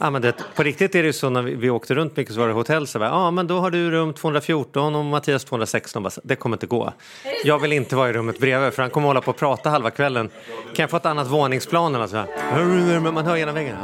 Ja, 0.00 0.10
men 0.10 0.22
det, 0.22 0.34
på 0.56 0.62
riktigt 0.62 0.94
är 0.94 1.02
det 1.02 1.06
ju 1.06 1.12
så 1.12 1.30
när 1.30 1.42
vi, 1.42 1.54
vi 1.54 1.70
åkte 1.70 1.94
runt 1.94 2.16
mycket 2.16 2.34
så 2.34 2.40
var 2.40 2.48
det 2.48 2.54
hotell 2.54 2.86
så 2.86 2.98
bara, 2.98 3.08
ja 3.08 3.30
men 3.30 3.46
då 3.46 3.58
har 3.58 3.70
du 3.70 3.90
rum 3.90 4.12
214 4.14 4.94
och 4.94 5.04
Mattias 5.04 5.44
216. 5.44 6.02
Bara, 6.02 6.10
det 6.22 6.36
kommer 6.36 6.56
inte 6.56 6.66
gå. 6.66 6.92
Jag 7.44 7.58
vill 7.58 7.72
inte 7.72 7.96
vara 7.96 8.10
i 8.10 8.12
rummet 8.12 8.38
bredvid 8.40 8.72
för 8.72 8.82
han 8.82 8.90
kommer 8.90 9.06
hålla 9.06 9.20
på 9.20 9.30
och 9.30 9.36
prata 9.36 9.70
halva 9.70 9.90
kvällen. 9.90 10.28
Kan 10.74 10.82
jag 10.82 10.90
få 10.90 10.96
ett 10.96 11.06
annat 11.06 11.26
våningsplan 11.26 11.94
eller 11.94 12.06
så 12.06 12.16
här? 12.16 12.26
Man 13.12 13.26
hör 13.26 13.36
genom 13.36 13.54
väggen. 13.54 13.76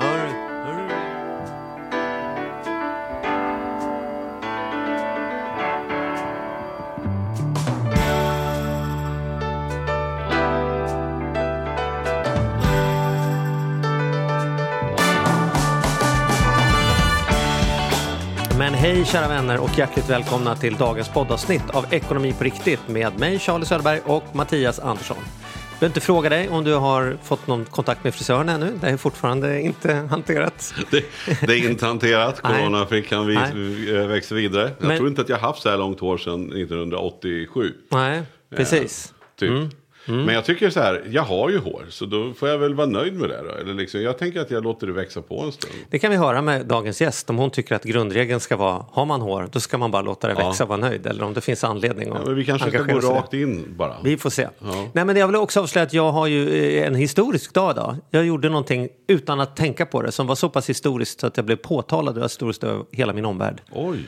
Hej 18.84 19.05
kära 19.05 19.29
vänner 19.29 19.61
och 19.61 19.79
hjärtligt 19.79 20.11
välkomna 20.11 20.56
till 20.56 20.74
dagens 20.74 21.09
poddavsnitt 21.09 21.70
av 21.70 21.95
Ekonomi 21.95 22.34
på 22.38 22.45
riktigt 22.45 22.88
med 22.88 23.19
mig 23.19 23.38
Charlie 23.38 23.65
Söderberg 23.65 24.01
och 24.05 24.24
Mattias 24.33 24.79
Andersson. 24.79 25.16
Jag 25.16 25.80
behöver 25.80 25.87
inte 25.87 26.01
fråga 26.01 26.29
dig 26.29 26.48
om 26.48 26.65
du 26.65 26.74
har 26.74 27.16
fått 27.23 27.47
någon 27.47 27.65
kontakt 27.65 28.05
med 28.05 28.15
frisören 28.15 28.48
ännu. 28.48 28.79
Det 28.80 28.88
är 28.88 28.97
fortfarande 28.97 29.60
inte 29.60 29.95
hanterat. 29.95 30.74
Det, 30.91 31.04
det 31.46 31.54
är 31.54 31.71
inte 31.71 31.87
hanterat. 31.87 32.43
Coronafrickan 32.43 33.26
vi, 33.26 33.35
Nej. 33.35 34.07
växer 34.07 34.37
vidare. 34.37 34.71
Jag 34.79 34.88
Men- 34.88 34.96
tror 34.96 35.09
inte 35.09 35.21
att 35.21 35.29
jag 35.29 35.38
haft 35.38 35.63
så 35.63 35.71
här 35.71 35.79
långt 35.79 36.01
hår 36.01 36.19
sedan 36.19 36.52
1987. 36.52 37.73
Nej, 37.88 38.23
precis. 38.57 39.15
Typ. 39.38 39.51
Mm. 39.51 39.71
Men 40.07 40.35
jag 40.35 40.45
tycker 40.45 40.71
så 40.71 40.80
här, 40.80 41.02
jag 41.10 41.23
har 41.23 41.51
ju 41.51 41.59
hår. 41.59 41.85
Så 41.88 42.05
då 42.07 42.33
får 42.33 42.49
jag 42.49 42.59
väl 42.59 42.74
vara 42.74 42.87
nöjd 42.87 43.15
med 43.15 43.29
det 43.29 43.43
då. 43.49 43.55
Eller 43.55 43.74
liksom, 43.74 44.02
jag 44.02 44.19
tänker 44.19 44.41
att 44.41 44.51
jag 44.51 44.65
låter 44.65 44.87
det 44.87 44.93
växa 44.93 45.23
på 45.23 45.41
en 45.41 45.52
stund. 45.52 45.73
Det 45.91 45.99
kan 45.99 46.10
vi 46.10 46.16
höra 46.16 46.43
med 46.43 46.66
dagens 46.66 47.01
gäst 47.01 47.30
om 47.30 47.37
hon 47.38 47.51
tycker 47.51 47.74
att 47.74 47.85
grundregeln 47.85 48.41
ska 48.41 48.57
vara 48.57 48.85
har 48.91 49.07
man 49.07 49.21
hår 49.21 49.49
då 49.52 49.60
ska 49.60 49.79
man 49.79 49.91
bara 49.91 50.02
låta 50.02 50.29
det 50.29 50.35
växa 50.35 50.63
och 50.65 50.69
vara 50.69 50.80
nöjd 50.80 51.07
eller 51.07 51.25
om 51.25 51.35
det 51.35 51.41
finns 51.41 51.65
anledning 51.65 52.09
att 52.10 52.19
Ja, 52.19 52.23
men 52.27 52.35
vi 52.37 52.45
kanske 52.45 52.71
ska 52.71 52.82
gå 52.82 53.01
rakt 53.01 53.35
in 53.35 53.75
bara. 53.77 53.97
Vi 54.05 54.16
får 54.16 54.30
se. 54.30 54.49
Ja. 54.59 54.88
Nej, 54.93 55.05
men 55.05 55.16
jag 55.16 55.27
vill 55.27 55.37
också 55.37 55.60
avslöja 55.60 55.87
att 55.87 55.93
jag 55.93 56.13
har 56.13 56.27
ju 56.27 56.49
eh, 56.79 56.87
en 56.87 56.95
historisk 56.95 57.55
dag 57.55 57.71
idag. 57.73 57.97
Jag 58.10 58.25
gjorde 58.27 58.49
någonting 58.49 58.88
utan 59.09 59.41
att 59.41 59.57
tänka 59.57 59.87
på 59.87 60.02
det 60.02 60.13
som 60.13 60.27
var 60.27 60.35
så 60.35 60.49
pass 60.49 60.69
historiskt 60.69 61.21
så 61.21 61.27
att 61.27 61.37
jag 61.37 61.47
blev 61.47 61.57
påtalad 61.57 62.19
och 62.19 62.25
historiskt 62.25 62.65
över 62.65 62.85
hela 62.91 63.13
min 63.13 63.25
omvärld. 63.25 63.63
Oj. 63.73 63.99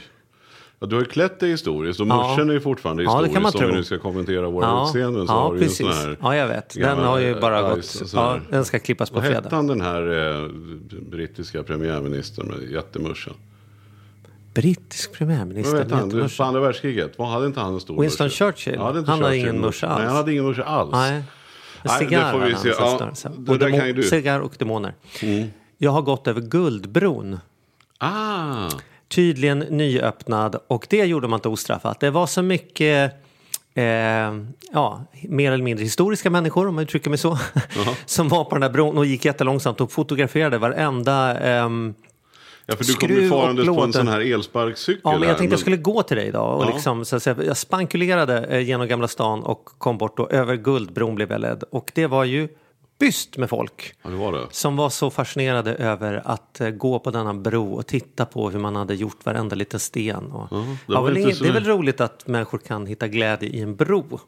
Ja, 0.80 0.86
du 0.86 0.94
har 0.96 1.02
ju 1.02 1.08
klätt 1.08 1.40
dig 1.40 1.50
historiskt 1.50 2.00
och 2.00 2.06
Ja. 2.06 2.16
morsen 2.16 2.48
är 2.50 2.54
ju 2.54 2.60
fortfarande 2.60 3.02
Ja, 3.02 3.20
det 3.22 3.28
kan 3.28 3.42
man 3.42 3.52
Om 3.54 3.60
tro. 3.60 3.68
vi 3.68 3.74
nu 3.74 3.84
ska 3.84 3.98
kommentera 3.98 4.48
våra 4.50 4.66
Ja, 4.66 4.84
utseenden 4.88 5.26
så 5.26 5.32
ja 5.32 5.36
har 5.40 5.52
du 5.52 5.58
ju 5.58 5.62
en 5.62 5.68
precis. 5.68 5.86
sån 5.86 5.96
här... 5.96 6.16
Ja, 6.22 6.36
jag 6.36 6.48
vet. 6.48 6.74
Den 6.74 6.98
har 6.98 7.18
ju 7.18 7.40
bara 7.40 7.58
eh, 7.60 7.68
gått. 7.68 7.78
ice- 7.78 8.04
sån 8.06 8.20
Ja, 8.20 8.40
den 8.50 8.64
ska 8.64 8.78
klippas 8.78 9.10
på 9.10 9.16
Vad 9.16 9.24
fredag. 9.24 9.48
han 9.50 9.66
den 9.66 9.80
här 9.80 10.34
eh, 10.42 10.48
brittiska 11.10 11.62
premiärministern 11.62 12.46
med 12.46 12.70
jättemuschen? 12.70 13.34
Brittisk 14.54 15.10
Vad 15.10 15.18
premiärminister. 15.18 15.76
vet 15.78 15.90
han? 15.90 16.08
Du, 16.08 16.28
på 16.36 16.42
andra 16.44 16.60
världskriget, 16.60 17.18
vad 17.18 17.28
hade 17.28 17.46
inte 17.46 17.60
han 17.60 17.74
en 17.74 17.80
stor 17.80 18.00
Winston 18.00 18.24
musche? 18.24 18.36
Churchill? 18.36 18.74
Ja, 18.76 18.92
Han 19.06 19.22
hade 19.22 19.36
ingen 19.36 19.60
musche 19.60 19.86
alls. 19.86 19.98
Nej, 19.98 20.06
han 20.06 20.16
hade 20.16 20.32
ingen 20.32 20.44
musche 20.46 20.62
alls. 20.64 20.92
Nej. 20.92 21.10
Nej, 21.12 21.22
det 21.82 21.88
cigarr 21.88 22.32
får 22.32 22.40
vi 22.40 22.54
se. 22.54 22.68
Ja, 22.68 23.10
det 23.36 23.50
och 23.52 23.58
demo- 23.58 23.78
kan 23.78 23.86
ju 23.86 23.92
du. 23.92 24.00
Mm. 24.00 24.02
Cigarr 24.02 24.40
och 24.40 24.54
demoner. 24.58 24.94
Jag 25.78 25.90
har 25.90 26.02
gått 26.02 26.26
över 26.28 26.40
Guldbron. 26.40 27.38
Ah, 27.98 28.68
tydligen 29.08 29.58
nyöppnad 29.58 30.56
och 30.68 30.86
det 30.90 31.04
gjorde 31.04 31.28
man 31.28 31.38
inte 31.38 31.48
ostraffat. 31.48 32.00
Det 32.00 32.10
var 32.10 32.26
så 32.26 32.42
mycket 32.42 33.12
eh, 33.74 33.84
ja, 34.72 35.04
mer 35.22 35.52
eller 35.52 35.64
mindre 35.64 35.84
historiska 35.84 36.30
människor 36.30 36.68
om 36.68 36.74
man 36.74 36.84
uttrycker 36.84 37.10
mig 37.10 37.18
så 37.18 37.38
som 38.06 38.28
var 38.28 38.44
på 38.44 38.50
den 38.50 38.60
där 38.60 38.70
bron 38.70 38.98
och 38.98 39.06
gick 39.06 39.24
jättelångsamt 39.24 39.80
och 39.80 39.92
fotograferade 39.92 40.58
varenda 40.58 41.38
ehm, 41.38 41.94
ja, 42.66 42.76
för 42.76 42.84
du 42.84 42.94
kom 42.94 43.08
ju 43.08 43.30
farandes 43.30 43.66
på 43.66 43.80
en 43.82 43.92
sån 43.92 44.08
här 44.08 44.20
elsparkcykel. 44.20 45.00
Ja, 45.04 45.10
men 45.12 45.20
jag 45.22 45.28
här, 45.28 45.34
tänkte 45.34 45.52
jag 45.52 45.60
skulle 45.60 45.76
gå 45.76 46.02
till 46.02 46.16
dig 46.16 46.26
idag 46.26 46.56
och 46.56 46.64
Ja. 46.64 46.70
liksom, 46.74 47.04
så 47.04 47.16
att 47.16 47.22
säga, 47.22 47.36
jag 47.46 47.56
spankulerade 47.56 48.38
eh, 48.44 48.60
genom 48.60 48.88
Gamla 48.88 49.08
stan 49.08 49.42
och 49.42 49.64
kom 49.78 49.98
bort 49.98 50.18
och 50.18 50.32
över 50.32 50.56
Guldbron 50.56 51.14
blev 51.14 51.30
jag 51.30 51.40
ledd 51.40 51.64
och 51.70 51.90
det 51.94 52.06
var 52.06 52.24
ju 52.24 52.48
byst 52.98 53.36
med 53.36 53.50
folk 53.50 53.94
Ja, 54.02 54.10
det 54.10 54.16
var 54.16 54.32
det. 54.32 54.46
som 54.50 54.76
var 54.76 54.90
så 54.90 55.10
fascinerade 55.10 55.74
över 55.74 56.22
att 56.24 56.60
eh, 56.60 56.70
gå 56.70 56.98
på 56.98 57.10
denna 57.10 57.34
bro 57.34 57.72
och 57.74 57.86
titta 57.86 58.24
på 58.24 58.50
hur 58.50 58.58
man 58.58 58.76
hade 58.76 58.94
gjort 58.94 59.24
varenda 59.26 59.56
liten 59.56 59.80
sten. 59.80 60.24
Och, 60.32 60.48
det 60.50 60.76
ja, 60.86 61.00
var 61.00 61.08
väl 61.08 61.16
inget, 61.16 61.40
det 61.42 61.48
är 61.48 61.52
väl 61.52 61.64
roligt 61.64 62.00
att 62.00 62.26
människor 62.26 62.58
kan 62.58 62.86
hitta 62.86 63.08
glädje 63.08 63.48
i 63.48 63.60
en 63.60 63.76
bro. 63.76 64.20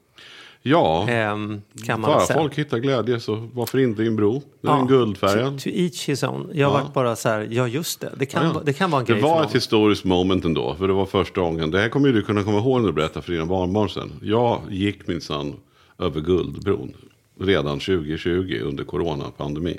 Ja, 0.62 1.08
ehm, 1.08 1.62
kan 1.86 2.00
man 2.00 2.26
säga. 2.26 2.38
folk 2.38 2.58
hittar 2.58 2.78
glädje 2.78 3.20
så 3.20 3.48
varför 3.54 3.78
inte 3.78 4.02
i 4.02 4.06
en 4.06 4.16
bro? 4.16 4.32
Den 4.32 4.70
är 4.70 4.74
Ja, 4.74 4.80
en 4.80 4.86
guldfärgad. 4.86 5.52
To, 5.58 5.62
to 5.62 5.68
each 5.72 6.08
his 6.08 6.22
own. 6.22 6.50
Jag 6.54 6.70
har 6.70 6.80
varit 6.80 6.94
bara 6.94 7.16
så 7.16 7.28
här, 7.28 7.48
ja 7.50 7.68
just 7.68 8.00
det, 8.00 8.12
det 8.18 8.26
kan, 8.26 8.44
Ja. 8.46 8.52
va- 8.52 8.62
det 8.64 8.72
kan 8.72 8.90
vara 8.90 9.00
en 9.00 9.06
Det 9.06 9.12
grej 9.12 9.22
för 9.22 9.28
var 9.28 9.44
ett 9.44 9.54
historiskt 9.54 10.04
moment 10.04 10.44
ändå, 10.44 10.74
för 10.74 10.88
det 10.88 10.94
var 10.94 11.06
första 11.06 11.40
gången. 11.40 11.70
Det 11.70 11.80
här 11.80 11.88
kommer 11.88 12.06
ju 12.08 12.14
du 12.14 12.22
kunna 12.22 12.42
komma 12.42 12.58
ihåg 12.58 12.80
när 12.80 12.86
du 12.86 12.92
berättar 12.92 13.20
för 13.20 13.32
dina 13.32 13.46
barnbarn 13.46 13.88
sen. 13.90 14.12
Jag 14.22 14.60
gick 14.70 15.06
minsann 15.06 15.54
över 15.98 16.20
Guldbron 16.20 16.94
redan 17.40 17.80
2020 17.80 18.60
under 18.64 18.84
coronapandemin. 18.84 19.78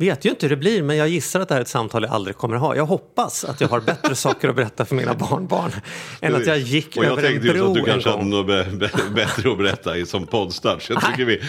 Vet 0.00 0.24
ju 0.24 0.30
inte 0.30 0.46
hur 0.46 0.50
det 0.50 0.56
blir, 0.56 0.82
men 0.82 0.96
jag 0.96 1.08
gissar 1.08 1.40
att 1.40 1.48
det 1.48 1.54
här 1.54 1.60
är 1.60 1.62
ett 1.62 1.68
samtal 1.68 2.02
jag 2.02 2.12
aldrig 2.12 2.36
kommer 2.36 2.54
att 2.56 2.60
ha. 2.62 2.76
Jag 2.76 2.86
hoppas 2.86 3.44
att 3.44 3.60
jag 3.60 3.68
har 3.68 3.80
bättre 3.80 4.14
saker 4.14 4.48
att 4.48 4.56
berätta 4.56 4.84
för 4.84 4.94
mina 4.94 5.14
barnbarn 5.14 5.70
än 6.20 6.34
att 6.36 6.46
jag 6.46 6.58
gick 6.58 6.96
Och 6.96 7.04
jag 7.04 7.12
över 7.12 7.22
en 7.22 7.28
tänkte 7.28 7.46
just 7.48 7.58
bro 7.58 7.66
att 7.68 7.74
du 7.74 7.80
en 7.80 7.86
kanske 7.86 8.10
hade 8.10 8.22
gång. 8.22 8.30
något 8.30 8.46
bättre 9.14 9.50
att 9.50 9.58
berätta 9.58 9.96
i 9.96 10.06
som 10.06 10.26
poddstart. 10.26 10.82
Så 10.82 10.92
jag 10.92 11.04
tycker 11.04 11.24
vi, 11.24 11.40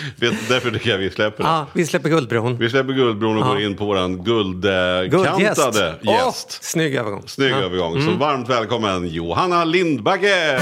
därför 0.49 0.71
tycker 0.71 0.89
jag 0.89 0.97
vi 0.97 1.09
släpper 1.09 1.43
det. 1.43 1.49
Ja, 1.49 1.65
vi 1.73 1.85
släpper 1.85 2.09
Guldbron. 2.09 2.57
Vi 2.57 2.69
släpper 2.69 2.93
Guldbron 2.93 3.37
och 3.37 3.43
Ja. 3.43 3.47
går 3.47 3.61
in 3.61 3.77
på 3.77 3.85
våran 3.85 4.23
guldkantade 4.23 5.07
Guldgäst. 5.07 5.75
gäst. 5.75 6.01
Åh, 6.05 6.33
snygg 6.61 6.95
övergång. 6.95 7.23
Snygg 7.27 7.51
Ja. 7.51 7.55
Mm. 7.57 7.65
övergång. 7.65 8.01
Så 8.01 8.11
varmt 8.11 8.49
välkommen 8.49 9.07
Johanna 9.07 9.65
Lindbagge! 9.65 10.59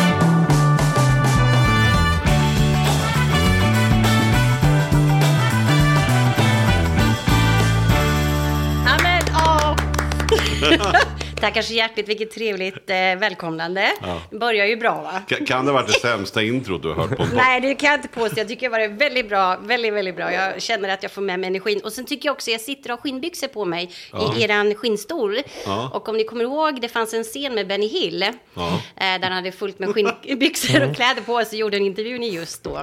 Tackar 11.40 11.62
så 11.62 11.74
hjärtligt, 11.74 12.08
vilket 12.10 12.32
trevligt 12.32 12.90
eh, 12.90 12.96
välkomnande. 12.96 13.92
Det 14.32 14.38
börjar 14.38 14.66
ju 14.66 14.76
bra 14.76 15.02
va? 15.02 15.22
Kan, 15.28 15.46
kan 15.46 15.66
det 15.66 15.72
ha 15.72 15.82
varit 15.82 15.94
det 15.94 16.00
sämsta 16.00 16.42
introt 16.42 16.82
du 16.82 16.88
har 16.88 16.96
hört 16.96 17.18
på 17.18 17.24
en? 17.24 17.30
Nej, 17.36 17.62
det 17.62 17.76
kan 17.76 17.90
jag 17.90 17.98
inte 17.98 18.08
påstå. 18.08 18.40
Jag 18.40 18.48
tycker 18.48 18.70
det 18.70 18.88
var 18.88 18.98
väldigt 18.98 19.30
bra, 19.30 19.58
väldigt, 19.58 19.94
väldigt 19.94 20.16
bra. 20.16 20.34
Jag 20.34 20.62
känner 20.62 20.90
att 20.90 21.04
jag 21.04 21.12
får 21.12 21.22
med 21.22 21.40
mig 21.40 21.48
energin. 21.48 21.82
Och 21.84 21.94
sen 21.94 22.06
tycker 22.06 22.30
jag 22.30 22.34
också, 22.34 22.52
jag 22.52 22.62
sitter 22.62 22.92
och 22.92 22.98
har 22.98 23.02
skinnbyxor 23.02 23.48
på 23.48 23.66
mig 23.66 23.90
i 24.38 24.44
eran 24.44 24.76
skinnstol. 24.76 25.38
Ja. 25.66 25.92
Och 25.94 26.10
om 26.10 26.18
ni 26.18 26.24
kommer 26.24 26.44
ihåg, 26.44 26.82
det 26.82 26.90
fanns 26.90 27.14
en 27.14 27.24
scen 27.24 27.56
med 27.56 27.68
Benny 27.68 27.88
Hill. 27.88 28.26
Ja. 28.54 28.68
Eh, 28.96 29.02
där 29.22 29.22
han 29.22 29.32
hade 29.32 29.52
fullt 29.52 29.80
med 29.80 29.90
skinnbyxor 29.90 30.90
och 30.90 30.96
kläder 30.96 31.22
på 31.22 31.46
sig. 31.46 31.60
Gjorde 31.60 31.78
en 31.78 31.86
intervju 31.86 32.24
i 32.24 32.30
just 32.30 32.64
då. 32.64 32.80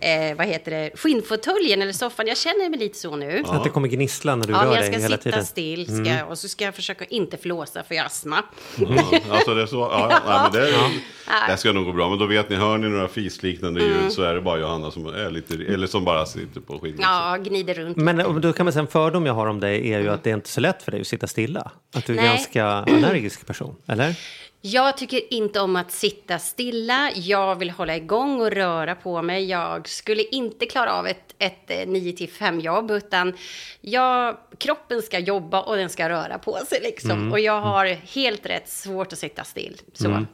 Eh, 0.00 0.36
vad 0.36 0.46
heter 0.46 0.70
det? 0.70 0.90
Skinnfåtöljen 0.94 1.82
eller 1.82 1.92
soffan. 1.92 2.26
Jag 2.26 2.36
känner 2.36 2.70
mig 2.70 2.78
lite 2.78 2.98
så 2.98 3.16
nu. 3.16 3.42
Att 3.46 3.64
det 3.64 3.70
kommer 3.70 3.88
gnissla 3.88 4.36
när 4.36 4.46
du 4.46 4.52
Ja, 4.52 4.58
rör 4.58 4.64
men 4.64 4.74
jag 4.74 4.82
dig 4.82 4.92
ska 4.92 5.02
hela 5.02 5.16
sitta 5.16 5.22
tiden. 5.22 5.38
Mm. 5.38 5.46
still 5.46 5.86
ska, 6.04 6.14
jag- 6.18 6.28
och 6.30 6.38
så 6.38 6.48
ska 6.48 6.64
jag 6.64 6.74
försöka 6.74 7.04
inte 7.04 7.36
flåsa 7.36 7.82
för 7.82 7.94
jag 7.94 8.02
har 8.02 8.06
astma. 8.06 8.42
Ja, 8.76 8.86
alltså 9.30 9.54
det 9.54 9.62
är 9.62 9.66
så, 9.66 9.76
ja, 9.76 10.22
ja. 10.26 10.50
men 10.52 10.62
det, 10.62 10.72
det 11.48 11.56
ska 11.56 11.72
nog 11.72 11.84
gå 11.84 11.92
bra. 11.92 12.08
Men 12.10 12.18
då 12.18 12.26
vet 12.26 12.48
ni, 12.50 12.56
hör 12.56 12.78
ni 12.78 12.88
några 12.88 13.08
fisliknande 13.08 13.80
ljud 13.80 14.12
så 14.12 14.22
är 14.22 14.34
det 14.34 14.40
bara 14.40 14.58
Johanna 14.58 14.90
som 14.90 15.06
är 15.06 15.30
lite, 15.30 15.54
eller 15.54 15.86
som 15.86 16.04
bara 16.04 16.26
sitter 16.26 16.60
på 16.60 16.78
skidor. 16.78 17.00
Ja, 17.02 17.36
gnider 17.44 17.74
runt. 17.74 17.96
Men 17.96 18.40
då 18.40 18.52
kan 18.52 18.66
man 18.66 18.72
säga 18.72 18.80
en 18.80 18.86
fördom 18.86 19.26
jag 19.26 19.34
har 19.34 19.46
om 19.46 19.60
dig 19.60 19.92
är 19.92 20.00
ju 20.00 20.08
att 20.08 20.22
det 20.24 20.30
är 20.30 20.34
inte 20.34 20.48
så 20.48 20.60
lätt 20.60 20.82
för 20.82 20.90
dig 20.92 21.00
att 21.00 21.06
sitta 21.06 21.26
stilla. 21.26 21.70
Att 21.94 22.06
du 22.06 22.12
är 22.14 22.18
en 22.18 22.24
Nej. 22.24 22.34
ganska 22.36 22.64
energisk 22.86 23.46
person, 23.46 23.76
eller? 23.86 24.14
Jag 24.60 24.96
tycker 24.96 25.34
inte 25.34 25.60
om 25.60 25.76
att 25.76 25.92
sitta 25.92 26.38
stilla. 26.38 27.10
Jag 27.14 27.56
vill 27.56 27.70
hålla 27.70 27.96
igång 27.96 28.40
och 28.40 28.50
röra 28.50 28.94
på 28.94 29.22
mig. 29.22 29.44
Jag 29.44 29.88
skulle 29.88 30.22
inte 30.22 30.66
klara 30.66 30.92
av 30.92 31.06
ett, 31.06 31.34
ett 31.38 31.70
eh, 31.70 31.74
9-5 31.76 32.60
jobb, 32.60 32.90
utan 32.90 33.36
jag, 33.80 34.36
kroppen 34.58 35.02
ska 35.02 35.18
jobba 35.18 35.60
och 35.62 35.76
den 35.76 35.88
ska 35.90 36.08
röra 36.08 36.38
på 36.38 36.58
sig. 36.66 36.80
Liksom. 36.82 37.32
Och 37.32 37.40
jag 37.40 37.60
har 37.60 37.86
helt 37.86 38.46
rätt 38.46 38.68
svårt 38.68 39.12
att 39.12 39.18
sitta 39.18 39.44
still. 39.44 39.80
Så. 39.92 40.26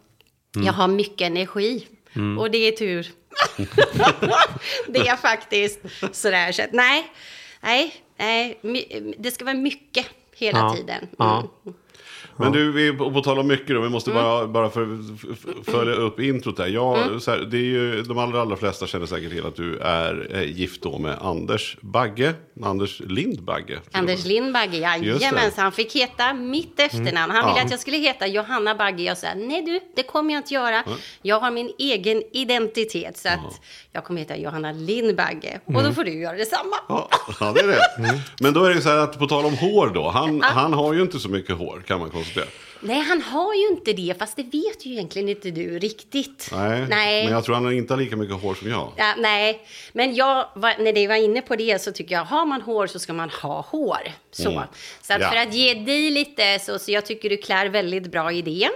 Jag 0.64 0.72
har 0.72 0.88
mycket 0.88 1.26
energi. 1.26 1.86
Och 2.38 2.50
det 2.50 2.58
är 2.58 2.72
tur. 2.72 3.06
det 4.88 5.08
är 5.08 5.16
faktiskt 5.16 5.80
sådär. 6.12 6.52
Så 6.52 6.62
nej, 6.72 7.12
nej, 7.60 7.94
nej, 8.60 9.14
det 9.18 9.30
ska 9.30 9.44
vara 9.44 9.54
mycket 9.54 10.06
hela 10.36 10.58
Ja, 10.58 10.74
tiden. 10.76 11.08
ja. 11.18 11.48
Men 12.36 12.52
du, 12.52 12.72
vi, 12.72 12.92
på, 12.92 13.20
tal 13.20 13.38
om 13.38 13.46
mycket 13.46 13.68
då, 13.68 13.80
vi 13.80 13.88
måste 13.88 14.10
Mm. 14.10 14.22
bara, 14.22 14.46
bara 14.46 14.70
för, 14.70 14.98
f- 15.32 15.46
följa 15.66 15.94
upp 15.94 16.20
introt 16.20 16.56
där. 16.56 16.66
Jag, 16.66 17.22
så 17.22 17.30
här, 17.30 17.38
det 17.38 17.56
är 17.56 17.60
ju, 17.60 18.02
de 18.02 18.18
allra, 18.18 18.40
allra 18.40 18.56
flesta 18.56 18.86
känner 18.86 19.06
säkert 19.06 19.30
till 19.30 19.46
att 19.46 19.56
du 19.56 19.78
är 19.78 20.28
eh, 20.34 20.42
gift 20.42 20.82
då 20.82 20.98
med 20.98 21.18
Anders 21.20 21.76
Bagge, 21.80 22.34
Anders 22.62 23.00
Lindbagge. 23.06 23.78
Anders 23.92 24.24
Lindbagge. 24.24 24.84
Mm. 24.86 25.08
jajamensan. 25.08 25.62
Han 25.62 25.72
fick 25.72 25.94
heta 25.96 26.34
mitt 26.34 26.80
efternamn. 26.80 27.32
Han 27.32 27.44
ville 27.48 27.58
Ja. 27.60 27.64
att 27.64 27.70
jag 27.70 27.80
skulle 27.80 27.96
heta 27.96 28.26
Johanna 28.26 28.74
Bagge. 28.74 29.02
Jag 29.02 29.18
sa, 29.18 29.26
nej 29.36 29.62
du, 29.62 29.80
det 29.96 30.02
kommer 30.02 30.34
jag 30.34 30.40
inte 30.40 30.54
göra. 30.54 30.84
Jag 31.22 31.40
har 31.40 31.50
min 31.50 31.72
egen 31.78 32.22
identitet. 32.32 33.16
Så 33.18 33.28
att 33.28 33.60
jag 33.92 34.04
kommer 34.04 34.20
heta 34.20 34.36
Johanna 34.36 34.72
Lindbagge. 34.72 35.60
Och 35.64 35.70
Mm. 35.72 35.84
då 35.84 35.92
får 35.92 36.04
du 36.04 36.12
göra 36.20 36.36
detsamma. 36.36 36.76
Ja, 36.88 37.08
ja, 37.40 37.52
det 37.52 37.60
är 37.60 37.66
det. 37.66 37.78
Mm. 38.08 38.20
Men 38.40 38.52
då 38.54 38.64
är 38.64 38.74
det 38.74 38.80
så 38.80 38.88
här 38.88 38.98
att 38.98 39.18
på 39.18 39.26
tal 39.26 39.44
om 39.44 39.54
hår 39.56 39.90
då. 39.94 40.08
Han, 40.10 40.40
han 40.42 40.72
har 40.72 40.92
ju 40.94 41.02
inte 41.02 41.18
så 41.18 41.28
mycket 41.28 41.56
hår 41.56 41.82
kan 41.86 42.00
man 42.00 42.10
konstatera. 42.10 42.21
Nej, 42.84 43.00
han 43.00 43.22
har 43.22 43.54
ju 43.54 43.68
inte 43.68 43.92
det. 43.92 44.14
Fast 44.18 44.36
det 44.36 44.42
vet 44.42 44.86
ju 44.86 44.92
egentligen 44.92 45.28
inte 45.28 45.50
du 45.50 45.78
riktigt. 45.78 46.48
Nej, 46.52 46.86
Nej. 46.88 47.24
men 47.24 47.32
jag 47.32 47.44
tror 47.44 47.54
han 47.54 47.72
inte 47.72 47.92
har 47.94 48.00
lika 48.00 48.16
mycket 48.16 48.40
hår 48.42 48.54
som 48.54 48.68
jag. 48.70 48.92
Ja, 48.96 49.14
nej, 49.18 49.60
men 49.92 50.14
jag, 50.14 50.46
när 50.56 50.92
det 50.92 51.08
var 51.08 51.14
inne 51.14 51.42
på 51.42 51.56
det 51.56 51.82
så 51.82 51.92
tycker 51.92 52.14
jag, 52.14 52.24
har 52.24 52.46
man 52.46 52.60
hår 52.62 52.86
så 52.86 52.98
ska 52.98 53.12
man 53.12 53.30
ha 53.30 53.60
hår. 53.70 54.12
Så, 54.30 54.50
Mm. 54.50 54.62
så 55.02 55.12
att 55.12 55.20
Ja. 55.20 55.30
för 55.30 55.36
att 55.36 55.54
ge 55.54 55.74
dig 55.74 56.10
lite 56.10 56.58
så, 56.58 56.78
så 56.78 56.90
jag 56.92 57.06
tycker 57.06 57.28
du 57.30 57.36
klär 57.36 57.66
väldigt 57.66 58.06
bra 58.10 58.32
i 58.32 58.42
det. 58.42 58.68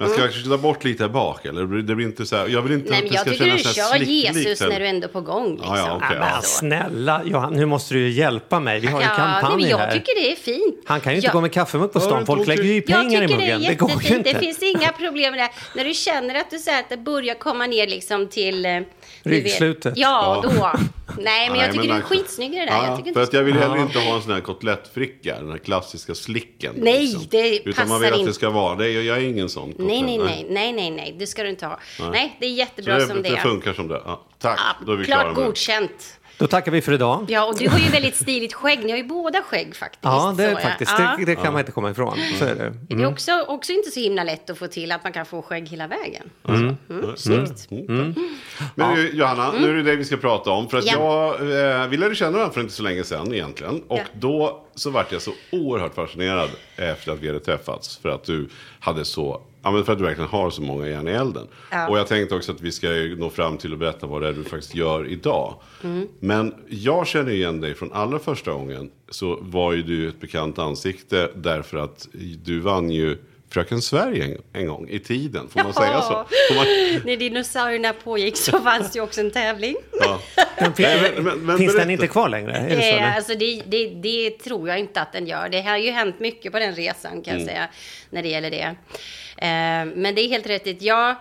Men 0.00 0.08
ska 0.08 0.20
jag 0.22 0.44
ta 0.44 0.58
bort 0.58 0.84
lite 0.84 1.02
här 1.02 1.08
bak 1.10 1.44
eller? 1.44 1.82
Det 1.82 1.94
blir 1.94 2.06
inte 2.06 2.26
så 2.26 2.36
här, 2.36 2.48
jag 2.48 2.62
vill 2.62 2.72
inte 2.72 2.90
Nej, 2.90 2.98
att 2.98 3.04
men 3.04 3.08
det 3.10 3.14
jag 3.14 3.20
ska 3.20 3.30
tycker 3.30 3.44
du 3.44 3.50
kännas 3.50 3.74
så 3.74 3.80
här 3.82 3.88
kör 3.90 3.96
slicklikt 4.04 4.36
Jesus 4.36 4.60
heller. 4.60 4.72
när 4.72 4.80
du 4.80 4.86
ändå 4.86 5.06
är 5.06 5.12
på 5.12 5.20
gång. 5.20 5.50
Liksom. 5.56 5.74
Ja, 5.74 5.78
ja, 5.86 5.96
okej, 5.96 6.16
Ja, 6.20 6.28
ja. 6.34 6.40
så. 6.42 6.48
Snälla 6.58 7.22
Johan, 7.24 7.52
nu 7.52 7.66
måste 7.66 7.94
du 7.94 8.00
ju 8.00 8.10
hjälpa 8.10 8.60
mig. 8.60 8.80
Vi 8.80 8.86
har 8.86 9.00
en 9.00 9.06
nej, 9.08 9.16
kampanj 9.16 9.68
jag 9.70 9.78
här. 9.78 9.92
tycker 9.92 10.14
det 10.20 10.32
är 10.32 10.36
fint. 10.36 10.76
Han 10.84 11.00
kan 11.00 11.12
ju 11.12 11.16
inte 11.16 11.26
jag, 11.26 11.32
gå 11.34 11.40
med 11.40 11.52
kaffemugg 11.52 11.92
på 11.92 12.00
stan. 12.00 12.20
det 12.20 12.26
Folk 12.26 12.46
lägger 12.48 12.62
ju 12.64 12.74
jag 12.74 12.86
pengar 12.86 13.22
i 13.22 13.28
tycker 13.28 13.40
det 13.46 13.54
muggen. 13.58 13.62
Det 13.62 13.74
går 13.74 14.02
ju 14.02 14.16
inte. 14.16 14.32
Det 14.32 14.38
finns 14.38 14.62
inga 14.62 14.92
problem 14.92 15.30
med 15.34 15.40
det. 15.40 15.50
När 15.76 15.84
du 15.84 15.94
känner 15.94 16.34
att 16.34 16.50
du 16.50 16.58
säger 16.58 16.78
att 16.78 16.88
det 16.88 16.96
börjar 16.96 17.34
komma 17.34 17.66
ner 17.66 17.86
liksom 17.86 18.28
till... 18.28 18.84
Ryggslutet. 19.22 19.94
Ja, 19.96 20.40
Ja. 20.44 20.50
då. 20.50 20.72
Nej, 21.22 21.50
men 21.50 21.58
jag 21.60 21.72
tycker 21.72 21.84
du 21.84 21.90
är 21.90 21.94
alltså- 21.94 22.14
skitsnygg 22.14 22.54
i 22.54 22.58
det 22.58 22.64
där. 22.64 22.72
Ja, 22.72 22.86
jag 22.86 22.96
tycker 22.98 23.12
för 23.12 23.22
att 23.22 23.32
jag 23.32 23.42
vill 23.42 23.54
heller 23.58 23.76
inte 23.78 23.98
ha 23.98 24.16
en 24.16 24.22
sån 24.22 24.32
här 24.32 24.40
kotlettfricka, 24.40 25.36
den 25.40 25.50
här 25.50 25.58
klassiska 25.58 26.14
slicken. 26.14 26.74
liksom. 26.74 26.84
Nej, 26.84 27.28
det 27.30 27.58
Utan 27.58 27.88
man 27.88 27.88
passar 27.88 27.98
vill 27.98 28.08
att 28.08 28.14
det 28.14 28.20
inte. 28.20 28.32
ska 28.32 28.50
vara, 28.50 28.74
det 28.76 28.88
är, 28.90 29.02
jag 29.02 29.16
är 29.16 29.20
ingen 29.20 29.48
sån 29.48 29.74
Nej, 29.78 30.00
kotlett, 30.00 30.04
nej, 30.06 30.18
nej, 30.18 30.46
nej, 30.50 30.72
nej, 30.72 30.90
nej, 30.90 31.16
det 31.18 31.26
ska 31.26 31.42
du 31.42 31.48
inte 31.50 31.66
ha. 31.66 31.78
Nej, 32.12 32.36
det 32.40 32.46
är 32.46 32.50
jättebra 32.50 32.94
det, 32.94 33.06
som 33.06 33.16
det 33.16 33.22
det 33.22 33.28
är. 33.28 33.36
funkar 33.36 33.72
som 33.72 33.88
det. 33.88 34.02
Ja, 34.06 34.26
tack, 34.38 34.58
Ja, 34.80 34.84
då 34.86 34.92
är 34.92 34.96
vi 34.96 35.04
klara 35.04 35.20
klart 35.22 35.34
med 35.36 35.42
det. 35.44 35.46
godkänt. 35.46 36.19
Då 36.40 36.46
tackar 36.46 36.72
vi 36.72 36.80
för 36.80 36.92
idag. 36.92 37.24
Ja, 37.28 37.44
och 37.46 37.58
du 37.58 37.68
har 37.68 37.78
ju 37.78 37.88
väldigt 37.88 38.16
stiligt 38.16 38.54
skägg. 38.54 38.84
Ni 38.84 38.90
har 38.90 38.98
ju 38.98 39.04
båda 39.04 39.42
skägg 39.42 39.76
faktiskt. 39.76 40.04
Ja, 40.04 40.34
det 40.36 40.44
är 40.44 40.54
Så, 40.54 40.60
faktiskt. 40.60 40.92
ja. 40.98 41.14
Det, 41.18 41.24
det 41.24 41.34
kan 41.36 41.52
man 41.52 41.60
inte 41.60 41.72
komma 41.72 41.90
ifrån. 41.90 42.16
Så 42.38 42.44
är 42.44 42.54
det. 42.54 42.72
Det 42.88 43.02
är 43.02 43.06
också, 43.06 43.44
också 43.48 43.72
inte 43.72 43.90
så 43.90 44.00
himla 44.00 44.24
lätt 44.24 44.50
att 44.50 44.58
få 44.58 44.66
till 44.66 44.92
att 44.92 45.04
man 45.04 45.12
kan 45.12 45.26
få 45.26 45.42
skägg 45.42 45.68
hela 45.68 45.86
vägen. 45.86 46.30
Mm. 46.48 46.76
Snyggt. 47.16 47.68
Men 48.74 49.10
Johanna, 49.16 49.52
nu 49.52 49.70
är 49.70 49.74
det 49.74 49.82
det 49.82 49.96
vi 49.96 50.04
ska 50.04 50.16
prata 50.16 50.50
om. 50.50 50.68
För 50.68 50.78
att 50.78 50.84
Mm. 50.84 51.02
Ja. 51.02 51.36
jag, 51.40 51.80
eh, 51.82 51.86
vi 51.88 51.96
lärde 51.96 52.14
känna 52.14 52.30
varandra 52.30 52.52
för 52.54 52.60
inte 52.60 52.72
så 52.74 52.82
länge 52.82 53.04
sedan 53.04 53.34
egentligen. 53.34 53.82
Och 53.88 53.98
Ja. 53.98 54.04
då 54.12 54.64
så 54.74 54.90
vart 54.90 55.12
jag 55.12 55.22
så 55.22 55.32
oerhört 55.52 55.94
fascinerad 55.94 56.50
efter 56.76 57.12
att 57.12 57.18
vi 57.20 57.26
hade 57.26 57.40
träffats. 57.40 57.98
För 57.98 58.08
att 58.08 58.24
du 58.24 58.48
hade 58.80 59.04
så, 59.04 59.42
ja 59.62 59.70
men 59.70 59.84
för 59.84 59.92
att 59.92 59.98
du 59.98 60.04
verkligen 60.04 60.28
har 60.30 60.50
så 60.50 60.62
många 60.62 60.88
järn 60.88 61.08
i 61.08 61.10
elden. 61.10 61.46
Ja. 61.70 61.88
Och 61.88 61.98
jag 61.98 62.06
tänkte 62.06 62.34
också 62.34 62.52
att 62.52 62.60
vi 62.60 62.72
ska 62.72 62.88
nå 63.18 63.30
fram 63.30 63.58
till 63.58 63.72
att 63.72 63.78
berätta 63.78 64.06
vad 64.06 64.22
det 64.22 64.28
är 64.28 64.32
du 64.32 64.44
faktiskt 64.44 64.74
gör 64.74 65.08
idag. 65.08 65.54
Mm. 65.84 66.08
Men 66.20 66.54
jag 66.68 67.06
känner 67.06 67.32
igen 67.32 67.60
dig 67.60 67.74
från 67.74 67.92
allra 67.92 68.18
första 68.18 68.52
gången. 68.52 68.90
Så 69.10 69.38
var 69.40 69.72
ju 69.72 69.82
du 69.82 70.08
ett 70.08 70.20
bekant 70.20 70.58
ansikte 70.58 71.30
därför 71.34 71.78
att 71.78 72.08
du 72.44 72.60
vann 72.60 72.90
ju 72.90 73.18
Fröken 73.52 73.82
Sverige 73.82 74.24
en, 74.24 74.60
en 74.60 74.66
gång 74.68 74.88
i 74.88 74.98
tiden. 74.98 75.48
Får 75.48 75.62
man 75.62 75.72
säga 75.74 76.00
så? 76.00 76.12
Man, 76.12 76.26
När 77.04 77.16
dinosaurierna 77.16 77.92
pågick 77.92 78.36
så 78.36 78.58
fanns 78.60 78.92
det 78.92 78.98
ju 78.98 79.02
också 79.02 79.20
en 79.20 79.30
tävling. 79.30 79.76
ja. 80.00 80.20
Men, 80.60 80.72
men- 81.24 81.38
men- 81.40 81.58
finns 81.58 81.72
den 81.72 81.76
berätta. 81.76 81.92
inte 81.92 82.06
kvar 82.06 82.28
längre? 82.28 82.52
Är 82.52 82.76
det 82.76 82.82
så, 82.82 82.98
Eh, 82.98 83.16
alltså 83.16 83.34
det, 83.34 83.62
det, 83.66 83.88
det 83.88 84.30
tror 84.30 84.68
jag 84.68 84.78
inte 84.78 85.00
att 85.00 85.12
den 85.12 85.26
gör. 85.26 85.48
Det 85.48 85.62
har 85.62 85.76
ju 85.76 85.90
hänt 85.90 86.20
mycket 86.20 86.52
på 86.52 86.58
den 86.58 86.74
resan 86.74 87.22
kan 87.22 87.38
jag 87.38 87.46
säga 87.48 87.68
när 88.10 88.22
det 88.22 88.28
gäller 88.28 88.50
det. 88.50 88.74
Eh, 89.40 89.94
men 89.94 90.14
det 90.14 90.20
är 90.20 90.28
helt 90.28 90.46
rätt. 90.46 90.82
Jag 90.82 91.16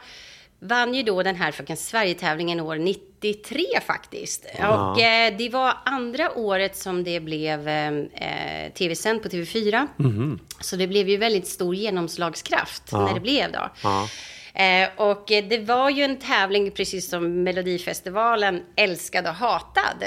vann 0.59 0.93
ju 0.93 1.03
då 1.03 1.23
den 1.23 1.35
här 1.35 1.51
Fröken 1.51 1.77
Sverige-tävlingen 1.77 2.59
år 2.59 2.75
93 2.75 3.65
faktiskt. 3.87 4.45
Och 4.59 5.01
eh, 5.01 5.37
det 5.37 5.49
var 5.49 5.73
andra 5.85 6.31
året 6.31 6.77
som 6.77 7.03
det 7.03 7.19
blev 7.19 7.67
eh, 7.67 8.71
tv-sänd 8.77 9.23
på 9.23 9.29
TV4. 9.29 9.87
Så 10.61 10.75
det 10.75 10.87
blev 10.87 11.09
ju 11.09 11.17
väldigt 11.17 11.47
stor 11.47 11.75
genomslagskraft 11.75 12.91
när 12.91 13.13
det 13.13 13.19
blev 13.19 13.51
då. 13.51 13.69
Ja. 13.83 14.07
Eh, 14.53 14.89
och 14.95 15.31
eh, 15.31 15.45
det 15.45 15.57
var 15.57 15.89
ju 15.89 16.03
en 16.03 16.17
tävling, 16.17 16.71
precis 16.71 17.09
som 17.09 17.43
Melodifestivalen, 17.43 18.63
älskad 18.75 19.27
och 19.27 19.33
hatad. 19.33 20.03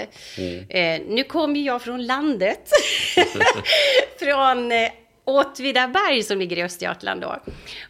Eh, 0.69 1.01
nu 1.09 1.25
kom 1.25 1.57
ju 1.57 1.63
jag 1.63 1.83
från 1.83 2.07
landet. 2.07 2.71
från 4.19 4.73
eh, 4.73 4.89
Åtvidaberg 5.25 6.23
som 6.23 6.39
ligger 6.39 6.57
i 6.57 6.63
Östergötland 6.63 7.21
då. 7.21 7.37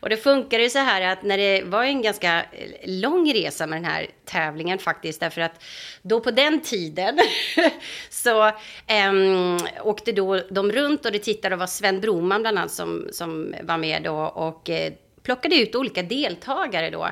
Och 0.01 0.09
det 0.09 0.17
funkade 0.17 0.63
ju 0.63 0.71
så 0.71 0.79
här 0.79 1.13
att 1.13 1.23
när 1.23 1.39
det 1.39 1.63
var 1.65 1.85
en 1.85 2.03
ganska 2.03 2.41
eh, 2.41 2.71
lång 2.85 3.33
resa 3.33 3.67
med 3.67 3.77
den 3.77 3.91
här 3.91 4.07
tävlingen 4.25 4.79
faktiskt, 4.79 5.21
därför 5.21 5.41
att 5.41 5.65
då 6.03 6.21
på 6.21 6.31
den 6.31 6.61
tiden 6.61 7.19
så 8.11 8.53
ehm, 8.87 9.59
åkte 9.83 10.13
då 10.13 10.41
de 10.51 10.73
runt 10.73 11.07
och 11.07 11.13
det 11.13 11.19
tittade 11.19 11.55
och 11.55 11.61
var 11.61 11.67
Sven 11.67 12.01
Broman 12.01 12.43
bland 12.43 12.59
annat 12.59 12.73
som, 12.73 13.09
som 13.13 13.55
var 13.63 13.79
med 13.79 14.03
då 14.03 14.17
och 14.17 14.71
eh, 14.71 14.93
plockade 15.23 15.57
ut 15.57 15.75
olika 15.75 16.03
deltagare 16.03 16.91
då 16.91 17.09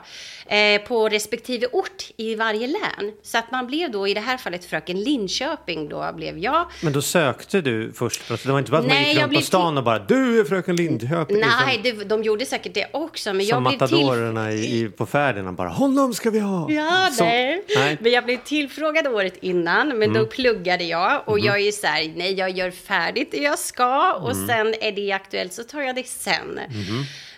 eh, 0.55 0.81
på 0.83 1.09
respektive 1.09 1.67
ort 1.73 2.11
i 2.17 2.35
varje 2.35 2.67
län. 2.67 3.13
Så 3.23 3.39
att 3.39 3.51
man 3.51 3.67
blev 3.67 3.91
då 3.91 4.09
i 4.09 4.15
det 4.15 4.21
här 4.21 4.37
fallet 4.37 4.65
Fröken 4.65 5.01
Linköping 5.03 5.89
då 5.89 6.13
blev 6.17 6.39
jag. 6.39 6.67
Men 6.83 6.93
då 6.93 7.03
sökte 7.03 7.61
du 7.61 7.93
först? 7.93 8.29
Det 8.29 8.47
var 8.47 8.59
inte 8.59 8.71
bara 8.71 8.79
att 8.81 8.87
man 8.87 8.97
Nej, 8.97 9.09
gick 9.09 9.17
jag 9.19 9.23
runt 9.25 9.35
på 9.35 9.41
stan 9.41 9.79
och 9.79 9.85
bara 9.85 9.99
du 9.99 10.41
är 10.41 10.45
fröken 10.45 10.77
Lindköping. 10.77 11.41
Nej, 11.41 11.81
det, 11.83 11.93
de 11.93 12.23
gjorde 12.23 12.47
säkert 12.47 12.75
det 12.75 12.87
också, 12.93 13.33
men 13.33 13.47
som 13.47 13.49
jag 13.49 13.63
blev 13.63 13.71
till... 13.89 13.97
matadorerna 13.97 14.53
i, 14.53 14.81
i, 14.81 14.89
på 14.89 15.07
färderna 15.07 15.53
bara 15.53 15.69
honom 15.69 16.15
ska 16.15 16.31
vi 16.31 16.39
ha. 16.39 16.71
Ja, 16.71 17.09
Så- 17.13 17.25
nej. 17.25 17.65
nej. 17.77 17.97
Men 18.01 18.13
jag 18.13 18.25
blev 18.25 18.37
tillfrågad 18.45 19.07
året 19.07 19.37
innan, 19.41 19.89
men 19.89 20.03
Mm. 20.11 20.15
då 20.23 20.27
pluggade 20.27 20.85
jag. 20.85 21.23
Och 21.27 21.37
Mhm. 21.39 21.47
jag 21.47 21.55
är 21.57 21.65
ju 21.65 21.73
så 21.73 21.87
här, 21.87 22.13
nej 22.17 22.33
jag 22.35 22.51
gör 22.51 22.71
färdigt 22.71 23.29
det 23.31 23.39
jag 23.43 23.59
ska 23.59 24.13
och 24.13 24.37
sen 24.37 24.75
är 24.81 24.93
det 24.93 25.13
aktuellt 25.13 25.53
så 25.53 25.63
tar 25.63 25.81
jag 25.81 25.95
det 25.95 26.07
sen. 26.07 26.61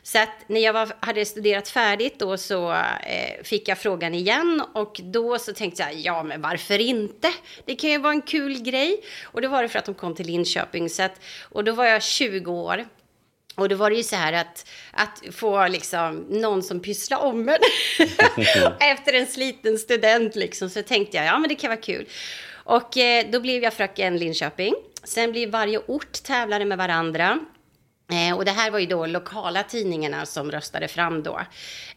Så 0.03 0.19
att 0.19 0.29
när 0.47 0.61
jag 0.61 0.73
var, 0.73 0.93
hade 1.01 1.25
studerat 1.25 1.69
färdigt 1.69 2.19
då 2.19 2.37
så 2.37 2.73
eh, 2.73 3.43
fick 3.45 3.69
jag 3.69 3.79
frågan 3.79 4.15
igen 4.15 4.63
och 4.75 5.01
då 5.03 5.39
så 5.39 5.53
tänkte 5.53 5.83
jag, 5.83 5.95
ja 5.95 6.23
men 6.23 6.41
varför 6.41 6.79
inte? 6.79 7.33
Det 7.65 7.75
kan 7.75 7.91
ju 7.91 7.99
vara 7.99 8.13
en 8.13 8.23
kul 8.23 8.63
grej. 8.63 9.01
Och 9.25 9.43
då 9.43 9.49
var 9.49 9.63
det 9.63 9.69
för 9.69 9.79
att 9.79 9.85
de 9.85 9.95
kom 9.95 10.15
till 10.15 10.27
Linköping. 10.27 10.91
Så 10.91 11.03
att, 11.03 11.21
och 11.43 11.65
då 11.65 11.73
var 11.73 11.85
jag 11.85 12.03
20 12.03 12.53
år. 12.53 12.85
Och 13.55 13.69
då 13.69 13.77
var 13.77 13.91
det 13.91 13.97
ju 13.97 14.03
så 14.03 14.17
här 14.17 14.33
att, 14.33 14.67
att 14.93 15.23
få 15.35 15.69
liksom 15.69 16.27
någon 16.29 16.63
som 16.63 16.81
pysslar 16.81 17.19
om 17.19 17.49
en 17.49 17.59
efter 18.81 19.13
en 19.13 19.27
sliten 19.27 19.79
student 19.79 20.37
liksom, 20.37 20.71
så 20.71 20.83
tänkte 20.83 21.17
jag, 21.17 21.27
ja 21.27 21.39
men 21.39 21.49
det 21.49 21.55
kan 21.55 21.71
vara 21.71 21.81
kul. 21.81 22.09
Och 22.65 22.97
eh, 22.97 23.27
då 23.31 23.41
blev 23.41 23.63
jag 23.63 23.75
fröken 23.75 24.17
Linköping. 24.17 24.75
Sen 25.05 25.33
blev 25.33 25.51
varje 25.51 25.79
ort 25.79 26.23
tävlade 26.23 26.65
med 26.65 26.79
varandra. 26.79 27.39
Eh, 28.13 28.37
och 28.37 28.45
det 28.45 28.51
här 28.51 28.71
var 28.71 28.79
ju 28.79 28.87
då 28.87 29.07
lokala 29.07 29.63
tidningarna 29.63 30.27
som 30.27 30.51
röstade 30.51 30.89
fram 30.89 31.23
då. 31.23 31.39
Eh, 31.39 31.45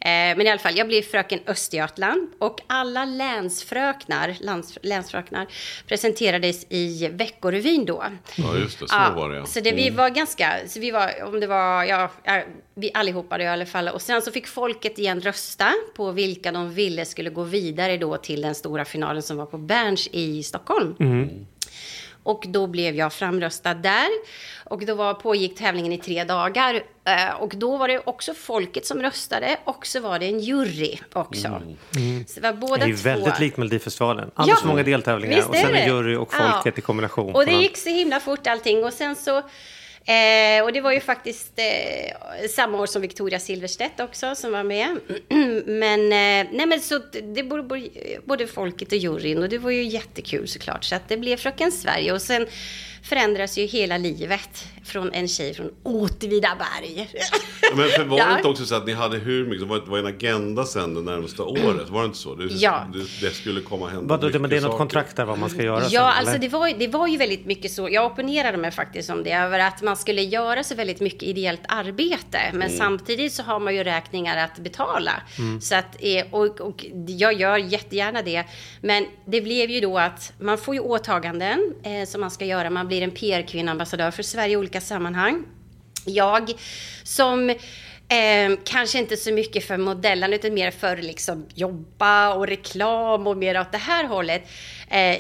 men 0.10 0.42
i 0.42 0.50
alla 0.50 0.60
fall, 0.60 0.78
jag 0.78 0.88
blev 0.88 1.02
fröken 1.02 1.40
Östergötland 1.48 2.28
och 2.40 2.62
alla 2.68 3.06
länsfröknar, 3.06 4.36
lands, 4.40 4.78
länsfröknar 4.82 5.48
presenterades 5.88 6.66
i 6.70 7.08
Veckorevyn 7.14 7.86
då. 7.86 8.04
Ja, 8.36 8.56
just 8.58 8.80
det. 8.80 8.88
Så 8.88 8.96
Ja, 8.96 9.14
var 9.16 9.30
det. 9.30 9.36
ja. 9.36 9.46
Så 9.46 9.60
det, 9.60 9.72
vi 9.72 9.90
var 9.90 10.10
ganska, 10.10 10.54
så 10.68 10.80
vi 10.80 10.92
var, 10.92 11.24
om 11.24 11.40
det 11.40 11.48
var, 11.48 11.84
ja, 11.84 12.10
vi 12.76 12.92
allihopa 12.94 13.38
då 13.38 13.44
i 13.44 13.48
alla 13.48 13.66
fall. 13.66 13.88
Och 13.90 14.02
sen 14.02 14.22
så 14.22 14.32
fick 14.32 14.48
folket 14.48 15.00
igen 15.00 15.22
rösta 15.22 15.74
på 15.96 16.12
vilka 16.12 16.52
de 16.52 16.74
ville 16.74 17.06
skulle 17.06 17.30
gå 17.30 17.44
vidare 17.44 17.98
då 17.98 18.18
till 18.18 18.42
den 18.42 18.56
stora 18.56 18.86
finalen 18.86 19.22
som 19.24 19.38
var 19.38 19.46
på 19.46 19.58
Berns 19.58 20.08
i 20.12 20.44
Stockholm. 20.44 20.96
Och 22.25 22.44
då 22.48 22.67
blev 22.67 22.96
jag 22.96 23.13
framröstad 23.13 23.74
där. 23.74 24.08
Och 24.63 24.86
då 24.86 24.96
var, 24.96 25.13
pågick 25.13 25.55
tävlingen 25.58 25.91
i 25.91 25.98
tre 25.98 26.24
dagar. 26.24 26.84
Eh, 27.05 27.36
Och 27.39 27.53
då 27.55 27.77
var 27.77 27.88
det 27.88 28.01
också 28.05 28.34
folket 28.34 28.86
som 28.86 29.01
röstade 29.01 29.58
och 29.63 29.86
så 29.88 30.00
var 30.00 30.20
det 30.20 30.25
en 30.25 30.39
jury 30.39 30.98
också. 31.13 31.62
Så 32.27 32.39
det 32.39 32.41
var 32.41 32.53
båda 32.53 32.77
Det 32.77 32.84
är 32.84 32.88
ju 32.88 32.96
två. 32.98 33.03
väldigt 33.03 33.39
likt 33.39 33.58
Melodifestivalen. 33.58 34.32
Alldeles 34.36 34.62
för 34.62 34.67
många 34.67 34.84
deltävlingar 34.84 35.50
och 35.50 35.55
sen 35.55 35.75
en 35.75 35.88
jury 35.88 36.15
och 36.15 36.29
Ja. 36.39 36.51
folket 36.51 36.77
i 36.77 36.82
kombination. 36.82 37.36
Och 37.36 37.46
det 37.46 37.51
gick 37.53 37.77
så 37.77 37.89
himla 37.89 38.20
fort 38.20 38.48
allting. 38.48 38.84
Och 38.84 38.94
sen 38.94 39.15
så... 39.15 39.41
Eh, 40.08 40.64
och 40.64 40.74
det 40.74 40.82
var 40.82 40.92
ju 40.92 41.00
faktiskt 41.00 41.52
eh, 41.60 42.48
samma 42.50 42.78
år 42.82 42.86
som 42.86 43.02
Victoria 43.02 43.40
Silvstedt 43.40 44.00
också 44.00 44.36
som 44.36 44.52
var 44.52 44.64
med. 44.64 44.98
men, 45.66 46.02
eh, 46.02 46.52
nej 46.52 46.66
men 46.66 46.80
så 46.82 47.00
det 47.34 47.44
både, 47.44 47.64
både- 47.64 47.82
eh, 47.86 48.20
både 48.24 48.48
folket 48.48 48.92
och 48.92 48.98
juryn 48.98 49.44
och 49.44 49.50
det 49.50 49.58
var 49.58 49.72
ju 49.72 49.84
jättekul 49.84 50.48
såklart. 50.48 50.84
Så 50.84 50.96
att 50.96 51.10
det 51.10 51.18
blev 51.18 51.38
Fröken 51.38 51.72
Sverige 51.72 52.14
och 52.14 52.22
sen 52.22 52.46
förändras 53.06 53.58
ju 53.58 53.66
hela 53.66 53.98
livet 53.98 54.68
från 54.86 55.14
en 55.14 55.28
tjej 55.28 55.54
från 55.54 55.72
Åtvidaberg. 55.84 57.10
Ja, 57.62 57.76
Men 57.76 57.90
för 57.90 58.04
var 58.04 58.18
det 58.18 58.24
Ja. 58.24 58.38
inte 58.38 58.48
också 58.48 58.66
så 58.66 58.76
att 58.76 58.86
ni 58.88 58.94
hade 58.94 59.18
hur 59.18 59.46
mycket, 59.48 59.70
det 59.86 59.90
var, 59.92 59.98
en 59.98 60.06
agenda 60.06 60.66
sen 60.66 60.94
det 60.94 61.02
närmaste 61.02 61.42
året? 61.42 61.90
Var 61.90 62.00
det 62.02 62.06
inte 62.06 62.18
så? 62.18 62.36
Det, 62.36 62.46
Ja. 62.54 62.88
det, 62.94 63.28
det 63.28 63.34
skulle 63.34 63.62
komma 63.62 63.90
hända 63.90 64.16
Vadå, 64.16 64.30
det, 64.30 64.40
men 64.40 64.50
det 64.50 64.56
är 64.56 64.58
mycket 64.58 64.64
något 64.64 64.72
saker. 64.72 64.78
kontrakt 64.78 65.16
där 65.16 65.26
vad 65.26 65.38
man 65.40 65.50
ska 65.50 65.62
göra 65.64 65.82
sen, 65.82 65.90
Ja, 65.92 66.02
alltså 66.02 66.30
eller? 66.30 66.40
det 66.42 66.50
var, 66.50 66.68
ju- 66.68 66.74
det 66.78 66.88
var 66.88 67.08
ju 67.08 67.18
väldigt 67.18 67.46
mycket 67.46 67.72
så. 67.72 67.90
Jag 67.92 68.06
opponerade 68.06 68.58
mig 68.58 68.72
faktiskt 68.72 69.10
om 69.10 69.24
det. 69.24 69.32
Över 69.32 69.60
att 69.60 69.82
man 69.82 69.98
skulle 69.98 70.22
göra 70.22 70.64
så 70.64 70.76
väldigt 70.76 71.00
mycket 71.00 71.24
ideellt 71.24 71.62
arbete. 71.68 72.40
Men 72.54 72.70
samtidigt 72.70 73.34
så 73.34 73.44
har 73.44 73.60
man 73.60 73.76
ju 73.76 73.84
räkningar 73.84 74.38
att 74.46 74.60
betala. 74.60 75.12
Så 75.62 75.76
att, 75.76 75.96
eh, 76.00 76.26
och, 76.32 76.62
och 76.62 76.86
jag 77.08 77.34
gör 77.34 77.58
jättegärna 77.58 78.22
det. 78.22 78.44
Men 78.82 79.06
det 79.26 79.42
blev 79.42 79.70
ju 79.70 79.80
då 79.80 79.98
att 80.00 80.34
man 80.40 80.58
får 80.58 80.76
ju 80.76 80.82
åtaganden 80.82 81.74
eh, 81.84 82.08
som 82.08 82.22
man 82.22 82.32
ska 82.32 82.46
göra. 82.46 82.70
Man 82.70 82.88
blir 82.88 82.95
en 83.02 83.12
PR-kvinna, 83.12 83.72
ambassadör 83.72 84.12
för 84.12 84.24
Sverige 84.24 84.54
i 84.54 84.58
olika 84.58 84.82
sammanhang. 84.82 85.44
Jag 86.06 86.52
som 87.04 87.50
eh, 87.50 88.60
kanske 88.66 89.00
inte 89.00 89.18
så 89.18 89.32
mycket 89.32 89.68
för 89.68 89.78
modellen 89.78 90.34
utan 90.34 90.54
mer 90.54 90.72
för 90.72 90.98
liksom 90.98 91.46
jobba 91.54 92.34
och 92.34 92.48
reklam 92.48 93.28
och 93.28 93.38
mer 93.38 93.62
åt 93.62 93.72
det 93.72 93.78
här 93.78 94.08
hållet. 94.08 94.44
Eh, 94.90 95.18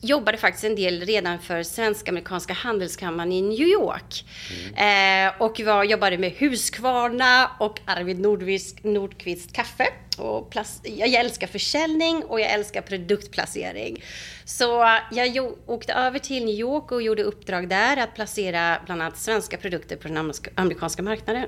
jobbade 0.00 0.38
faktiskt 0.38 0.64
en 0.64 0.76
del 0.76 1.00
redan 1.00 1.38
för 1.38 1.62
Svensk-amerikanska 1.62 2.52
handelskammaren 2.52 3.32
i 3.32 3.42
New 3.42 3.68
York. 3.68 4.24
Eh, 4.76 5.42
och 5.42 5.60
var, 5.60 5.84
jobbade 5.84 6.18
med 6.18 6.32
Husqvarna 6.32 7.50
och 7.58 7.80
Arvid 7.84 8.20
Nordqvist, 8.20 8.84
Nordqvist 8.84 9.52
kaffe. 9.52 9.86
Och 10.18 10.54
jag 10.82 11.08
älskar 11.14 11.46
försäljning 11.46 12.24
och 12.24 12.40
jag 12.40 12.50
älskar 12.50 12.80
produktplacering. 12.82 14.04
Så 14.44 14.98
jag 15.10 15.52
åkte 15.66 15.92
över 15.92 16.18
till 16.18 16.44
New 16.44 16.54
York 16.54 16.92
och 16.92 17.02
gjorde 17.02 17.22
uppdrag 17.22 17.68
där 17.68 17.96
att 17.96 18.14
placera 18.14 18.78
bland 18.86 19.02
annat 19.02 19.18
svenska 19.18 19.56
produkter 19.56 19.96
på 19.96 20.08
den 20.08 20.32
amerikanska- 20.54 21.02
marknaden. 21.02 21.46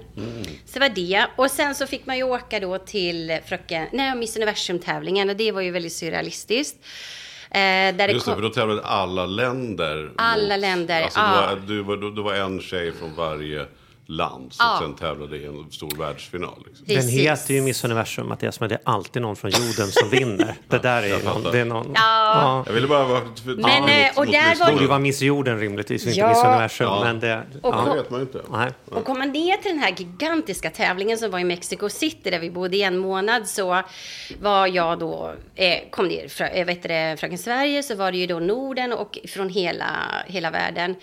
Så 0.65 0.73
det 0.75 0.81
var 0.81 0.89
det. 0.89 1.27
Och 1.37 1.51
sen 1.51 1.75
så 1.75 1.87
fick 1.87 2.07
man 2.07 2.17
ju 2.17 2.23
åka 2.23 2.61
då 2.61 2.79
till 2.79 3.39
fröken, 3.47 3.87
nej, 3.93 4.15
Miss 4.17 4.37
Universum-tävlingen 4.37 5.31
och 5.31 5.37
det 5.37 5.53
var 5.53 5.61
ju 5.61 5.71
väldigt 5.71 5.93
surrealistiskt. 5.93 6.77
Eh, 7.51 7.59
där 7.61 8.09
Just 8.09 8.27
det, 8.27 8.31
kom- 8.33 8.35
för 8.35 8.43
då 8.43 8.55
tävlade 8.55 8.83
alla 8.83 9.27
länder. 9.27 10.11
Alla 10.17 10.57
länder, 10.57 11.03
Alltså, 11.03 11.19
ja. 11.21 11.41
det, 11.67 11.83
var, 11.83 11.97
du 11.97 12.03
var, 12.03 12.17
det 12.17 12.23
var 12.23 12.35
en 12.35 12.61
tjej 12.61 12.93
från 12.93 13.15
varje 13.15 13.67
land 14.11 14.53
som 14.53 14.67
Ja. 14.67 14.79
sen 14.81 14.95
tävlade 14.95 15.37
i 15.37 15.47
en 15.47 15.71
stor 15.71 15.91
världsfinal. 15.99 16.65
Liksom. 16.67 16.85
Den 16.87 17.09
heter 17.09 17.55
ju 17.55 17.63
Miss 17.63 17.85
Universum, 17.85 18.29
Mattias, 18.29 18.61
men 18.61 18.69
det 18.69 18.75
är 18.75 18.81
alltid 18.85 19.23
någon 19.23 19.37
från 19.37 19.51
jorden 19.51 19.87
som 19.91 20.09
vinner. 20.11 20.55
Det 20.69 20.79
där 20.79 21.03
är 21.03 21.25
någon... 21.25 21.43
Det 21.53 21.59
är 21.59 21.65
någon 21.65 21.93
Ja. 21.95 22.63
Jag 22.67 22.73
ville 22.73 22.87
bara 22.87 23.05
vara... 23.05 23.21
Men, 23.45 23.89
eh, 23.89 24.19
och 24.19 24.27
där 24.27 24.59
var 24.59 24.67
Det 24.67 24.73
borde 24.73 24.83
ju 24.85 24.89
vara 24.89 24.99
Miss 24.99 25.23
Jorden 25.23 25.59
rimligtvis, 25.61 26.07
inte 26.07 26.19
Ja. 26.19 26.29
Miss 26.29 26.45
Universum. 26.45 26.87
Ja. 26.87 27.01
Men 27.05 27.21
det... 27.21 27.43
Och 27.63 27.75
Ja, 27.75 27.85
ja. 27.87 27.93
det 27.93 27.97
vet 28.03 28.11
man 28.11 28.21
inte. 28.21 28.41
Nej. 28.51 28.71
Och 28.91 29.05
kom 29.05 29.19
man 29.19 29.29
ner 29.33 29.57
till 29.57 29.71
den 29.71 29.81
här 29.81 29.95
gigantiska 29.97 30.71
tävlingen 30.71 31.19
som 31.19 31.31
var 31.31 31.39
i 31.39 31.45
Mexico 31.45 31.89
City 31.89 32.31
där 32.31 32.39
vi 32.39 32.51
bodde 32.51 32.77
i 32.77 32.83
en 32.83 32.99
månad 32.99 33.49
så 33.49 33.83
var 34.41 34.67
jag 34.67 34.99
då, 34.99 35.33
eh, 35.55 35.79
kom 35.91 36.09
ner, 36.09 36.29
frö, 36.29 36.47
eh, 36.47 36.67
vet 36.67 36.83
det, 36.83 37.17
Fröken 37.21 37.39
Sverige 37.39 37.83
så 37.83 37.95
var 37.95 38.13
det 38.13 38.19
ju 38.19 38.27
då 38.27 38.39
Norden 38.41 38.93
och 38.93 39.19
från 39.29 39.49
hela, 39.49 39.87
hela 40.27 40.51
världen. 40.51 40.95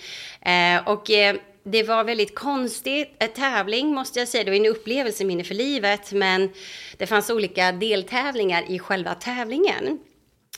Eh, 0.41 0.87
och 0.91 1.11
eh, 1.11 1.35
det 1.67 1.83
var 1.83 2.03
väldigt 2.03 2.35
konstigt, 2.35 3.15
en 3.19 3.29
tävling 3.29 3.93
måste 3.93 4.19
jag 4.19 4.27
säga, 4.27 4.43
det 4.43 4.51
var 4.51 4.57
en 4.57 4.65
upplevelse 4.65 5.25
minne 5.25 5.43
för 5.43 5.55
livet 5.55 6.11
men 6.11 6.49
det 6.97 7.07
fanns 7.07 7.29
olika 7.29 7.71
deltävlingar 7.71 8.63
i 8.71 8.79
själva 8.79 9.15
tävlingen. 9.15 9.99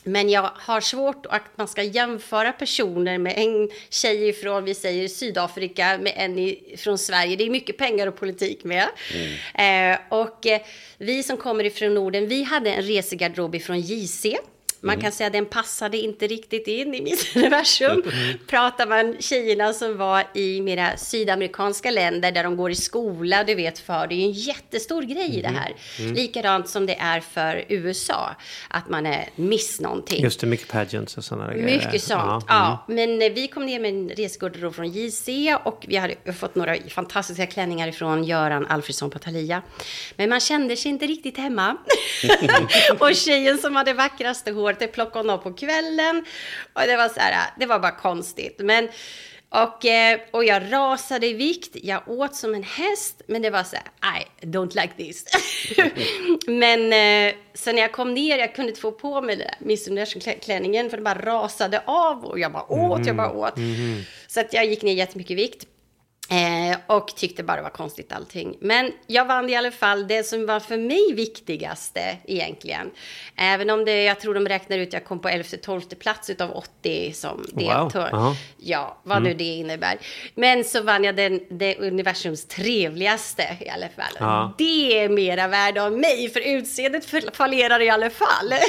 Men 0.04 0.30
jag 0.30 0.50
har 0.54 0.80
svårt 0.80 1.26
att 1.26 1.42
man 1.56 1.68
ska 1.68 1.82
jämföra 1.82 2.52
personer 2.52 3.18
med 3.18 3.34
en 3.36 3.70
tjej 3.90 4.32
från, 4.32 4.64
vi 4.64 4.74
säger 4.74 5.08
Sydafrika, 5.08 5.98
med 5.98 6.12
en 6.16 6.38
i, 6.38 6.74
från 6.78 6.98
Sverige. 6.98 7.36
Det 7.36 7.44
är 7.44 7.50
mycket 7.50 7.76
pengar 7.76 8.06
och 8.06 8.16
politik 8.16 8.64
med. 8.64 8.88
Eh, 9.54 9.98
och 10.08 10.46
eh, 10.46 10.60
vi 10.98 11.22
som 11.22 11.36
kommer 11.36 11.64
ifrån 11.64 11.94
Norden, 11.94 12.28
vi 12.28 12.42
hade 12.42 12.70
en 12.72 12.82
resegarderob 12.82 13.54
ifrån 13.54 13.80
JC. 13.80 14.26
Man 14.80 15.00
kan 15.00 15.12
säga 15.12 15.26
att 15.26 15.32
den 15.32 15.46
passade 15.46 15.96
inte 15.96 16.26
riktigt 16.26 16.66
in 16.66 16.94
i 16.94 17.02
Miss 17.02 17.36
Universum. 17.36 18.02
Pratar 18.46 18.86
man 18.86 19.16
tjejerna 19.20 19.72
som 19.72 19.96
var 19.96 20.24
i 20.34 20.60
mera 20.60 20.96
sydamerikanska 20.96 21.90
länder 21.90 22.32
där 22.32 22.44
de 22.44 22.56
går 22.56 22.70
i 22.70 22.74
skola, 22.74 23.44
du 23.44 23.54
vet 23.54 23.78
för, 23.78 24.06
det 24.06 24.14
är 24.14 24.16
ju 24.16 24.24
en 24.24 24.32
jättestor 24.32 25.02
grej 25.02 25.38
i 25.38 25.42
det 25.42 25.48
här. 25.48 25.74
Likadant 26.14 26.68
som 26.68 26.86
det 26.86 26.94
är 26.94 27.20
för 27.20 27.64
USA, 27.68 28.36
att 28.68 28.88
man 28.88 29.06
är 29.06 29.28
miss 29.36 29.80
någonting. 29.80 30.22
Just 30.22 30.40
det, 30.40 30.46
mycket 30.46 30.68
pageants 30.68 31.16
och 31.16 31.24
sådana 31.24 31.52
grejer. 31.52 31.64
Mycket 31.64 32.02
sånt. 32.02 32.44
Ja, 32.48 32.84
Men 32.88 33.22
eh, 33.22 33.32
vi 33.32 33.48
kom 33.48 33.66
ner 33.66 33.80
med 33.80 33.90
en 33.90 34.08
resegård 34.08 34.74
från 34.74 34.92
JC 34.92 35.28
och 35.64 35.84
vi 35.88 35.96
hade 35.96 36.14
fått 36.38 36.54
några 36.54 36.76
fantastiska 36.88 37.46
klänningar 37.46 37.92
från 37.92 38.24
Göran 38.24 38.66
Alfredsson 38.66 39.10
på 39.10 39.18
Thalia. 39.18 39.62
Men 40.16 40.28
man 40.28 40.40
kände 40.40 40.76
sig 40.76 40.90
inte 40.90 41.06
riktigt 41.06 41.36
hemma. 41.36 41.76
och 42.98 43.14
tjejen 43.14 43.58
som 43.58 43.76
hade 43.76 43.92
vackraste 43.92 44.50
håret, 44.68 44.78
det 44.78 44.88
plockade 44.88 45.18
hon 45.18 45.30
av 45.30 45.38
på 45.38 45.52
kvällen. 45.52 46.24
Och 46.72 46.82
det 46.86 46.96
var 46.96 47.08
så 47.08 47.20
här, 47.20 47.50
det 47.58 47.66
var 47.66 47.78
bara 47.78 47.96
konstigt. 47.96 48.56
Men 48.58 48.88
och, 49.50 49.84
eh, 49.84 50.20
och 50.30 50.44
jag 50.44 50.72
rasade 50.72 51.26
i 51.26 51.32
vikt, 51.32 51.76
jag 51.82 52.08
åt 52.08 52.36
som 52.36 52.54
en 52.54 52.62
häst, 52.62 53.22
men 53.26 53.42
det 53.42 53.50
var 53.50 53.62
så 53.64 53.76
här, 53.76 54.20
I 54.20 54.46
don't 54.46 54.80
like 54.82 54.94
this. 54.96 55.24
men 56.46 56.92
eh, 56.92 57.34
så 57.54 57.72
när 57.72 57.80
jag 57.80 57.92
kom 57.92 58.14
ner, 58.14 58.38
jag 58.38 58.54
kunde 58.54 58.68
inte 58.68 58.80
få 58.80 58.92
på 58.92 59.20
mig 59.20 59.50
Miss 59.58 59.88
Universum-klänningen 59.88 60.90
för 60.90 60.96
det 60.96 61.02
bara 61.02 61.22
rasade 61.22 61.82
av 61.86 62.24
och 62.24 62.38
jag 62.38 62.52
bara 62.52 62.72
åt, 62.72 63.06
jag 63.06 63.16
bara 63.16 63.30
åt. 63.30 63.54
Så 64.26 64.40
att 64.40 64.52
jag 64.52 64.66
gick 64.66 64.82
ner 64.82 64.94
jättemycket 64.94 65.30
i 65.30 65.34
vikt. 65.34 65.66
Eh, 66.30 66.78
och 66.86 67.08
tyckte 67.16 67.42
bara 67.42 67.56
det 67.56 67.62
var 67.62 67.70
konstigt 67.70 68.12
allting. 68.12 68.56
Men 68.60 68.92
jag 69.06 69.24
vann 69.24 69.50
i 69.50 69.56
alla 69.56 69.70
fall 69.70 70.08
det 70.08 70.22
som 70.26 70.46
var 70.46 70.60
för 70.60 70.76
mig 70.76 71.12
viktigaste 71.14 72.16
egentligen. 72.26 72.90
Även 73.36 73.70
om 73.70 73.84
det, 73.84 74.02
jag 74.02 74.20
tror 74.20 74.34
de 74.34 74.48
räknar 74.48 74.78
ut, 74.78 74.92
jag 74.92 75.04
kom 75.04 75.18
på 75.20 75.28
11-12 75.28 75.94
plats 75.94 76.30
utav 76.30 76.50
80 76.50 77.12
som 77.12 77.44
Wow, 77.52 77.58
deltog. 77.68 78.02
ja. 78.12 78.36
Ja, 78.58 78.98
vad 79.02 79.22
nu 79.22 79.34
det 79.34 79.44
innebär. 79.44 79.98
Men 80.34 80.64
så 80.64 80.82
vann 80.82 81.04
jag 81.04 81.16
den, 81.16 81.40
det 81.50 81.76
universums 81.78 82.44
trevligaste 82.46 83.42
i 83.60 83.68
alla 83.68 83.88
fall. 83.88 84.16
Ja. 84.18 84.54
Det 84.58 84.98
är 84.98 85.08
mera 85.08 85.48
värde 85.48 85.82
av 85.82 85.92
mig, 85.92 86.28
för 86.30 86.40
utseendet 86.40 87.04
fall- 87.04 87.30
fallerar 87.32 87.80
i 87.80 87.90
alla 87.90 88.10
fall. 88.10 88.48
Nej, 88.48 88.60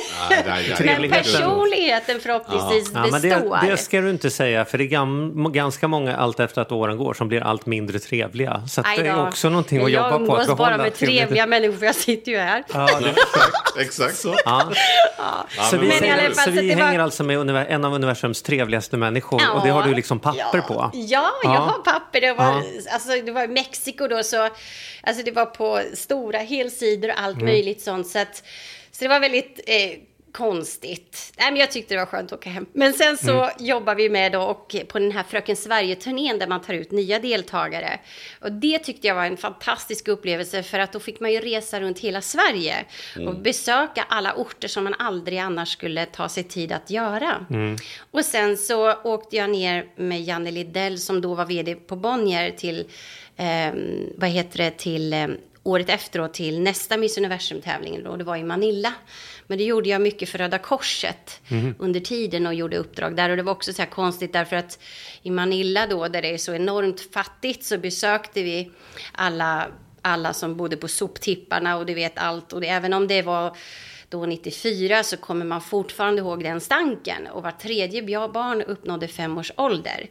nej, 0.47 0.75
nej. 0.85 0.97
Men 0.99 1.09
personligheten 1.11 2.19
förhoppningsvis 2.19 2.91
Ja, 2.93 3.07
men 3.11 3.21
det, 3.21 3.29
består. 3.29 3.67
det 3.67 3.77
ska 3.77 4.01
du 4.01 4.09
inte 4.09 4.29
säga, 4.29 4.65
för 4.65 4.77
det 4.77 4.83
är 4.83 4.87
gam, 4.87 5.51
ganska 5.53 5.87
många 5.87 6.15
allt 6.15 6.39
efter 6.39 6.61
att 6.61 6.71
åren 6.71 6.97
går 6.97 7.13
som 7.13 7.27
blir 7.27 7.41
allt 7.49 7.65
mindre 7.65 7.99
trevliga. 7.99 8.63
Så 8.67 8.81
det 8.81 9.07
är 9.07 9.27
också 9.27 9.49
någonting 9.49 9.77
att 9.83 9.91
jag 9.91 10.03
jobba 10.03 10.09
på. 10.17 10.23
umgås 10.23 10.39
Att 10.39 10.45
behålla 10.47 10.77
bara 10.77 10.83
med 10.83 10.93
trevliga 10.95 11.45
människor, 11.47 11.77
för 11.77 11.85
jag 11.85 11.95
sitter 11.95 12.31
ju 12.31 12.37
här. 12.37 12.63
Ja, 12.73 12.99
det, 12.99 13.81
Exakt 13.81 14.17
så. 14.17 14.35
ja. 14.45 14.63
Vi, 14.71 14.77
Men 15.57 15.69
så 15.71 15.77
vi 15.77 15.87
det 15.87 16.75
var- 16.75 16.85
hänger 16.85 16.99
alltså 16.99 17.23
med 17.23 17.65
en 17.69 17.85
av 17.85 17.93
universums 17.93 18.41
trevligaste 18.41 18.97
människor 18.97 19.41
och 19.55 19.61
det 19.63 19.69
har 19.69 19.83
du 19.83 19.93
liksom 19.93 20.19
papper 20.19 20.39
ja. 20.53 20.61
på. 20.61 20.91
Ja, 20.93 21.31
jag 21.43 21.53
Ja. 21.53 21.57
har 21.59 21.93
papper. 21.93 22.21
Det 22.21 22.33
var, 22.33 22.45
Ja. 22.45 22.63
alltså, 22.93 23.09
det 23.25 23.31
var 23.31 23.43
i 23.43 23.47
Mexiko 23.47 24.07
då, 24.07 24.23
så 24.23 24.49
alltså, 25.03 25.23
det 25.25 25.31
var 25.31 25.45
på 25.45 25.81
stora 25.93 26.37
helsidor 26.39 27.09
och 27.09 27.19
allt 27.21 27.35
Mm. 27.35 27.45
möjligt 27.47 27.81
sånt. 27.81 28.07
Så, 28.07 28.19
att, 28.19 28.43
så 28.91 29.03
det 29.05 29.07
var 29.07 29.19
väldigt 29.19 29.59
eh, 29.67 29.99
konstigt. 30.31 31.33
Nej, 31.37 31.51
men 31.51 31.59
jag 31.59 31.71
tyckte 31.71 31.93
det 31.93 31.99
var 31.99 32.05
skönt 32.05 32.31
att 32.31 32.39
åka 32.39 32.49
hem. 32.49 32.65
Men 32.73 32.93
sen 32.93 33.17
så 33.17 33.31
Mm. 33.43 33.49
jobbar 33.59 33.95
vi 33.95 34.09
med 34.09 34.31
då 34.31 34.41
och 34.41 34.75
på 34.87 34.99
den 34.99 35.11
här 35.11 35.23
Fröken 35.23 35.55
Sverige-turnén 35.55 36.39
där 36.39 36.47
man 36.47 36.61
tar 36.61 36.73
ut 36.73 36.91
nya 36.91 37.19
deltagare. 37.19 37.99
Och 38.41 38.51
det 38.51 38.79
tyckte 38.79 39.07
jag 39.07 39.15
var 39.15 39.25
en 39.25 39.37
fantastisk 39.37 40.07
upplevelse 40.07 40.63
för 40.63 40.79
att 40.79 40.91
då 40.93 40.99
fick 40.99 41.19
man 41.19 41.31
ju 41.31 41.39
resa 41.39 41.79
runt 41.79 41.99
hela 41.99 42.21
Sverige 42.21 42.85
och 43.27 43.35
besöka 43.35 44.05
alla 44.09 44.33
orter 44.33 44.67
som 44.67 44.83
man 44.83 44.95
aldrig 44.99 45.37
annars 45.39 45.69
skulle 45.73 46.05
ta 46.05 46.29
sig 46.29 46.43
tid 46.43 46.71
att 46.71 46.89
göra. 46.89 47.45
Och 48.11 48.25
sen 48.25 48.57
så 48.57 48.93
åkte 49.03 49.35
jag 49.35 49.49
ner 49.49 49.85
med 49.95 50.21
Janne 50.23 50.51
Lidell 50.51 50.97
som 50.99 51.21
då 51.21 51.33
var 51.35 51.45
vd 51.45 51.75
på 51.75 51.95
Bonnier 51.95 52.51
till, 52.51 52.79
eh, 53.37 53.73
vad 54.17 54.29
heter 54.29 54.57
det, 54.57 54.71
till 54.77 55.13
eh, 55.13 55.27
året 55.63 55.89
efteråt 55.89 56.33
till 56.33 56.61
nästa 56.61 56.97
Miss 56.97 57.17
Universum-tävlingen 57.17 58.07
och 58.07 58.17
det 58.17 58.23
var 58.23 58.35
i 58.35 58.43
Manila. 58.43 58.93
Men 59.47 59.57
det 59.57 59.63
gjorde 59.63 59.89
jag 59.89 60.01
mycket 60.01 60.29
för 60.29 60.37
Röda 60.37 60.57
Korset 60.57 61.41
under 61.79 61.99
tiden 61.99 62.47
och 62.47 62.53
gjorde 62.53 62.77
uppdrag 62.77 63.15
där. 63.15 63.29
Och 63.29 63.37
det 63.37 63.43
var 63.43 63.51
också 63.51 63.73
så 63.73 63.81
här 63.81 63.89
konstigt 63.89 64.33
därför 64.33 64.55
att 64.55 64.79
i 65.21 65.31
Manila 65.31 65.87
då, 65.87 66.07
där 66.07 66.21
det 66.21 66.33
är 66.33 66.37
så 66.37 66.53
enormt 66.53 67.13
fattigt, 67.13 67.63
så 67.63 67.77
besökte 67.77 68.43
vi 68.43 68.71
alla, 69.11 69.67
alla 70.01 70.33
som 70.33 70.57
bodde 70.57 70.77
på 70.77 70.87
soptipparna 70.87 71.77
och 71.77 71.85
du 71.85 71.93
vet 71.93 72.17
allt. 72.17 72.53
Och 72.53 72.61
det, 72.61 72.67
även 72.67 72.93
om 72.93 73.07
det 73.07 73.21
var 73.21 73.57
då 74.09 74.25
94 74.25 75.03
så 75.03 75.17
kommer 75.17 75.45
man 75.45 75.61
fortfarande 75.61 76.21
ihåg 76.21 76.43
den 76.43 76.61
stanken. 76.61 77.27
Och 77.27 77.43
var 77.43 77.51
tredje 77.51 78.01
barn 78.27 78.61
uppnådde 78.61 79.07
fem 79.07 79.37
års 79.37 79.51
ålder. 79.55 80.09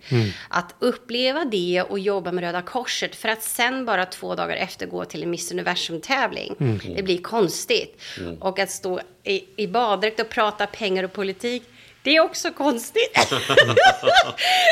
Att 0.48 0.74
uppleva 0.78 1.44
det 1.44 1.82
och 1.88 1.98
jobba 1.98 2.32
med 2.32 2.44
Röda 2.44 2.62
Korset 2.62 3.16
för 3.16 3.28
att 3.28 3.42
sen 3.42 3.84
bara 3.84 4.06
två 4.06 4.34
dagar 4.34 4.56
efter 4.56 4.86
gå 4.86 5.04
till 5.04 5.22
en 5.22 5.30
Miss 5.30 5.52
Universum-tävling. 5.52 6.54
Det 6.96 7.02
blir 7.02 7.22
konstigt. 7.22 8.02
Och 8.40 8.58
att 8.58 8.70
stå 8.70 9.00
i, 9.24 9.44
i 9.56 9.66
baddräkt 9.66 10.20
och 10.20 10.28
prata 10.28 10.66
pengar 10.66 11.04
och 11.04 11.12
politik. 11.12 11.62
Det 12.02 12.16
är 12.16 12.20
också 12.20 12.50
konstigt. 12.50 13.12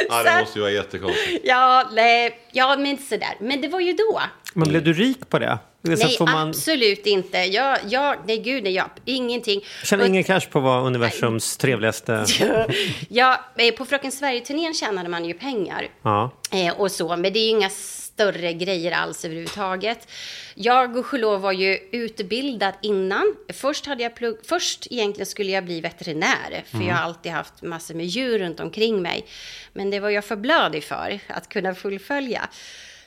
Ja, 0.09 0.23
det 0.23 0.41
måste 0.41 0.59
ju 0.59 0.63
vara 0.63 0.73
jättekonstigt. 0.73 1.41
ja, 1.45 1.91
nej, 1.93 2.41
ja, 2.53 2.77
men 2.77 2.99
sådär. 2.99 3.35
Men 3.41 3.61
det 3.61 3.69
var 3.69 3.81
ju 3.81 3.93
då. 3.93 4.21
Men 4.55 4.69
blev 4.69 4.85
du 4.85 4.93
rik 4.93 5.29
på 5.31 5.39
det? 5.39 5.59
Nej, 5.89 6.17
man, 6.21 6.49
absolut 6.49 7.07
inte. 7.07 7.39
Jag, 7.39 7.79
jag, 7.89 8.17
nej, 8.27 8.39
gud, 8.39 8.63
nej, 8.65 8.73
jag, 8.73 8.91
ingenting. 9.05 9.61
tjänar 9.83 10.05
Och- 10.05 10.09
ingen 10.09 10.25
cash 10.25 10.41
på 10.51 10.61
vara 10.61 10.81
universums 10.83 11.57
trevligaste... 11.57 12.25
ja, 13.09 13.45
eh, 13.57 13.75
på 13.75 13.85
Fröken 13.85 14.13
Sverige-turnén 14.13 14.75
tjänade 14.75 15.09
man 15.09 15.25
ju 15.25 15.35
pengar. 15.35 15.89
Ja. 16.03 16.31
Eh, 16.53 16.81
och 16.81 16.93
så, 16.93 17.17
men 17.17 17.33
det 17.33 17.39
är 17.39 17.45
ju 17.45 17.51
inga 17.51 17.71
större 18.17 18.53
grejer 18.53 18.93
alls 18.93 19.25
överhuvudtaget. 19.25 20.09
Jag, 20.55 20.95
gudskelov, 20.95 21.41
var 21.41 21.53
ju 21.53 21.79
utbildad 21.93 22.75
innan. 22.83 23.37
Först, 23.53 23.87
hade 23.87 24.03
jag 24.03 24.15
plugg, 24.17 24.39
först 24.47 24.87
egentligen 24.91 25.27
skulle 25.27 25.53
jag 25.53 25.65
bli 25.65 25.81
veterinär, 25.81 26.65
för 26.67 26.79
jag 26.79 26.95
har 26.95 27.03
alltid 27.05 27.33
haft 27.33 27.63
massor 27.63 27.95
med 27.95 28.07
djur 28.07 28.39
runt 28.39 28.61
omkring 28.61 29.03
mig. 29.03 29.27
Men 29.73 29.91
det 29.91 30.01
var 30.01 30.11
jag 30.11 30.25
för 30.25 30.37
blödig 30.37 30.85
för 30.85 31.19
att 31.29 31.49
kunna 31.49 31.75
fullfölja. 31.75 32.49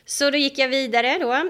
Så 0.06 0.30
då 0.30 0.38
gick 0.38 0.58
jag 0.60 0.68
vidare 0.68 1.18
då. 1.22 1.50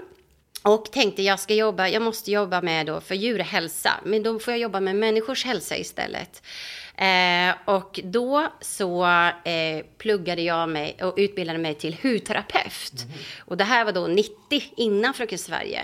Och 0.63 0.91
tänkte 0.91 1.21
jag 1.21 1.39
ska 1.39 1.53
jobba, 1.53 1.87
jag 1.87 2.01
måste 2.01 2.31
jobba 2.31 2.61
med 2.61 2.85
då 2.85 3.01
för 3.01 3.15
djurhälsa, 3.15 3.91
men 4.05 4.23
då 4.23 4.39
får 4.39 4.51
jag 4.51 4.59
jobba 4.59 4.79
med 4.79 4.95
människors 4.95 5.45
hälsa 5.45 5.77
istället. 5.77 6.43
Eh, 6.95 7.55
och 7.75 7.99
då 8.03 8.47
så 8.61 9.05
eh, 9.45 9.85
pluggade 9.97 10.41
jag 10.41 10.69
mig 10.69 10.97
och 11.01 11.13
utbildade 11.17 11.59
mig 11.59 11.75
till 11.75 11.97
hudterapeut. 12.03 13.05
Och 13.39 13.57
det 13.57 13.63
här 13.63 13.85
var 13.85 13.91
då 13.91 14.07
90, 14.07 14.33
innan 14.77 15.13
Fröken 15.13 15.37
Sverige. 15.37 15.81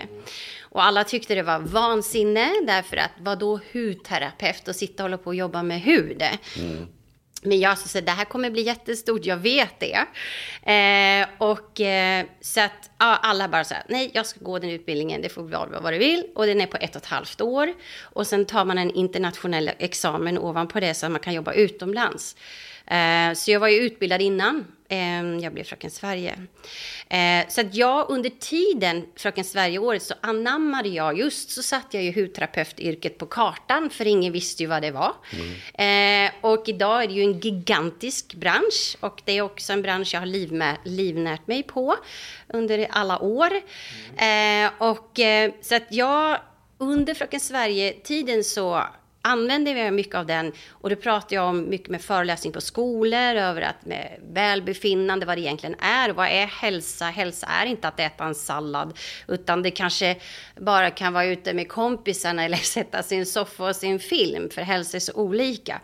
Och 0.62 0.84
alla 0.84 1.04
tyckte 1.04 1.34
det 1.34 1.42
var 1.42 1.58
vansinne, 1.58 2.52
därför 2.66 2.96
att 2.96 3.10
vad 3.18 3.38
då 3.38 3.60
hudterapeut 3.72 4.68
och 4.68 4.76
sitta 4.76 5.02
och 5.02 5.04
hålla 5.04 5.18
på 5.18 5.26
och 5.26 5.34
jobba 5.34 5.62
med 5.62 5.80
hud? 5.80 6.22
Mm. 6.58 6.86
Men 7.42 7.60
jag 7.60 7.78
sa 7.78 7.88
så 7.88 8.00
det 8.00 8.10
här 8.10 8.24
kommer 8.24 8.50
bli 8.50 8.62
jättestort, 8.62 9.24
jag 9.24 9.36
vet 9.36 9.80
det. 9.80 10.06
Eh, 10.72 11.28
och 11.38 11.80
eh, 11.80 12.26
så 12.40 12.60
att 12.60 12.90
ja, 12.98 13.16
alla 13.16 13.48
bara 13.48 13.64
så 13.64 13.74
här, 13.74 13.84
nej 13.88 14.10
jag 14.14 14.26
ska 14.26 14.40
gå 14.40 14.58
den 14.58 14.70
utbildningen, 14.70 15.22
det 15.22 15.28
får 15.28 15.42
vara 15.42 15.80
vad 15.80 15.92
du 15.92 15.98
vill. 15.98 16.26
Och 16.34 16.46
den 16.46 16.60
är 16.60 16.66
på 16.66 16.76
ett 16.76 16.96
och 16.96 17.02
ett 17.02 17.08
halvt 17.08 17.40
år. 17.40 17.74
Och 18.02 18.26
sen 18.26 18.44
tar 18.44 18.64
man 18.64 18.78
en 18.78 18.90
internationell 18.90 19.70
examen 19.78 20.38
ovanpå 20.38 20.80
det 20.80 20.94
så 20.94 21.06
att 21.06 21.12
man 21.12 21.20
kan 21.20 21.34
jobba 21.34 21.52
utomlands. 21.52 22.36
Eh, 22.86 23.34
så 23.34 23.50
jag 23.50 23.60
var 23.60 23.68
ju 23.68 23.76
utbildad 23.76 24.22
innan 24.22 24.64
eh, 24.88 25.22
jag 25.42 25.52
blev 25.52 25.64
Fröken 25.64 25.90
Sverige. 25.90 26.38
Eh, 27.08 27.48
så 27.48 27.60
att 27.60 27.74
jag 27.74 28.10
under 28.10 28.30
tiden 28.30 29.06
Fröken 29.16 29.44
Sverige-året 29.44 30.02
så 30.02 30.14
anammade 30.20 30.88
jag, 30.88 31.18
just 31.18 31.50
så 31.50 31.62
satte 31.62 31.96
jag 31.96 32.04
ju 32.04 32.22
hudterapeutyrket 32.22 33.18
på 33.18 33.26
kartan 33.26 33.90
för 33.90 34.06
ingen 34.06 34.32
visste 34.32 34.62
ju 34.62 34.66
vad 34.68 34.82
det 34.82 34.90
var. 34.90 35.12
Eh, 35.74 36.30
och 36.40 36.64
idag 36.68 37.02
är 37.02 37.08
det 37.08 37.14
ju 37.14 37.22
en 37.22 37.40
gigantisk 37.40 38.34
bransch 38.34 38.96
och 39.00 39.22
det 39.24 39.32
är 39.32 39.42
också 39.42 39.72
en 39.72 39.82
bransch 39.82 40.14
jag 40.14 40.20
har 40.20 40.26
livmä- 40.26 40.76
livnärt 40.84 41.46
mig 41.46 41.62
på 41.62 41.96
under 42.48 42.86
alla 42.90 43.18
år. 43.18 43.50
Eh, 44.16 44.70
och 44.78 45.20
eh, 45.20 45.52
så 45.62 45.74
att 45.74 45.86
jag 45.90 46.38
under 46.78 47.14
Fröken 47.14 47.40
Sverige-tiden 47.40 48.44
så 48.44 48.82
använder 49.26 49.74
vi 49.74 49.90
mycket 49.90 50.14
av 50.14 50.26
den 50.26 50.52
och 50.70 50.90
då 50.90 50.96
pratar 50.96 51.36
jag 51.36 51.48
om 51.48 51.68
mycket 51.68 51.88
med 51.88 52.02
föreläsning 52.02 52.52
på 52.52 52.60
skolor 52.60 53.34
över 53.36 53.62
att 53.62 53.84
med 53.84 54.20
välbefinnande, 54.32 55.26
vad 55.26 55.36
det 55.36 55.40
egentligen 55.40 55.76
är. 55.78 56.10
Vad 56.10 56.26
är 56.26 56.46
hälsa? 56.46 57.04
Hälsa 57.04 57.46
är 57.46 57.66
inte 57.66 57.88
att 57.88 58.00
äta 58.00 58.24
en 58.24 58.34
sallad, 58.34 58.98
utan 59.28 59.62
det 59.62 59.70
kanske 59.70 60.16
bara 60.60 60.90
kan 60.90 61.12
vara 61.12 61.24
ute 61.24 61.54
med 61.54 61.68
kompisarna 61.68 62.44
eller 62.44 62.56
sätta 62.76 63.02
sig 63.02 63.16
i 63.16 63.20
en 63.20 63.26
soffa 63.26 63.68
och 63.68 63.76
se 63.76 63.86
en 63.86 63.98
film, 63.98 64.50
för 64.50 64.62
hälsa 64.62 64.96
är 64.96 65.00
så 65.00 65.12
olika. 65.12 65.80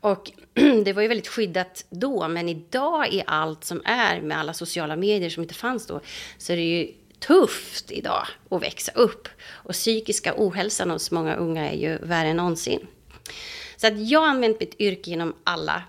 Och 0.00 0.32
det 0.84 0.92
var 0.92 1.02
ju 1.02 1.08
väldigt 1.08 1.28
skyddat 1.28 1.84
då, 1.90 2.28
men 2.28 2.48
idag 2.48 3.08
i 3.12 3.22
allt 3.26 3.64
som 3.64 3.82
är 3.84 4.20
med 4.20 4.38
alla 4.38 4.54
sociala 4.54 4.96
medier 4.96 5.30
som 5.30 5.42
inte 5.42 5.54
fanns 5.54 5.86
då, 5.86 6.00
så 6.38 6.52
är 6.52 6.56
det 6.56 6.62
ju 6.62 6.92
tufft 7.20 7.90
idag 7.92 8.26
att 8.50 8.62
växa 8.62 8.92
upp. 8.94 9.28
Och 9.50 9.72
psykiska 9.72 10.34
ohälsan 10.36 10.90
hos 10.90 11.10
många 11.10 11.34
unga 11.36 11.70
är 11.70 11.76
ju 11.76 11.98
värre 12.02 12.28
än 12.28 12.36
någonsin. 12.36 12.86
Så 13.76 13.86
att 13.86 14.08
jag 14.10 14.20
har 14.20 14.28
använt 14.28 14.60
mitt 14.60 14.80
yrke 14.80 15.10
genom 15.10 15.34
alla, 15.44 15.82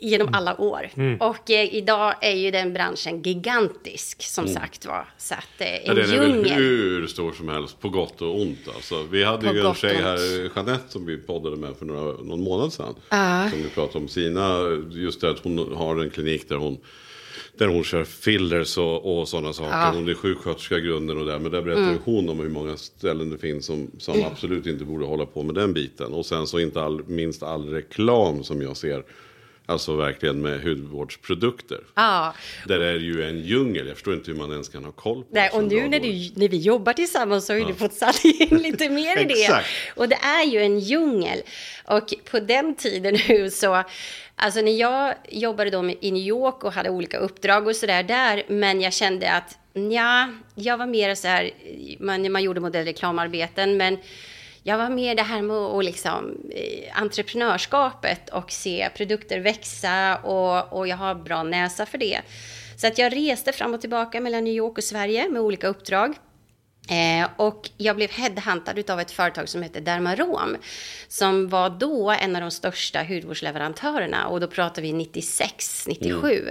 genom 0.00 0.34
alla 0.34 0.60
år. 0.60 0.90
Och 1.20 1.50
eh, 1.50 1.74
idag 1.74 2.14
är 2.20 2.34
ju 2.36 2.50
den 2.50 2.72
branschen 2.72 3.22
gigantisk, 3.22 4.22
som 4.22 4.48
sagt 4.48 4.86
var. 4.86 5.08
Så 5.18 5.34
att 5.34 5.60
eh, 5.60 5.68
Ja, 5.68 5.90
en 5.90 5.96
den 5.96 6.10
är 6.10 6.18
väl 6.18 6.30
djungel. 6.30 6.52
hur 6.52 7.06
stor 7.06 7.32
som 7.32 7.48
helst, 7.48 7.80
på 7.80 7.88
gott 7.88 8.22
och 8.22 8.40
ont. 8.40 8.68
Alltså. 8.74 9.02
Vi 9.02 9.24
hade 9.24 9.48
På 9.48 9.54
ju 9.54 9.60
en 9.66 9.74
tjej 9.74 9.96
här, 9.96 10.50
Jeanette, 10.56 10.92
som 10.92 11.06
vi 11.06 11.16
poddade 11.16 11.56
med 11.56 11.76
för 11.76 11.86
några, 11.86 12.22
någon 12.22 12.42
månad 12.42 12.72
sedan. 12.72 12.94
Som 13.50 13.62
vi 13.62 13.68
pratade 13.74 13.98
om 13.98 14.08
sina, 14.08 14.58
just 14.92 15.20
det 15.20 15.30
att 15.30 15.38
hon 15.38 15.76
har 15.76 15.96
en 16.02 16.10
klinik 16.10 16.48
där 16.48 16.56
hon 16.56 16.78
där 17.58 17.66
hon 17.66 17.84
kör 17.84 18.04
fillers 18.04 18.78
och, 18.78 19.18
och 19.20 19.28
sådana 19.28 19.52
saker. 19.52 19.92
Hon 19.92 20.08
är 20.08 20.14
sjuksköterska 20.14 20.76
i 20.78 20.80
grunden 20.80 21.18
och 21.18 21.26
där. 21.26 21.38
Men 21.38 21.52
där 21.52 21.62
berättar 21.62 21.82
Mm. 21.82 21.98
hon 22.04 22.28
om 22.28 22.40
hur 22.40 22.48
många 22.48 22.76
ställen 22.76 23.30
det 23.30 23.38
finns 23.38 23.66
som, 23.66 23.90
som 23.98 24.24
absolut 24.24 24.66
inte 24.66 24.84
borde 24.84 25.04
hålla 25.06 25.26
på 25.26 25.42
med 25.42 25.54
den 25.54 25.72
biten. 25.72 26.12
Och 26.12 26.26
sen 26.26 26.46
så 26.46 26.58
inte 26.58 26.82
all, 26.82 27.04
minst 27.06 27.42
all 27.42 27.68
reklam 27.68 28.44
som 28.44 28.62
jag 28.62 28.76
ser. 28.76 29.02
Alltså 29.66 29.96
verkligen 29.96 30.40
med 30.42 30.62
hudvårdsprodukter. 30.62 31.80
Ja, 31.94 32.34
Där 32.66 32.80
är 32.80 32.92
det 32.94 33.04
ju 33.04 33.22
en 33.24 33.40
djungel. 33.40 33.86
Jag 33.86 33.96
förstår 33.96 34.14
inte 34.14 34.30
hur 34.30 34.38
man 34.38 34.52
ens 34.52 34.68
kan 34.68 34.84
ha 34.84 34.92
koll 34.92 35.22
på 35.22 35.28
Nej, 35.30 35.50
och 35.52 35.64
nu 35.64 35.88
när, 35.88 36.00
du, 36.00 36.30
när 36.40 36.48
vi 36.48 36.56
jobbar 36.58 36.92
tillsammans 36.92 37.46
så 37.46 37.52
har 37.52 37.58
ju 37.58 37.64
du 37.64 37.74
fått 37.74 37.92
sanna 37.94 38.12
in 38.24 38.58
lite 38.62 38.88
mer 38.88 39.20
i 39.20 39.24
det. 39.24 39.32
Exakt. 39.42 39.66
Och 39.96 40.08
det 40.08 40.14
är 40.22 40.44
ju 40.44 40.58
en 40.60 40.78
djungel. 40.78 41.38
Och 41.84 42.14
på 42.30 42.40
den 42.40 42.74
tiden 42.74 43.18
nu 43.28 43.50
så, 43.50 43.82
alltså 44.36 44.60
när 44.60 44.72
jag 44.72 45.14
jobbade 45.28 45.70
då 45.70 45.90
i 46.00 46.10
New 46.10 46.22
York 46.22 46.64
och 46.64 46.72
hade 46.72 46.90
olika 46.90 47.18
uppdrag 47.18 47.66
och 47.66 47.76
sådär 47.76 48.02
där, 48.02 48.42
men 48.48 48.80
jag 48.80 48.92
kände 48.92 49.32
att 49.32 49.58
ja, 49.72 50.28
jag 50.54 50.76
var 50.76 50.86
mer 50.86 51.14
så 51.14 51.28
här, 51.28 51.50
man, 52.00 52.32
man 52.32 52.42
gjorde 52.42 52.60
modellreklamarbeten, 52.60 53.76
men 53.76 53.98
jag 54.62 54.78
var 54.78 54.88
mer 54.88 55.14
det 55.14 55.22
här 55.22 55.42
med 55.42 55.56
att 55.56 55.84
liksom, 55.84 56.36
eh, 56.50 57.00
entreprenörskapet 57.00 58.28
och 58.28 58.52
se 58.52 58.88
produkter 58.96 59.40
växa 59.40 60.16
och, 60.16 60.78
och 60.78 60.88
jag 60.88 60.96
har 60.96 61.14
bra 61.14 61.42
näsa 61.42 61.86
för 61.86 61.98
det. 61.98 62.20
Så 62.76 62.86
att 62.86 62.98
jag 62.98 63.16
reste 63.16 63.52
fram 63.52 63.74
och 63.74 63.80
tillbaka 63.80 64.20
mellan 64.20 64.44
New 64.44 64.54
York 64.54 64.78
och 64.78 64.84
Sverige 64.84 65.28
med 65.28 65.42
olika 65.42 65.68
uppdrag. 65.68 66.14
Eh, 66.88 67.28
och 67.36 67.70
jag 67.76 67.96
blev 67.96 68.10
headhuntad 68.10 68.90
av 68.90 69.00
ett 69.00 69.10
företag 69.10 69.48
som 69.48 69.62
heter 69.62 69.80
Dermarom. 69.80 70.56
Som 71.08 71.48
var 71.48 71.70
då 71.70 72.10
en 72.10 72.36
av 72.36 72.42
de 72.42 72.50
största 72.50 73.02
hudvårdsleverantörerna. 73.02 74.26
Och 74.26 74.40
då 74.40 74.46
pratar 74.46 74.82
vi 74.82 74.92
96, 74.92 75.86
97. 75.86 76.50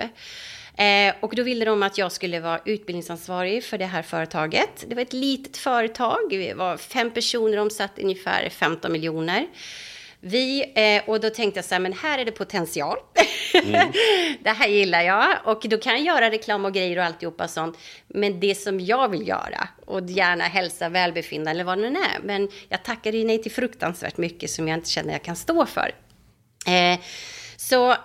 Eh, 0.78 1.13
och 1.19 1.36
då 1.36 1.43
ville 1.43 1.65
de 1.65 1.84
att 1.84 1.98
jag 1.98 2.12
skulle 2.12 2.39
vara 2.39 2.60
utbildningsansvarig 2.65 3.63
för 3.63 3.78
det 3.78 3.86
här 3.86 4.02
företaget. 4.02 4.86
Det 4.88 4.96
var 4.96 5.02
ett 5.02 5.13
litet 5.13 5.58
företag. 5.58 6.19
Vi 6.30 6.54
var 6.54 6.78
fem 6.78 7.12
personer 7.12 7.58
omsatt 7.58 8.00
ungefär 8.00 8.50
15 8.50 8.91
miljoner. 8.91 9.48
Vi, 10.25 10.73
eh, 10.75 11.09
och 11.09 11.19
då 11.19 11.29
tänkte 11.29 11.57
jag 11.57 11.65
så 11.65 11.75
här, 11.75 11.79
men 11.79 11.93
här 11.93 12.19
är 12.19 12.25
det 12.25 12.31
potential. 12.31 12.97
det 14.43 14.49
här 14.49 14.67
gillar 14.67 15.01
jag. 15.01 15.38
Och 15.45 15.65
då 15.69 15.77
kan 15.77 15.93
jag 15.93 16.01
göra 16.01 16.31
reklam 16.31 16.65
och 16.65 16.73
grejer 16.73 16.97
och 16.97 17.03
alltihopa 17.03 17.47
sånt. 17.47 17.77
Men 18.07 18.39
det 18.39 18.55
som 18.55 18.79
jag 18.79 19.09
vill 19.09 19.27
göra, 19.27 19.67
och 19.86 20.09
gärna 20.09 20.43
hälsa, 20.43 20.89
välbefinnande 20.89 21.51
eller 21.51 21.63
vad 21.63 21.77
det 21.77 21.89
nu 21.89 21.99
är. 21.99 22.19
Men 22.23 22.49
jag 22.69 22.83
tackade 22.83 23.23
nej 23.23 23.43
till 23.43 23.51
fruktansvärt 23.51 24.17
mycket 24.17 24.49
som 24.49 24.67
jag 24.67 24.77
inte 24.77 24.89
känner 24.89 25.13
jag 25.13 25.23
kan 25.23 25.36
stå 25.36 25.65
för. 25.65 25.95
Eh, 26.67 26.99
så 27.57 27.91
eh, 27.91 27.97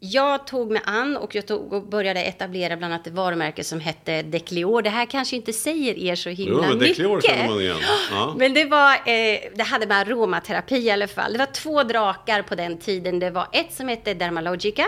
jag 0.00 0.46
tog 0.46 0.70
mig 0.70 0.82
an 0.84 1.16
och 1.16 1.34
jag 1.34 1.46
tog 1.46 1.72
och 1.72 1.88
började 1.88 2.22
etablera 2.22 2.76
bland 2.76 2.94
annat 2.94 3.06
ett 3.06 3.12
varumärke 3.12 3.64
som 3.64 3.80
hette 3.80 4.22
Declior. 4.22 4.82
Det 4.82 4.90
här 4.90 5.06
kanske 5.06 5.36
inte 5.36 5.52
säger 5.52 5.98
er 5.98 6.14
så 6.14 6.28
himla 6.30 6.66
Jo, 6.66 6.74
mycket. 6.74 6.80
Declior 6.88 7.20
känner 7.20 7.48
man 7.48 7.60
igen. 7.60 7.76
Ja. 8.10 8.34
Men 8.38 8.54
det 8.54 8.64
var, 8.64 8.92
eh, 8.92 9.40
det 9.54 9.62
hade 9.62 9.86
med 9.86 9.96
aromaterapi 9.96 10.76
i 10.76 10.90
alla 10.90 11.08
fall. 11.08 11.32
Det 11.32 11.38
var 11.38 11.46
två 11.46 11.82
drakar 11.82 12.42
på 12.42 12.54
den 12.54 12.78
tiden. 12.78 13.18
Det 13.18 13.30
var 13.30 13.48
ett 13.52 13.72
som 13.72 13.88
hette 13.88 14.14
Dermalogica 14.14 14.86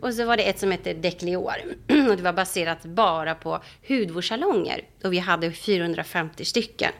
och 0.00 0.14
så 0.14 0.24
var 0.24 0.36
det 0.36 0.42
ett 0.42 0.58
som 0.58 0.70
hette 0.70 0.92
Declior. 0.92 1.54
och 2.10 2.16
det 2.16 2.22
var 2.22 2.32
baserat 2.32 2.82
bara 2.82 3.34
på 3.34 3.62
hudvårdssalonger. 3.88 4.82
Och 5.04 5.12
vi 5.12 5.18
hade 5.18 5.52
450 5.52 6.44
stycken. 6.44 6.92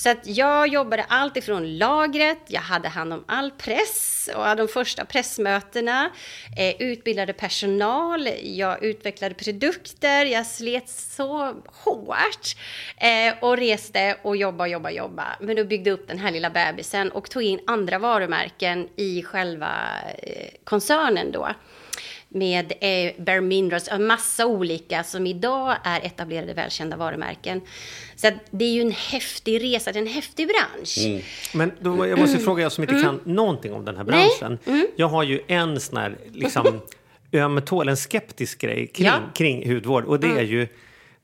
Så 0.00 0.08
att 0.10 0.26
jag 0.26 0.68
jobbade 0.68 1.04
allt 1.08 1.36
ifrån 1.36 1.78
lagret, 1.78 2.38
jag 2.46 2.60
hade 2.60 2.88
hand 2.88 3.12
om 3.12 3.24
all 3.26 3.50
press 3.50 4.30
och 4.34 4.56
de 4.56 4.68
första 4.68 5.04
pressmötena, 5.04 6.10
eh, 6.58 6.82
utbildade 6.82 7.32
personal, 7.32 8.28
jag 8.42 8.84
utvecklade 8.84 9.34
produkter, 9.34 10.26
jag 10.26 10.46
slet 10.46 10.88
så 10.88 11.54
hårt 11.66 12.56
eh, 12.96 13.44
och 13.44 13.56
reste 13.56 14.16
och 14.22 14.36
jobba, 14.36 14.66
jobba, 14.66 14.90
jobba. 14.90 15.26
Men 15.40 15.56
då 15.56 15.64
byggde 15.64 15.90
upp 15.90 16.08
den 16.08 16.18
här 16.18 16.30
lilla 16.30 16.50
bebisen 16.50 17.10
och 17.10 17.30
tog 17.30 17.42
in 17.42 17.60
andra 17.66 17.98
varumärken 17.98 18.88
i 18.96 19.22
själva 19.22 19.72
eh, 20.18 20.48
koncernen 20.64 21.32
då 21.32 21.48
med 22.32 22.72
eh, 22.80 23.24
Bare 23.24 23.40
Minerals, 23.40 23.88
en 23.88 24.06
massa 24.06 24.46
olika 24.46 25.04
som 25.04 25.26
idag 25.26 25.76
är 25.84 26.00
etablerade 26.00 26.54
välkända 26.54 26.96
varumärken. 26.96 27.60
Så 28.16 28.28
att 28.28 28.34
det 28.50 28.64
är 28.64 28.72
ju 28.72 28.80
en 28.80 28.90
häftig 28.90 29.64
resa, 29.64 29.92
det 29.92 29.98
är 29.98 30.02
en 30.02 30.06
häftig 30.06 30.48
bransch. 30.48 30.98
Mm. 31.06 31.22
Men 31.54 31.72
då, 31.80 32.06
jag 32.06 32.18
måste 32.18 32.38
fråga, 32.38 32.62
jag 32.62 32.72
som 32.72 32.84
inte 32.84 33.02
kan 33.02 33.20
någonting 33.24 33.72
om 33.72 33.84
den 33.84 33.96
här 33.96 34.04
branschen. 34.04 34.58
Jag 34.96 35.08
har 35.08 35.22
ju 35.22 35.40
en 35.46 35.80
sån 35.80 35.96
här, 35.96 36.18
liksom, 36.32 36.80
öm 37.32 37.62
tål, 37.62 37.88
en 37.88 37.96
skeptisk 37.96 38.60
grej 38.60 38.86
kring, 38.86 39.06
Ja. 39.06 39.18
kring 39.34 39.74
hudvård. 39.74 40.04
Och 40.04 40.20
det 40.20 40.28
är 40.38 40.42
ju, 40.42 40.68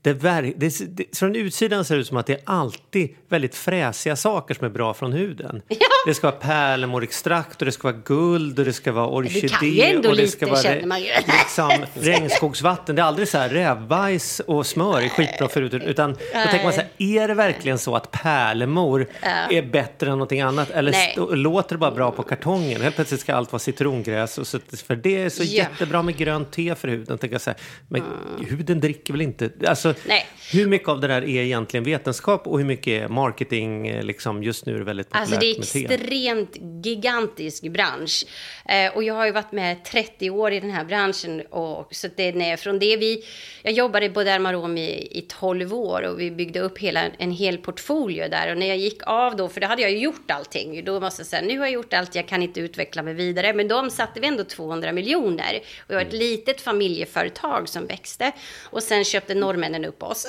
det, 0.03 0.13
det, 0.13 0.97
det, 0.97 1.17
från 1.19 1.37
utsidan 1.37 1.85
ser 1.85 1.95
det 1.95 2.01
ut 2.01 2.07
som 2.07 2.17
att 2.17 2.27
det 2.27 2.33
är 2.33 2.41
alltid 2.45 3.17
väldigt 3.29 3.55
fräsiga 3.55 4.17
saker 4.17 4.55
som 4.55 4.65
är 4.65 4.71
bra 4.71 4.95
från 4.95 5.13
huden. 5.13 5.63
Det 6.07 6.15
ska 6.15 6.27
vara 6.31 6.37
pärlemorextrakt 6.41 7.63
och 7.63 7.67
det 7.67 7.73
ska 7.73 7.89
vara 7.93 8.01
guld 8.05 8.59
och 8.59 8.65
det 8.65 8.73
ska 8.73 8.93
vara 8.93 9.07
orkidé. 9.09 9.49
kan 9.49 9.69
ju 9.69 9.83
ändå 9.83 10.09
och 10.09 10.17
det 10.17 10.23
lite, 10.23 10.33
ska 10.37 10.47
vara 10.47 10.63
känner 10.63 10.87
man 10.87 11.01
ju. 11.01 11.07
liksom, 11.27 11.71
regnskogsvatten. 11.95 12.97
Det 12.97 13.03
är 13.03 13.07
aldrig 13.07 13.29
så 13.29 13.39
här 13.39 13.49
rävbajs 13.49 14.41
och 14.41 14.67
smör 14.67 15.03
är 15.03 15.09
skitbra 15.09 15.49
för 15.49 15.63
huden. 15.63 15.83
Utan 15.83 16.13
då 16.13 16.19
tänker 16.51 16.65
man 16.65 16.73
så 16.73 16.81
här, 16.81 16.89
är 16.99 17.29
det 17.29 17.35
verkligen 17.35 17.79
så 17.79 17.97
att 17.97 18.11
pärlemor 18.11 19.07
är 19.51 19.63
bättre 19.63 20.07
än 20.07 20.13
någonting 20.13 20.41
annat? 20.41 20.71
Eller 20.71 20.93
Nej. 20.93 21.13
stå, 21.13 21.35
låter 21.35 21.75
det 21.75 21.79
bara 21.79 21.91
bra 21.91 22.11
på 22.11 22.23
kartongen? 22.23 22.81
Helt 22.83 22.95
plötsligt 22.95 23.21
ska 23.21 23.35
allt 23.35 23.53
vara 23.53 23.61
citrongräs. 23.61 24.39
Och 24.39 24.47
så, 24.47 24.59
för 24.87 24.97
det 24.97 25.23
är 25.23 25.29
så 25.29 25.43
Ja. 25.43 25.49
jättebra 25.49 26.03
med 26.03 26.17
grönt 26.17 26.51
te 26.53 26.75
för 26.75 26.89
huden. 26.89 27.19
Tänker 27.19 27.35
jag 27.35 27.41
så 27.41 27.51
här. 27.51 27.59
Men 27.89 28.03
huden 28.49 28.81
dricker 28.81 29.13
väl 29.13 29.23
inte... 29.23 29.51
Alltså, 29.67 29.95
Nej. 30.09 30.27
hur 30.53 30.67
mycket 30.67 30.89
av 30.89 31.01
det 31.01 31.09
där 31.09 31.23
är 31.23 31.43
egentligen 31.43 31.85
vetenskap 31.85 32.47
och 32.47 32.59
hur 32.59 32.67
mycket 32.67 32.87
är 33.03 33.09
marketing? 33.17 33.89
eh, 33.89 34.03
Liksom, 34.03 34.43
just 34.43 34.67
nu 34.67 34.75
är 34.75 34.79
det 34.79 34.85
väldigt 34.85 35.09
populärt 35.09 35.21
Alltså 35.21 35.41
det 35.41 35.47
är 35.47 35.59
extremt 35.59 36.57
gigantisk 36.85 37.63
bransch. 37.63 38.25
Eh, 38.65 38.97
och 38.97 39.03
jag 39.03 39.15
har 39.15 39.27
ju 39.27 39.33
varit 39.33 39.53
med 39.53 39.85
30 39.85 40.31
år 40.31 40.53
i 40.53 40.61
den 40.61 40.71
här 40.71 40.85
branschen. 40.85 41.41
Och, 41.51 41.95
så 41.95 42.09
det 42.17 42.23
är 42.23 42.57
från 42.57 42.79
det 42.79 42.97
vi... 42.97 43.25
Jag 43.63 43.73
jobbade 43.73 44.09
på 44.09 44.25
Dermarom 44.25 44.79
i, 44.79 45.19
i 45.19 45.27
12 45.29 45.75
år 45.75 46.03
och 46.03 46.21
vi 46.21 46.31
byggde 46.31 46.61
upp 46.61 46.79
hela, 46.79 47.01
en 47.19 47.31
hel 47.31 47.59
portfolio 47.59 48.29
där. 48.29 48.51
Och 48.51 48.59
när 48.59 48.67
jag 48.67 48.77
gick 48.77 49.03
av 49.07 49.37
då, 49.37 49.49
för 49.49 49.61
då 49.61 49.67
hade 49.67 49.83
jag 49.83 49.91
ju 49.91 49.99
gjort 49.99 50.31
allting. 50.31 50.85
Då 50.85 51.01
måste 51.01 51.21
jag 51.21 51.27
säga, 51.27 51.43
nu 51.43 51.59
har 51.59 51.67
jag 51.67 51.73
gjort 51.73 51.93
allt, 51.93 52.15
jag 52.15 52.29
kan 52.29 52.43
inte 52.43 52.61
utveckla 52.61 53.03
mig 53.03 53.15
vidare. 53.15 53.53
Men 53.55 53.69
de 53.69 53.91
satte 53.91 54.21
vi 54.21 54.27
ändå 54.27 54.45
200 54.45 54.93
miljoner. 54.93 55.61
Och 55.79 55.91
jag 55.91 55.95
var 55.95 56.03
ett 56.03 56.13
litet 56.13 56.61
familjeföretag 56.61 57.69
som 57.69 57.87
växte. 57.87 58.33
Och 58.65 58.83
sen 58.83 59.05
köpte 59.05 59.35
norrmännen 59.35 59.85
upp 59.85 60.03
oss. 60.03 60.27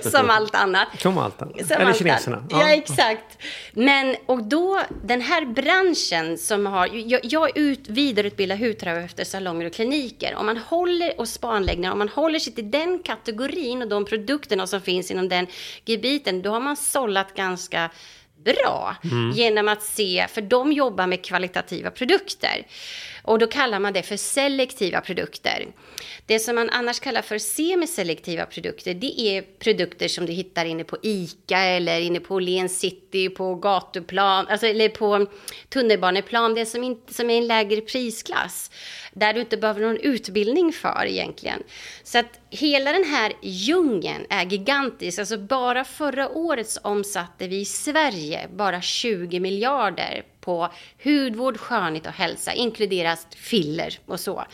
som 0.02 0.30
allt 0.30 0.54
annat. 0.54 0.88
Som 0.98 1.18
allt 1.18 1.42
annat. 1.42 1.66
Som 1.66 1.85
Eller 1.88 1.98
kineserna. 1.98 2.36
annat. 2.36 2.50
Ja, 2.50 2.68
exakt. 2.74 3.42
Men, 3.72 4.16
och 4.26 4.44
då, 4.44 4.82
den 5.04 5.20
här 5.20 5.46
branschen 5.46 6.38
som 6.38 6.66
har... 6.66 6.86
Jag, 6.92 7.20
jag 7.22 7.58
ut, 7.58 7.88
vidareutbildar 7.88 8.56
hudterapeuter, 8.56 9.24
salonger 9.24 9.66
och 9.66 9.72
kliniker. 9.72 10.34
Om 10.34 10.46
man 10.46 10.56
håller, 10.56 11.20
och 11.20 11.28
spaanläggningar, 11.28 11.92
om 11.92 11.98
man 11.98 12.08
håller 12.08 12.38
sig 12.38 12.52
till 12.52 12.70
den 12.70 12.98
kategorin 12.98 13.82
och 13.82 13.88
de 13.88 14.04
produkterna 14.04 14.66
som 14.66 14.80
finns 14.80 15.10
inom 15.10 15.28
den 15.28 15.46
gebiten, 15.84 16.42
då 16.42 16.50
har 16.50 16.60
man 16.60 16.76
sållat 16.76 17.34
ganska 17.34 17.90
bra 18.44 18.96
genom 19.34 19.68
att 19.68 19.82
se, 19.82 20.26
för 20.30 20.42
de 20.42 20.72
jobbar 20.72 21.06
med 21.06 21.24
kvalitativa 21.24 21.90
produkter. 21.90 22.66
Och 23.26 23.38
då 23.38 23.46
kallar 23.46 23.78
man 23.78 23.92
det 23.92 24.02
för 24.02 24.16
selektiva 24.16 25.00
produkter. 25.00 25.66
Det 26.26 26.38
som 26.38 26.54
man 26.54 26.70
annars 26.70 27.00
kallar 27.00 27.22
för 27.22 27.38
semiselektiva 27.38 28.46
produkter, 28.46 28.94
det 28.94 29.20
är 29.20 29.42
produkter 29.42 30.08
som 30.08 30.26
du 30.26 30.32
hittar 30.32 30.64
inne 30.64 30.84
på 30.84 30.96
ICA 31.02 31.58
eller 31.58 32.00
inne 32.00 32.20
på 32.20 32.34
Åhléns 32.34 32.78
City, 32.78 33.28
på 33.28 33.54
gatuplan, 33.54 34.46
alltså, 34.48 34.66
eller 34.66 34.88
på 34.88 35.26
tunnelbaneplan, 35.68 36.54
det 36.54 36.66
som, 36.66 36.84
inte, 36.84 37.14
som 37.14 37.30
är 37.30 37.38
en 37.38 37.46
lägre 37.46 37.80
prisklass. 37.80 38.70
Där 39.12 39.32
du 39.32 39.40
inte 39.40 39.56
behöver 39.56 39.80
någon 39.80 40.00
utbildning 40.00 40.72
för 40.72 41.06
egentligen. 41.06 41.62
Så 42.02 42.18
att 42.18 42.40
hela 42.50 42.92
den 42.92 43.04
här 43.04 43.32
djungeln 43.42 44.26
är 44.30 44.46
gigantisk. 44.46 45.18
Alltså 45.18 45.38
bara 45.38 45.84
förra 45.84 46.28
året 46.28 46.68
så 46.68 46.80
omsatte 46.82 47.48
vi 47.48 47.60
i 47.60 47.64
Sverige 47.64 48.48
bara 48.52 48.80
20 48.80 49.40
miljarder 49.40 50.22
på 50.46 50.68
hudvård, 51.04 51.56
skönhet 51.58 52.06
och 52.06 52.12
hälsa, 52.12 52.52
inkluderas 52.52 53.26
filler 53.36 53.98
och 54.06 54.20
så, 54.20 54.44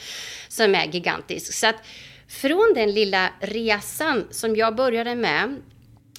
som 0.49 0.75
är 0.75 0.87
gigantisk. 0.87 1.53
Så 1.55 1.67
att 1.67 1.77
från 2.29 2.73
den 2.75 2.93
lilla 2.93 3.31
resan 3.41 4.29
som 4.31 4.57
jag 4.57 4.77
började 4.77 5.15
med, 5.15 5.57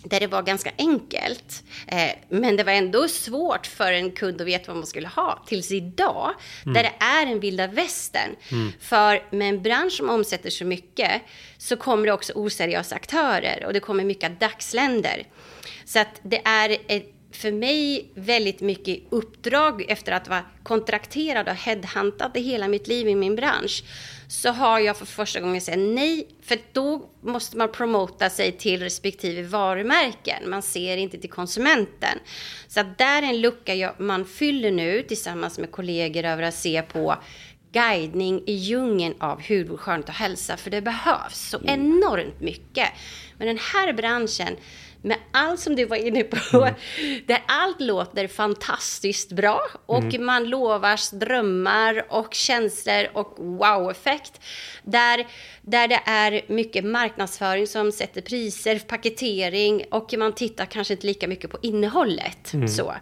där 0.04 0.20
det 0.20 0.28
var 0.28 0.42
ganska 0.42 0.72
enkelt, 0.78 1.64
eh, 1.88 2.12
men 2.30 2.56
det 2.56 2.64
var 2.64 2.74
ändå 2.74 3.08
svårt 3.08 3.68
för 3.68 3.92
en 3.92 4.12
kund 4.12 4.42
att 4.42 4.48
veta 4.48 4.68
vad 4.68 4.78
man 4.78 4.88
skulle 4.88 5.08
ha, 5.08 5.44
tills 5.48 5.72
idag, 5.72 6.34
där 6.64 6.84
det 6.84 6.94
är 7.00 7.28
en 7.28 7.40
vilda 7.40 7.68
västern. 7.68 8.36
För 8.80 9.36
med 9.36 9.50
en 9.50 9.62
bransch 9.62 9.94
som 9.94 10.10
omsätter 10.10 10.50
så 10.50 10.66
mycket, 10.66 11.22
så 11.58 11.76
kommer 11.76 12.06
det 12.06 12.14
också 12.14 12.34
oseriösa 12.34 12.96
aktörer 12.96 13.66
och 13.66 13.74
det 13.74 13.80
kommer 13.80 14.04
mycket 14.04 14.40
dagsländer. 14.40 15.24
Så 15.86 16.00
att 16.00 16.20
det 16.24 16.42
är 16.46 16.78
ett 16.88 17.10
för 17.36 17.52
mig 17.52 18.10
väldigt 18.16 18.62
mycket 18.62 19.00
uppdrag 19.10 19.86
efter 19.88 20.12
att 20.12 20.28
vara 20.28 20.44
kontrakterad 20.64 21.50
och 21.50 21.56
headhuntad 21.56 22.32
i 22.36 22.42
hela 22.42 22.68
mitt 22.68 22.88
liv 22.88 23.08
i 23.08 23.16
min 23.16 23.36
bransch. 23.36 23.84
Så 24.28 24.50
har 24.50 24.80
jag 24.80 24.98
för 24.98 25.06
första 25.06 25.40
gången 25.40 25.62
sagt 25.62 25.78
nej, 25.78 26.28
för 26.42 26.58
då 26.72 27.10
måste 27.22 27.58
man 27.58 27.72
promota 27.72 28.30
sig 28.30 28.52
till 28.52 28.80
respektive 28.80 29.44
varumärken. 29.44 30.50
Man 30.50 30.62
ser 30.62 30.98
inte 30.98 31.18
till 31.18 31.30
konsumenten. 31.30 32.20
Så 32.68 32.80
att 32.80 32.98
där 32.98 33.22
är 33.22 33.28
en 33.28 33.42
lucka 33.42 33.76
jag, 33.76 34.00
man 34.00 34.26
fyller 34.26 34.72
nu 34.72 35.02
tillsammans 35.02 35.60
med 35.60 35.72
kollegor 35.72 36.24
över 36.24 36.44
att 36.44 36.54
se 36.54 36.82
på 36.82 37.16
guidning 37.74 38.44
i 38.46 38.54
djungeln 38.54 39.16
av 39.20 39.42
hudvård, 39.48 39.80
skönhet 39.80 40.10
och 40.10 40.16
hälsa. 40.16 40.58
För 40.58 40.72
det 40.72 40.82
behövs 40.82 41.50
så 41.50 41.60
enormt 41.66 42.42
mycket. 42.42 42.90
Men 43.38 43.48
den 43.48 43.60
här 43.74 43.94
branschen 43.94 44.58
med 45.04 45.18
allt 45.32 45.60
som 45.60 45.76
du 45.76 45.86
var 45.86 45.98
inne 45.98 46.24
på, 46.24 46.38
där 47.26 47.44
allt 47.48 47.82
låter 47.82 48.28
fantastiskt 48.28 49.32
bra 49.32 49.62
och 49.86 50.20
man 50.20 50.44
lovar 50.44 51.16
drömmar 51.20 52.06
och 52.10 52.34
känslor 52.34 53.08
och 53.14 53.36
wow-effekt. 53.38 54.42
Där, 54.84 55.28
där 55.62 55.88
det 55.88 56.00
är 56.06 56.42
mycket 56.48 56.86
marknadsföring 56.86 57.68
som 57.68 57.92
sätter 57.92 58.22
priser, 58.22 58.80
paketering 58.80 59.86
och 59.92 60.14
man 60.18 60.34
tittar 60.34 60.66
kanske 60.66 60.94
inte 60.94 61.08
lika 61.08 61.28
mycket 61.28 61.52
på 61.52 61.58
innehållet. 61.62 62.54
Så, 62.68 62.94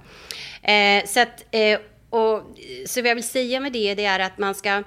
eh, 0.61 1.05
så, 1.05 1.19
att, 1.19 1.45
eh, 1.51 1.79
och, 2.09 2.57
så 2.85 3.01
vad 3.01 3.09
jag 3.09 3.15
vill 3.15 3.23
säga 3.23 3.59
med 3.59 3.71
det, 3.71 3.95
det 3.95 4.05
är 4.05 4.19
att 4.19 4.37
man 4.37 4.55
ska 4.55 4.83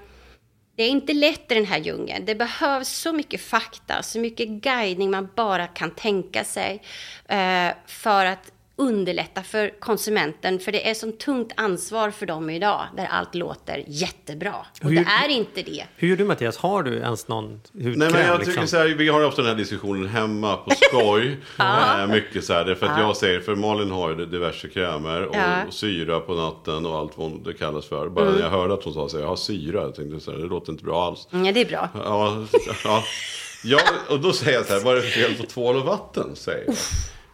det 0.76 0.82
är 0.82 0.88
inte 0.88 1.12
lätt 1.12 1.52
i 1.52 1.54
den 1.54 1.66
här 1.66 1.78
djungeln. 1.78 2.24
Det 2.24 2.34
behövs 2.34 2.88
så 2.88 3.12
mycket 3.12 3.40
fakta, 3.40 4.02
så 4.02 4.18
mycket 4.18 4.48
guidning 4.48 5.10
man 5.10 5.28
bara 5.36 5.66
kan 5.66 5.90
tänka 5.90 6.44
sig 6.44 6.82
eh, 7.28 7.68
för 7.86 8.26
att 8.26 8.52
underlätta 8.76 9.42
för 9.42 9.80
konsumenten. 9.80 10.58
För 10.60 10.72
det 10.72 10.90
är 10.90 10.94
som 10.94 11.12
tungt 11.12 11.52
ansvar 11.56 12.10
för 12.10 12.26
dem 12.26 12.50
idag, 12.50 12.82
där 12.96 13.06
allt 13.06 13.34
låter 13.34 13.84
jättebra. 13.86 14.54
Och 14.82 14.88
Hur- 14.90 14.96
det 14.96 15.10
är 15.24 15.28
inte 15.28 15.62
det. 15.62 15.84
Hur 15.96 16.08
gör 16.08 16.16
du 16.16 16.24
Mattias? 16.24 16.56
Har 16.56 16.82
du 16.82 16.94
ens 16.96 17.28
någon 17.28 17.60
hudkräm? 17.72 17.92
Nej 17.92 18.10
men 18.12 18.26
jag 18.26 18.38
tycker 18.38 18.46
liksom? 18.50 18.66
så 18.66 18.76
här, 18.76 18.84
vi 18.88 19.08
har 19.08 19.24
ofta 19.24 19.42
den 19.42 19.50
här 19.50 19.56
diskussionen 19.58 20.08
hemma 20.08 20.56
på 20.56 20.70
skoj. 20.82 21.36
eh, 21.58 22.06
mycket 22.06 22.44
så 22.44 22.52
här, 22.52 22.64
därför 22.64 22.86
att 22.86 22.98
jag 23.00 23.16
säger, 23.16 23.40
för 23.40 23.54
Malin 23.54 23.90
har 23.90 24.10
ju 24.10 24.26
diverse 24.26 24.68
krämer 24.68 25.22
och, 25.26 25.36
Ja. 25.36 25.40
Mm. 25.40 25.68
och 25.68 25.74
syra 25.74 26.20
på 26.20 26.34
natten 26.34 26.86
och 26.86 26.96
allt 26.98 27.12
vad 27.18 27.44
det 27.44 27.54
kallas 27.54 27.86
för. 27.86 28.08
Bara 28.08 28.30
när 28.30 28.40
jag 28.40 28.50
hörde 28.50 28.74
att 28.74 28.84
hon 28.84 28.94
sa 28.94 29.08
så 29.08 29.16
här, 29.16 29.22
jag 29.24 29.28
har 29.28 29.36
syra, 29.36 29.80
jag 29.80 29.94
tänkte 29.94 30.20
så 30.20 30.30
här, 30.30 30.38
det 30.38 30.46
låter 30.46 30.72
inte 30.72 30.84
bra 30.84 31.06
alls. 31.06 31.28
Mm, 31.32 31.44
Ja, 31.46 31.52
det 31.52 31.60
är 31.60 31.64
bra. 31.66 31.88
Ja, 31.94 32.46
ja. 32.84 33.02
ja, 33.64 33.80
och 34.10 34.20
då 34.20 34.32
säger 34.32 34.56
jag 34.58 34.66
så 34.66 34.72
här, 34.74 34.80
vad 34.80 34.92
är 34.92 34.96
det 34.96 35.02
för 35.02 35.20
fel 35.20 35.34
på 35.34 35.42
tvål 35.46 35.76
och 35.76 35.84
vatten? 35.84 36.36
Säger 36.36 36.64
jag. 36.66 36.74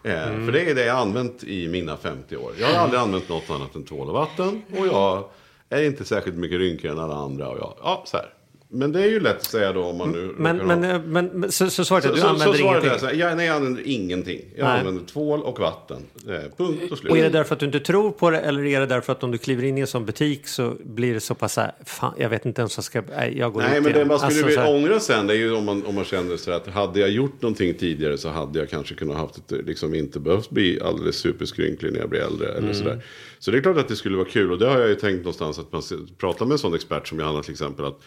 Eh, 0.03 0.45
För 0.45 0.51
det 0.51 0.69
är 0.69 0.75
det 0.75 0.85
jag 0.85 0.93
har 0.93 1.01
använt 1.01 1.43
i 1.43 1.67
mina 1.67 1.97
50 1.97 2.37
år. 2.37 2.51
Jag 2.59 2.67
har 2.67 2.75
aldrig 2.75 3.01
använt 3.01 3.29
något 3.29 3.49
annat 3.49 3.75
än 3.75 3.83
tvål 3.85 4.07
och 4.07 4.13
vatten. 4.13 4.61
Och 4.79 4.87
jag 4.87 5.23
är 5.69 5.83
inte 5.83 6.05
särskilt 6.05 6.37
mycket 6.37 6.59
rynkigare 6.59 6.93
än 6.93 6.99
alla 7.03 7.15
andra. 7.15 7.49
Och 7.49 7.57
jag, 7.59 7.73
ja, 7.83 8.03
så 8.05 8.17
här. 8.17 8.33
Men 8.73 8.91
det 8.91 9.01
är 9.03 9.07
ju 9.07 9.19
lätt 9.19 9.35
att 9.37 9.43
säga 9.45 9.73
då 9.73 9.83
om 9.83 9.97
man 9.97 10.11
nu... 10.11 10.35
Men, 10.37 10.59
råkar 10.59 10.67
ha- 10.67 10.75
men, 10.79 10.91
eh, 10.95 11.01
men, 11.05 11.25
men 11.25 11.51
så, 11.51 11.69
så 11.69 11.85
svaret 11.85 12.05
är 12.05 12.09
så, 12.09 12.13
att 12.13 12.17
du 12.17 12.21
så, 12.21 12.27
så 12.27 12.29
använder 12.49 12.59
är 12.59 12.69
ingenting? 12.79 12.99
så 12.99 13.05
här, 13.05 13.13
ja, 13.13 13.35
nej, 13.35 13.45
jag 13.47 13.55
använder 13.55 13.81
ingenting. 13.85 14.41
Jag 14.55 14.65
Nej. 14.67 14.79
använder 14.79 15.05
tvål 15.05 15.41
och 15.41 15.59
vatten. 15.59 15.97
Eh, 16.27 16.33
punkt 16.57 16.91
och 16.91 16.97
slut. 16.97 17.11
Och 17.11 17.17
är 17.17 17.23
det 17.23 17.29
därför 17.29 17.53
att 17.55 17.59
du 17.59 17.65
inte 17.65 17.79
tror 17.79 18.11
på 18.11 18.29
det 18.29 18.39
eller 18.39 18.65
är 18.65 18.79
det 18.79 18.85
därför 18.85 19.11
att 19.11 19.23
om 19.23 19.31
du 19.31 19.37
kliver 19.37 19.63
in 19.63 19.77
i 19.77 19.81
en 19.81 19.87
sån 19.87 20.05
butik 20.05 20.47
så 20.47 20.73
blir 20.83 21.13
det 21.13 21.19
så 21.19 21.35
pass 21.35 21.53
så 21.53 21.61
här, 21.61 21.71
fan, 21.85 22.13
jag 22.17 22.29
vet 22.29 22.45
inte 22.45 22.61
ens 22.61 22.77
vad 22.77 22.83
ska, 22.85 23.01
nej, 23.15 23.37
jag 23.37 23.53
går 23.53 23.61
Nej, 23.61 23.77
ut 23.77 23.83
men 23.83 23.93
det 23.93 24.05
man 24.05 24.19
skulle 24.19 24.43
Alltså, 24.43 24.55
så 24.55 24.61
här- 24.61 24.75
ångra 24.75 24.99
sen 24.99 25.27
det 25.27 25.33
är 25.33 25.37
ju 25.37 25.53
om 25.55 25.65
man, 25.65 25.85
om 25.85 25.95
man 25.95 26.05
känner 26.05 26.37
så 26.37 26.51
att 26.51 26.67
hade 26.67 26.99
jag 26.99 27.09
gjort 27.09 27.41
någonting 27.41 27.73
tidigare 27.73 28.17
så 28.17 28.29
hade 28.29 28.59
jag 28.59 28.69
kanske 28.69 28.95
kunnat 28.95 29.17
haft 29.17 29.37
ett, 29.51 29.65
liksom 29.65 29.95
inte 29.95 30.19
behövt 30.19 30.49
bli 30.49 30.81
alldeles 30.81 31.15
superskrynklig 31.15 31.93
när 31.93 31.99
jag 31.99 32.09
blir 32.09 32.19
äldre. 32.21 32.47
Eller 32.47 32.59
Mm. 32.59 32.73
sådär. 32.73 33.03
Så 33.39 33.51
det 33.51 33.57
är 33.57 33.61
klart 33.61 33.77
att 33.77 33.87
det 33.87 33.95
skulle 33.95 34.17
vara 34.17 34.27
kul 34.27 34.51
och 34.51 34.57
det 34.59 34.67
har 34.67 34.79
jag 34.79 34.89
ju 34.89 34.95
tänkt 34.95 35.17
någonstans 35.17 35.59
att 35.59 35.71
man 35.71 35.81
pratar 36.17 36.45
med 36.45 36.51
en 36.53 36.59
sån 36.59 36.73
expert 36.75 37.07
som 37.07 37.19
Johanna 37.19 37.41
till 37.43 37.51
exempel. 37.51 37.85
Att, 37.85 37.99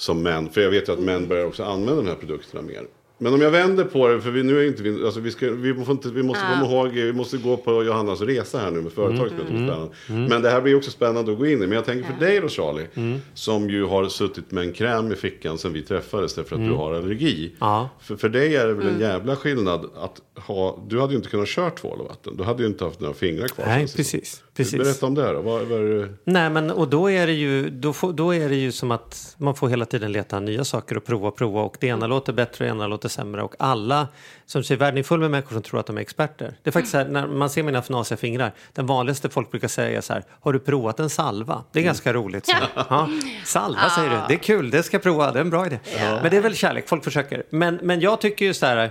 som 0.00 0.22
män, 0.22 0.50
för 0.50 0.60
jag 0.60 0.70
vet 0.70 0.88
ju 0.88 0.92
att 0.92 0.98
män 0.98 1.28
börjar 1.28 1.44
också 1.44 1.64
använda 1.64 2.02
de 2.02 2.08
här 2.08 2.14
produkterna 2.14 2.62
mer. 2.62 2.82
Men 3.22 3.34
om 3.34 3.40
jag 3.40 3.50
vänder 3.50 3.84
på 3.84 4.08
det, 4.08 4.20
för 4.20 4.30
vi, 4.30 4.42
nu 4.42 4.60
är 4.60 4.66
inte 4.66 4.82
vi, 4.82 5.04
alltså 5.04 5.20
vi, 5.20 5.30
ska, 5.30 5.50
vi, 5.50 5.74
får 5.74 5.90
inte, 5.90 6.08
vi 6.08 6.22
måste 6.22 6.44
komma 6.54 6.72
ihåg, 6.72 6.88
vi 6.88 7.12
måste 7.12 7.36
gå 7.36 7.56
på 7.56 7.84
Johannas 7.84 8.20
resa 8.20 8.58
här 8.58 8.70
nu 8.70 8.80
med 8.80 8.92
företaget. 8.92 9.32
Mm. 9.32 9.46
Spännande. 9.46 9.94
Men 10.06 10.42
det 10.42 10.50
här 10.50 10.60
blir 10.60 10.76
också 10.76 10.90
spännande 10.90 11.32
att 11.32 11.38
gå 11.38 11.46
in 11.46 11.62
i. 11.62 11.66
Men 11.66 11.72
jag 11.72 11.84
tänker 11.84 12.12
för 12.12 12.26
dig 12.26 12.40
då 12.40 12.48
Charlie, 12.48 12.86
som 13.34 13.70
ju 13.70 13.84
har 13.84 14.08
suttit 14.08 14.50
med 14.50 14.64
en 14.64 14.72
kräm 14.72 15.12
i 15.12 15.16
fickan 15.16 15.58
sen 15.58 15.72
vi 15.72 15.82
träffades 15.82 16.34
därför 16.34 16.56
att 16.56 16.64
du 16.64 16.72
har 16.72 16.94
allergi. 16.94 17.52
Ja. 17.58 17.88
För, 18.00 18.16
för 18.16 18.28
dig 18.28 18.56
är 18.56 18.66
det 18.66 18.74
väl 18.74 18.86
en 18.86 19.00
jävla 19.00 19.36
skillnad 19.36 19.90
att 19.96 20.44
ha, 20.46 20.84
du 20.88 21.00
hade 21.00 21.12
ju 21.12 21.16
inte 21.16 21.30
kunnat 21.30 21.48
köra 21.48 21.70
tvål 21.70 22.00
och 22.00 22.06
vatten. 22.06 22.36
Du 22.36 22.44
hade 22.44 22.62
ju 22.62 22.68
inte 22.68 22.84
haft 22.84 23.00
några 23.00 23.14
fingrar 23.14 23.48
kvar. 23.48 23.66
Nej, 23.66 23.86
precis. 23.96 24.42
Precis. 24.64 24.78
Berätta 24.78 25.06
om 25.06 25.14
det 25.14 25.32
då. 25.32 25.40
Vad, 25.40 25.62
vad 25.62 25.80
är 25.80 26.00
det? 26.00 26.08
Nej, 26.24 26.50
men 26.50 26.70
och 26.70 26.88
då 26.88 27.10
är 27.10 27.26
det 27.26 27.32
ju, 27.32 27.70
då, 27.70 27.92
får, 27.92 28.12
då 28.12 28.34
är 28.34 28.48
det 28.48 28.54
ju 28.54 28.72
som 28.72 28.90
att 28.90 29.34
man 29.38 29.54
får 29.54 29.68
hela 29.68 29.84
tiden 29.84 30.12
leta 30.12 30.40
nya 30.40 30.64
saker 30.64 30.96
och 30.96 31.04
prova 31.04 31.28
och 31.28 31.36
prova 31.36 31.62
och 31.62 31.76
det 31.80 31.86
ena 31.86 32.06
låter 32.06 32.32
bättre 32.32 32.64
och 32.64 32.68
det 32.68 32.76
ena 32.76 32.86
låter 32.86 33.08
sämre 33.08 33.42
och 33.42 33.54
alla 33.58 34.08
som 34.46 34.64
säger 34.64 34.78
världen 34.78 34.98
är 34.98 35.02
full 35.02 35.20
med 35.20 35.30
människor 35.30 35.52
som 35.52 35.62
tror 35.62 35.80
att 35.80 35.86
de 35.86 35.96
är 35.96 36.00
experter. 36.00 36.54
Det 36.62 36.70
är 36.70 36.72
faktiskt 36.72 36.92
så 36.92 36.98
här, 36.98 37.08
när 37.08 37.26
man 37.26 37.50
ser 37.50 37.62
mina 37.62 37.78
fnasiga 37.78 38.16
fingrar, 38.16 38.52
den 38.72 38.86
vanligaste 38.86 39.28
folk 39.28 39.50
brukar 39.50 39.68
säga 39.68 40.02
så 40.02 40.12
här, 40.12 40.24
har 40.40 40.52
du 40.52 40.58
provat 40.58 41.00
en 41.00 41.10
salva? 41.10 41.64
Det 41.72 41.78
är 41.78 41.82
ganska 41.82 42.12
roligt. 42.12 42.46
Så. 42.46 42.52
Ja, 42.74 43.08
salva 43.44 43.90
säger 43.90 44.10
du, 44.10 44.16
det 44.28 44.34
är 44.34 44.38
kul, 44.38 44.70
det 44.70 44.82
ska 44.82 44.94
jag 44.94 45.02
prova, 45.02 45.32
det 45.32 45.38
är 45.38 45.44
en 45.44 45.50
bra 45.50 45.66
idé. 45.66 45.78
Men 46.22 46.30
det 46.30 46.36
är 46.36 46.40
väl 46.40 46.54
kärlek, 46.54 46.88
folk 46.88 47.04
försöker. 47.04 47.42
Men, 47.50 47.78
men 47.82 48.00
jag 48.00 48.20
tycker 48.20 48.44
ju 48.44 48.54
så 48.54 48.66
här, 48.66 48.90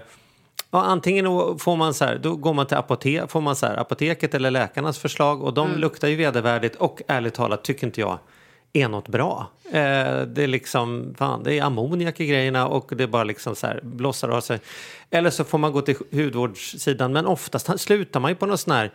Ja, 0.72 0.82
antingen 0.82 1.26
får 1.60 1.76
man 1.76 1.94
så 1.94 2.06
här, 2.06 2.18
då 2.18 2.36
går 2.36 2.54
man 2.54 2.66
till 2.66 2.78
apotek, 2.78 3.32
får 3.32 3.42
man 3.42 3.56
så 3.56 3.66
här, 3.66 3.78
apoteket 3.78 4.34
eller 4.34 4.52
läkarnas 4.52 5.00
förslag 5.00 5.44
och 5.44 5.54
de 5.54 5.76
luktar 5.76 6.08
ju 6.08 6.16
vedervärdigt 6.16 6.76
och 6.76 7.02
ärligt 7.08 7.34
talat 7.34 7.64
tycker 7.64 7.88
inte 7.88 8.02
jag 8.02 8.20
är 8.74 8.88
något 8.88 9.08
bra. 9.08 9.48
Eh, 9.66 10.22
det 10.22 10.44
är 10.44 10.48
liksom, 10.48 11.16
fan, 11.18 11.44
det 11.44 11.60
är 11.60 11.64
ammoniak 11.64 12.20
i 12.20 12.26
grejerna 12.26 12.68
och 12.68 12.92
det 12.96 13.04
är 13.04 13.08
bara 13.08 13.24
liksom 13.24 13.56
så 13.56 13.68
här 13.68 13.80
blossar 13.84 14.30
av 14.30 14.42
sig. 14.42 14.60
Eller 15.10 15.30
så 15.30 15.44
får 15.44 15.58
man 15.58 15.72
gå 15.72 15.82
till 15.82 15.96
hudvårdssidan 16.12 17.14
men 17.14 17.26
oftast 17.26 17.80
slutar 17.80 18.20
man 18.20 18.32
ju 18.32 18.36
på 18.36 18.46
någon 18.46 18.58
sån 18.58 18.74
här 18.74 18.92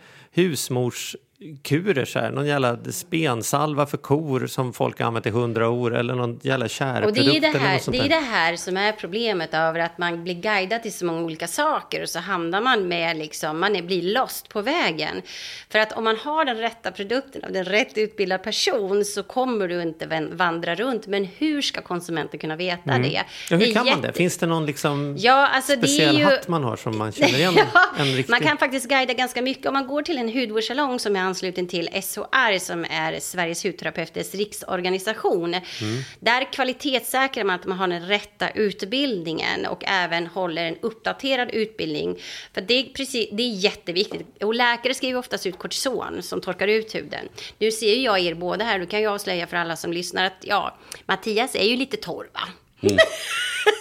husmorskurer 1.44 2.04
så 2.04 2.18
här, 2.18 2.30
någon 2.30 2.46
jävla 2.46 2.78
spensalva 2.90 3.87
för 3.87 3.96
kor 3.96 4.46
som 4.46 4.72
folk 4.72 4.98
har 4.98 5.07
använt 5.07 5.26
i 5.26 5.30
hundra 5.30 5.68
år 5.68 5.96
eller 5.96 6.14
någon 6.14 6.40
jävla 6.42 6.64
Och 6.64 6.70
kärprodukt 6.70 7.16
det 7.16 7.37
är 7.37 7.40
det 7.40 7.59
här, 7.59 7.80
det 7.92 7.98
är 7.98 8.09
det 8.09 8.26
här 8.26 8.57
som 8.57 8.76
är 8.76 8.92
problemet 8.92 9.54
över 9.54 9.80
att 9.80 9.98
man 9.98 10.24
blir 10.24 10.35
guidad 10.35 10.83
till 10.83 10.92
så 10.92 11.07
många 11.07 11.20
olika 11.20 11.46
saker 11.46 12.02
och 12.02 12.09
så 12.09 12.18
hamnar 12.18 12.61
man 12.61 12.88
med 12.88 13.16
liksom, 13.16 13.61
man 13.61 13.76
är, 13.76 13.83
blir 13.83 14.14
lost 14.14 14.48
på 14.48 14.62
vägen. 14.62 15.22
För 15.70 15.78
att 15.78 15.92
om 15.92 16.04
man 16.04 16.16
har 16.16 16.44
den 16.44 16.57
rätta 16.57 16.90
produkten 16.90 17.44
av 17.44 17.52
den 17.52 17.64
rätt 17.64 17.98
utbildad 17.98 18.42
person 18.42 19.04
så 19.04 19.22
kommer 19.22 19.68
du 19.68 19.83
inte 19.83 20.28
vandra 20.33 20.74
runt. 20.74 21.07
Men 21.07 21.24
hur 21.24 21.62
ska 21.62 21.80
konsumenten 21.80 22.40
kunna 22.40 22.57
veta 22.57 22.83
det? 22.85 22.94
Mm. 22.94 23.12
Ja, 23.12 23.57
hur 23.57 23.62
är 23.62 23.72
kan 23.72 23.87
man 23.87 23.87
jätte- 23.87 24.07
det? 24.07 24.12
Finns 24.12 24.38
det 24.38 24.46
någon 24.46 24.66
liksom 24.66 25.16
Ja, 25.18 25.48
alltså 25.48 25.72
det 25.72 25.78
speciell 25.78 26.18
ju... 26.18 26.24
hatt 26.24 26.48
man 26.48 26.64
har 26.64 26.76
som 26.76 26.98
man 26.98 27.12
känner 27.12 27.38
igen 27.38 27.54
Ja? 27.74 28.04
Man 28.28 28.40
kan 28.40 28.59
faktiskt 28.59 28.88
guida 28.88 29.12
ganska 29.12 29.42
mycket. 29.42 29.66
Om 29.66 29.72
man 29.72 29.87
går 29.87 30.02
till 30.02 30.18
en 30.18 30.28
hudvårdssalong 30.33 30.98
som 31.00 31.16
är 31.16 31.20
ansluten 31.35 31.66
till 31.66 31.88
SHR 31.88 32.59
som 32.59 32.85
är 32.90 33.20
Sveriges 33.20 33.64
hudterapeuters 33.64 34.35
riksorganisation. 34.35 35.55
Mm. 35.55 36.03
Där 36.20 36.53
kvalitetssäkrar 36.53 37.44
man 37.44 37.57
att 37.61 37.66
man 37.66 37.79
har 37.79 37.88
den 37.88 38.07
rätta 38.09 38.51
utbildningen 38.51 39.66
och 39.66 39.85
även 39.87 40.27
håller 40.27 40.64
en 40.64 40.77
uppdaterad 40.83 41.51
utbildning. 41.51 42.18
För 42.53 42.61
det 42.61 42.75
är, 42.75 42.85
precis, 42.85 43.29
det 43.33 43.42
är 43.42 43.55
jätteviktigt. 43.55 44.42
Och 44.42 44.55
läkare 44.55 44.94
skriver 44.94 45.18
oftast 45.18 45.47
ut 45.47 45.59
kortison 45.59 46.23
som 46.23 46.40
torkar 46.40 46.68
ut 46.68 46.94
huden. 46.94 47.29
Nu 47.59 47.70
ser 47.70 47.94
ju 47.94 48.03
jag 48.03 48.20
er 48.20 48.35
båda 48.35 48.64
här, 48.64 48.79
då 48.79 48.87
kan 48.87 49.03
jag 49.03 49.14
avslöja 49.14 49.47
för 49.47 49.57
alla 49.57 49.77
som 49.77 49.92
lyssnar 49.92 50.25
att 50.25 50.38
ja, 50.40 50.79
Mattias 51.07 51.55
är 51.55 51.64
ju 51.64 51.77
lite 51.77 51.97
torr 51.97 52.29
va? 52.33 52.63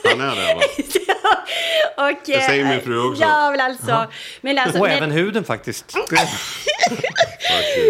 Han 0.03 0.21
är 0.21 0.35
det 0.35 0.53
va? 0.55 0.61
och, 2.09 2.17
Det 2.25 2.41
säger 2.41 2.65
min 2.65 2.81
fru 2.81 3.09
också. 3.09 3.21
Ja, 3.21 3.51
men 3.51 3.61
alltså. 3.61 4.05
Men 4.41 4.57
alltså 4.59 4.79
och 4.79 4.87
men- 4.87 4.97
även 4.97 5.11
huden 5.11 5.43
faktiskt. 5.43 5.95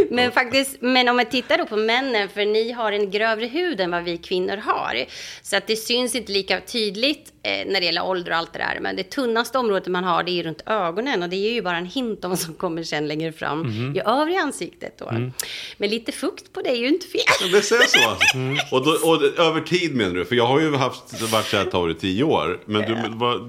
Men 0.10 0.32
faktiskt, 0.32 0.78
men 0.80 1.10
om 1.10 1.16
man 1.16 1.26
tittar 1.26 1.58
då 1.58 1.66
på 1.66 1.76
männen, 1.76 2.30
för 2.30 2.46
ni 2.46 2.72
har 2.72 2.92
en 2.92 3.12
grövre 3.12 3.46
hud 3.46 3.82
än 3.82 3.92
vad 3.92 4.04
vi 4.04 4.18
kvinnor 4.18 4.58
har. 4.58 5.06
Så 5.42 5.56
att 5.58 5.68
det 5.68 5.76
syns 5.76 6.16
inte 6.16 6.32
lika 6.32 6.62
tydligt 6.62 7.33
när 7.44 7.80
det 7.80 7.86
gäller 7.86 8.04
ålder 8.06 8.32
och 8.32 8.38
allt 8.38 8.54
det 8.54 8.60
där. 8.60 8.78
Men 8.82 8.96
det 8.96 9.04
tunnaste 9.04 9.58
området 9.58 9.88
man 9.88 10.04
har 10.04 10.24
det 10.24 10.32
är 10.32 10.34
ju 10.34 10.44
runt 10.44 10.62
ögonen 10.66 11.24
och 11.24 11.30
det 11.30 11.36
är 11.36 11.54
ju 11.54 11.62
bara 11.62 11.78
en 11.78 11.86
hint 11.86 12.24
om 12.26 12.30
vad 12.32 12.40
som 12.40 12.54
kommer 12.54 12.84
sen 12.84 13.08
längre 13.08 13.32
fram 13.32 13.62
Mhm. 13.62 13.96
i 13.96 14.02
övriga 14.06 14.40
ansiktet 14.40 14.98
då. 15.00 15.10
Mm. 15.10 15.32
Men 15.78 15.90
lite 15.90 16.12
fukt 16.12 16.54
på 16.54 16.62
det 16.62 16.70
är 16.70 16.76
ju 16.76 16.88
inte 16.88 17.08
fel. 17.08 17.22
Ja, 17.42 17.48
Det 17.58 17.62
säger 17.62 17.82
så 17.84 18.10
alltså. 18.10 18.26
Och, 18.76 18.86
då, 18.86 18.92
och 18.92 19.40
över 19.48 19.62
tid 19.62 19.96
menar 19.96 20.14
du? 20.16 20.26
För 20.26 20.36
jag 20.36 20.46
har 20.46 20.60
ju 20.60 20.76
haft, 20.76 21.22
varit 21.22 21.46
så 21.46 21.58
här 21.58 21.76
år 21.76 21.92
i 21.92 21.96
tio 21.96 22.24
år. 22.24 22.60
Men 22.66 22.82
du, 22.82 22.96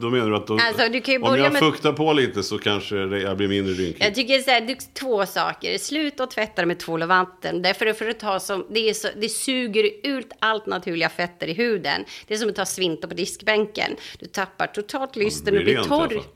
då 0.00 0.10
menar 0.10 0.30
du 0.30 0.36
att 0.36 0.46
då, 0.46 0.58
Alltså, 0.62 0.88
du 0.88 1.00
kan 1.00 1.14
ju 1.14 1.20
om 1.20 1.38
jag 1.38 1.52
med- 1.52 1.60
fuktar 1.62 1.92
på 1.92 2.12
lite 2.12 2.42
så 2.42 2.58
kanske 2.58 2.96
det- 2.96 3.20
jag 3.20 3.36
blir 3.36 3.48
mindre 3.48 3.74
rynkig? 3.74 4.04
Jag 4.04 4.14
tycker 4.14 4.38
så 4.38 4.50
här, 4.50 4.60
det 4.60 4.72
är 4.72 4.78
två 4.94 5.26
saker. 5.26 5.78
Sluta 5.78 6.24
att 6.24 6.30
tvätta 6.30 6.62
det 6.62 6.66
med 6.66 6.78
tvål 6.78 7.02
och 7.02 7.08
vatten. 7.08 7.62
Därför 7.62 7.92
för 7.92 8.08
att 8.08 8.20
ta 8.20 8.40
som, 8.40 8.66
det, 8.70 8.88
är 8.88 8.94
så, 8.94 9.08
det 9.16 9.28
suger 9.28 9.90
ut 10.02 10.32
allt 10.38 10.66
naturliga 10.66 11.08
fetter 11.08 11.46
i 11.46 11.52
huden. 11.52 12.04
Det 12.26 12.34
är 12.34 12.38
som 12.38 12.48
att 12.48 12.56
ta 12.56 12.64
svinter 12.66 13.08
på 13.08 13.14
diskbänken. 13.14 13.83
Du 14.18 14.26
tappar 14.26 14.66
totalt 14.66 15.16
lysten 15.16 15.56
och 15.56 15.64
blir 15.64 15.82
torr. 15.82 16.22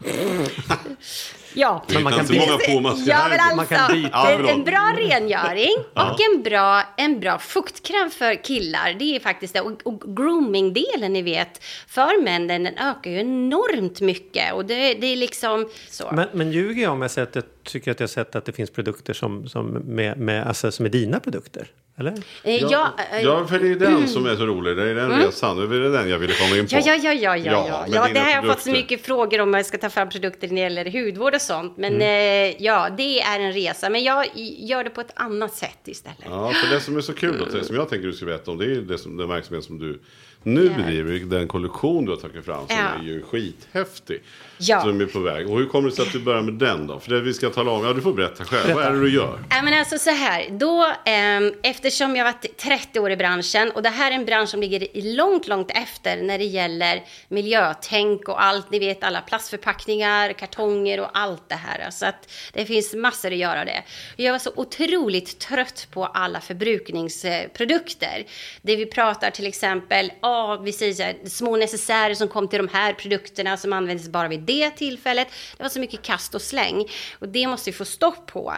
Ja. 1.54 1.84
Men 1.88 2.02
man 2.02 2.12
kan 2.12 2.20
inte 2.20 2.32
många 2.32 2.58
påmaskar 2.58 3.12
Ja, 3.12 3.28
men 3.28 3.56
Man 3.56 3.66
kan 3.66 3.78
alltså, 3.78 3.96
byta. 3.96 4.10
Ja, 4.12 4.30
en, 4.30 4.48
en 4.48 4.64
bra 4.64 4.94
rengöring 4.96 5.76
och 5.94 6.20
en 6.20 6.42
bra, 6.42 6.82
en 6.96 7.20
bra 7.20 7.38
fuktkräm 7.38 8.10
för 8.10 8.44
killar. 8.44 8.96
Det 8.98 9.16
är 9.16 9.20
faktiskt 9.20 9.54
det. 9.54 9.60
Och, 9.60 9.72
och 9.84 10.16
grooming-delen, 10.16 11.12
ni 11.12 11.22
vet, 11.22 11.64
för 11.86 12.22
männen, 12.22 12.64
den 12.64 12.78
ökar 12.78 13.10
ju 13.10 13.18
enormt 13.18 14.00
mycket. 14.00 14.52
Och 14.52 14.64
det, 14.64 14.94
det 14.94 15.06
är 15.06 15.16
liksom 15.16 15.68
så. 15.90 16.10
Men, 16.12 16.28
men 16.32 16.52
ljuger 16.52 16.82
jag 16.82 16.92
om 16.92 17.02
jag 17.02 17.10
säger 17.10 17.28
att 17.28 17.34
jag 17.34 17.44
tycker 17.62 17.90
att 17.90 18.00
jag 18.00 18.06
har 18.06 18.12
sett 18.12 18.36
att 18.36 18.44
det 18.44 18.52
finns 18.52 18.70
produkter 18.70 19.14
som, 19.14 19.48
som, 19.48 19.66
med, 19.66 20.18
med, 20.18 20.46
alltså, 20.46 20.72
som 20.72 20.86
är 20.86 20.90
dina 20.90 21.20
produkter? 21.20 21.68
Eller? 21.98 22.12
Eh, 22.12 22.56
Ja, 22.56 22.68
ja, 22.70 22.92
eh, 23.12 23.22
ja, 23.24 23.46
för 23.46 23.58
det 23.58 23.68
är 23.68 23.74
den 23.76 24.08
som 24.08 24.26
är 24.26 24.36
så 24.36 24.46
rolig. 24.46 24.76
Det 24.76 24.90
är 24.90 24.94
den 24.94 25.10
resan. 25.10 25.56
Det 25.56 25.76
är 25.76 25.80
den 25.80 26.08
jag 26.10 26.18
ville 26.18 26.32
komma 26.34 26.56
in 26.56 26.66
på. 26.68 26.74
Ja, 26.74 26.80
ja, 26.84 26.94
ja, 26.94 27.12
ja, 27.12 27.36
ja, 27.36 27.66
ja. 27.68 27.84
ja 27.88 28.08
det 28.14 28.20
har 28.20 28.30
jag 28.30 28.46
fått 28.46 28.60
så 28.62 28.70
mycket 28.70 29.06
frågor 29.06 29.40
om 29.40 29.54
jag 29.54 29.66
ska 29.66 29.78
ta 29.78 29.90
fram 29.90 30.08
produkter 30.08 30.48
när 30.48 30.54
det 30.54 30.60
gäller 30.60 31.04
hudvård 31.04 31.34
och 31.34 31.40
sånt. 31.40 31.76
Men 31.76 31.94
Mm. 31.94 32.50
eh, 32.54 32.62
ja, 32.62 32.88
det 32.96 33.20
är 33.20 33.40
en 33.40 33.52
resa. 33.52 33.90
Men 33.90 34.02
jag 34.04 34.26
gör 34.58 34.84
det 34.84 34.90
på 34.90 35.00
ett 35.00 35.12
annat 35.14 35.54
sätt 35.54 35.78
istället. 35.84 36.18
Ja, 36.24 36.52
för 36.52 36.74
det 36.74 36.80
som 36.80 36.96
är 36.96 37.00
så 37.00 37.12
kul, 37.14 37.46
då, 37.52 37.64
som 37.64 37.76
jag 37.76 37.88
tänker 37.88 38.06
du 38.06 38.12
ska 38.12 38.26
veta 38.26 38.50
om, 38.50 38.58
det 38.58 38.64
är 38.64 38.68
det 38.80 38.98
som, 38.98 39.16
den 39.16 39.28
verksamhet 39.28 39.64
som 39.64 39.78
du 39.78 40.00
nu 40.42 40.68
bedriver, 40.76 41.18
den 41.38 41.48
kollektion 41.48 42.04
du 42.04 42.10
har 42.12 42.18
tagit 42.18 42.44
fram 42.44 42.66
som 42.68 42.76
är 42.76 43.02
ju 43.04 43.22
skithäftig. 43.22 44.22
Ja. 44.58 44.80
Som 44.80 45.00
är 45.00 45.06
på 45.06 45.18
väg. 45.18 45.50
Och 45.50 45.58
hur 45.58 45.66
kommer 45.66 45.88
det 45.88 45.94
sig 45.96 46.06
att 46.06 46.12
du 46.12 46.20
börjar 46.20 46.42
med 46.42 46.54
den 46.54 46.86
då? 46.86 47.00
För 47.00 47.10
det 47.10 47.20
vi 47.20 47.34
ska 47.34 47.50
tala 47.50 47.70
om, 47.70 47.84
ja 47.84 47.92
du 47.92 48.00
får 48.00 48.12
berätta 48.12 48.44
själv. 48.44 48.74
Vad 48.74 48.84
är 48.84 48.92
det 48.92 49.00
du 49.00 49.14
gör? 49.14 49.38
Ja, 49.50 49.62
men 49.62 49.74
alltså 49.74 49.98
så 49.98 50.10
här, 50.10 50.46
då, 50.50 50.92
ehm, 51.04 51.52
eftersom 51.62 52.16
jag 52.16 52.24
varit 52.24 52.56
30 52.56 53.00
år 53.00 53.10
i 53.10 53.16
branschen 53.16 53.70
och 53.70 53.82
det 53.82 53.88
här 53.88 54.10
är 54.10 54.14
en 54.14 54.24
bransch 54.24 54.48
som 54.48 54.60
ligger 54.60 55.16
långt, 55.16 55.48
långt 55.48 55.70
efter 55.70 56.22
när 56.22 56.38
det 56.38 56.44
gäller 56.44 57.02
miljötänk 57.28 58.28
och 58.28 58.42
allt, 58.42 58.70
ni 58.70 58.78
vet 58.78 59.04
alla 59.04 59.20
plastförpackningar, 59.20 60.32
kartonger 60.32 61.00
och 61.00 61.10
allt 61.12 61.48
det 61.48 61.54
här. 61.54 61.90
Så 61.90 62.06
att 62.06 62.30
det 62.52 62.64
finns 62.64 62.94
massor 62.94 63.32
att 63.32 63.38
göra 63.38 63.64
det. 63.64 63.82
Jag 64.16 64.32
var 64.32 64.38
så 64.38 64.50
otroligt 64.56 65.38
trött 65.38 65.88
på 65.90 66.06
alla 66.06 66.40
förbrukningsprodukter. 66.40 68.24
Det 68.62 68.76
vi 68.76 68.86
pratar 68.86 69.30
till 69.30 69.46
exempel, 69.46 70.12
ja, 70.22 70.60
vi 70.64 70.72
säger 70.72 70.94
så 70.94 71.02
här, 71.02 71.16
små 71.24 71.56
necessärer 71.56 72.14
som 72.14 72.28
kom 72.28 72.48
till 72.48 72.58
de 72.58 72.68
här 72.68 72.92
produkterna 72.92 73.56
som 73.56 73.72
användes 73.72 74.08
bara 74.08 74.28
vid 74.28 74.47
det 74.48 74.70
tillfället. 74.70 75.28
Det 75.56 75.62
var 75.62 75.70
så 75.70 75.80
mycket 75.80 76.02
kast 76.02 76.34
och 76.34 76.42
släng 76.42 76.84
och 77.18 77.28
det 77.28 77.46
måste 77.46 77.70
vi 77.70 77.76
få 77.76 77.84
stopp 77.84 78.26
på. 78.26 78.54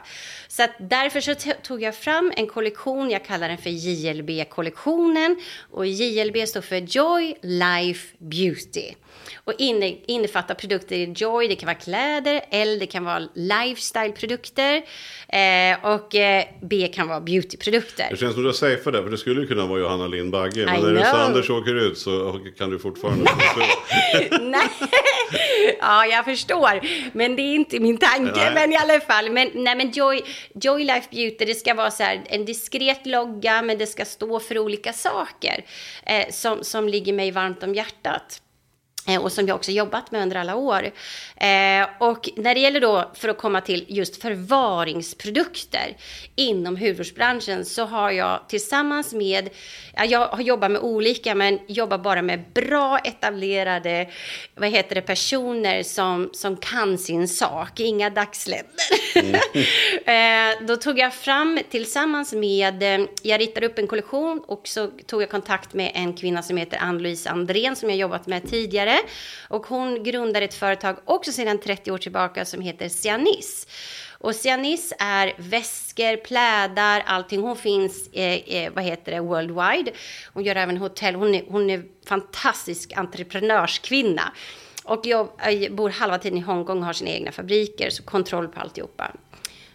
Så 0.49 0.63
att 0.63 0.71
därför 0.79 1.21
så 1.21 1.35
tog 1.63 1.83
jag 1.83 1.97
fram 1.97 2.33
en 2.37 2.47
kollektion, 2.47 3.11
jag 3.11 3.25
kallar 3.25 3.49
den 3.49 3.59
för 3.59 3.71
JLB-kollektionen 3.71 5.37
och 5.71 5.87
JLB 5.87 6.49
står 6.49 6.61
för 6.61 6.77
Joy 6.77 7.35
Life 7.43 8.17
Beauty. 8.19 8.95
Och 9.45 9.53
inne, 9.59 9.97
innefattar 10.07 10.55
produkter 10.55 10.97
i 10.97 11.13
Joy, 11.17 11.49
det 11.49 11.57
kan 11.57 11.67
vara 11.67 11.77
kläder, 11.77 12.41
L 12.51 12.79
det 12.79 12.87
kan 12.87 13.05
vara 13.05 13.29
lifestyle-produkter 13.35 14.83
eh, 15.29 15.95
och 15.95 16.15
eh, 16.15 16.45
B 16.63 16.89
kan 16.95 17.09
vara 17.09 17.21
beautyprodukter. 17.21 18.07
Det 18.11 18.17
känns 18.17 18.35
som 18.35 18.43
du 18.43 18.49
har 18.49 18.53
safeat 18.53 18.85
det, 18.85 19.03
för 19.03 19.11
det 19.11 19.19
skulle 19.19 19.41
ju 19.41 19.47
kunna 19.47 19.67
vara 19.67 19.81
Johanna 19.81 20.07
Lind 20.07 20.33
Bagge. 20.33 20.65
Men 20.65 20.81
I 20.81 20.83
när 20.83 21.03
know. 21.03 21.21
Anders 21.21 21.51
åker 21.51 21.75
ut 21.75 21.99
så 21.99 22.41
kan 22.59 22.71
du 22.71 22.79
fortfarande... 22.79 23.31
Nej, 24.41 24.69
ja 25.81 26.07
jag 26.07 26.25
förstår. 26.25 26.81
Men 27.13 27.37
det 27.37 27.43
är 27.43 27.55
inte 27.55 27.81
min 27.81 27.99
tanke. 27.99 28.33
Nej. 28.37 28.55
Men 28.55 28.73
i 28.73 28.77
alla 28.77 29.01
fall. 29.01 29.31
Men, 29.31 29.51
nej, 29.55 29.77
men 29.77 29.91
Joy, 29.91 30.23
Joy 30.55 30.85
Life 30.85 31.09
Beauty, 31.11 31.45
det 31.45 31.55
ska 31.55 31.75
vara 31.75 31.91
så 31.91 32.03
här, 32.03 32.23
en 32.27 32.45
diskret 32.45 33.07
logga, 33.07 33.63
men 33.63 33.79
det 33.79 33.87
ska 33.87 34.05
stå 34.05 34.41
för 34.41 34.59
olika 34.59 34.93
saker 34.93 35.65
eh, 36.07 36.31
som, 36.31 36.65
som 36.65 36.89
ligger 36.89 37.13
mig 37.13 37.31
varmt 37.31 37.63
om 37.63 37.75
hjärtat. 37.75 38.43
Eh, 39.11 39.23
och 39.23 39.33
som 39.33 39.47
jag 39.47 39.55
också 39.55 39.71
jobbat 39.71 40.11
med 40.11 40.23
under 40.23 40.37
alla 40.37 40.55
år. 40.55 40.83
Eh, 41.37 41.89
och 41.99 42.29
när 42.37 42.55
det 42.55 42.61
gäller 42.61 42.81
då, 42.81 43.11
för 43.15 43.29
att 43.29 43.39
komma 43.39 43.61
till 43.61 43.85
just 43.89 44.23
förvaringsprodukter 44.23 45.97
inom 46.37 46.77
hudvårdsbranschen 46.77 47.65
så 47.65 47.85
har 47.85 48.11
jag 48.11 48.49
tillsammans 48.49 49.13
med, 49.13 49.51
jag 50.09 50.27
har 50.27 50.41
jobbat 50.41 50.71
med 50.71 50.81
olika 50.81 51.35
men 51.35 51.59
jobbar 51.67 51.99
bara 51.99 52.23
med 52.23 52.45
bra 52.55 52.99
etablerade, 52.99 54.09
vad 54.55 54.69
heter 54.69 54.95
det, 54.95 55.01
personer 55.03 55.83
som, 55.83 56.31
som 56.33 56.57
kan 56.57 56.99
sin 56.99 57.29
sak, 57.29 57.81
inga 57.81 58.11
dagsländer. 58.11 58.71
Mm. 59.15 59.35
eh, 60.61 60.67
då 60.67 60.77
tog 60.77 60.99
jag 60.99 61.15
fram 61.15 61.59
tillsammans 61.71 62.33
med, 62.33 62.83
eh, 62.83 63.07
jag 63.23 63.41
ritade 63.41 63.67
upp 63.67 63.79
en 63.79 63.87
kollektion 63.87 64.43
och 64.47 64.69
så 64.69 64.87
tog 64.87 65.23
jag 65.23 65.31
kontakt 65.31 65.75
med 65.75 65.93
en 65.95 66.15
kvinna 66.15 66.43
som 66.43 66.57
heter 66.57 66.79
Ann-Louise 66.79 67.31
Andrén 67.31 67.77
som 67.77 67.91
jag 67.91 67.99
jobbat 67.99 68.27
med 68.27 68.51
tidigare 68.51 69.00
och 69.49 69.67
hon 69.67 70.03
grundar 70.03 70.43
ett 70.43 70.55
företag 70.55 70.97
också 71.05 71.33
sedan 71.33 71.59
30 71.59 71.91
år 71.91 71.99
tillbaka 71.99 72.45
som 72.45 72.61
heter 72.61 72.89
Cianis. 72.89 73.67
Och 74.21 74.35
Cianis 74.35 74.93
är 74.99 75.33
väskor, 75.37 76.17
plädar, 76.17 77.03
allting. 77.07 77.41
Hon 77.41 77.57
finns, 77.57 78.09
eh, 78.13 78.35
eh, 78.35 78.73
vad 78.73 78.85
heter 78.85 79.13
det, 79.13 79.21
worldwide. 79.21 79.93
Hon 80.33 80.45
gör 80.45 80.57
även 80.57 80.77
hotell. 80.77 81.15
Hon 81.15 81.35
är, 81.35 81.45
hon 81.49 81.71
är 81.71 81.83
fantastisk 82.07 82.93
entreprenörskvinna. 82.97 84.33
Och 84.85 85.07
jag, 85.07 85.29
jag 85.53 85.75
bor 85.75 85.91
halva 85.91 86.19
tiden 86.19 86.39
i 86.39 86.41
Hongkong 86.41 86.79
och 86.79 86.85
har 86.85 86.93
sina 86.93 87.11
egna 87.11 87.33
fabriker, 87.33 87.91
så 87.91 88.03
kontroll 88.03 88.49
på 88.49 88.61
alltihopa. 88.61 89.11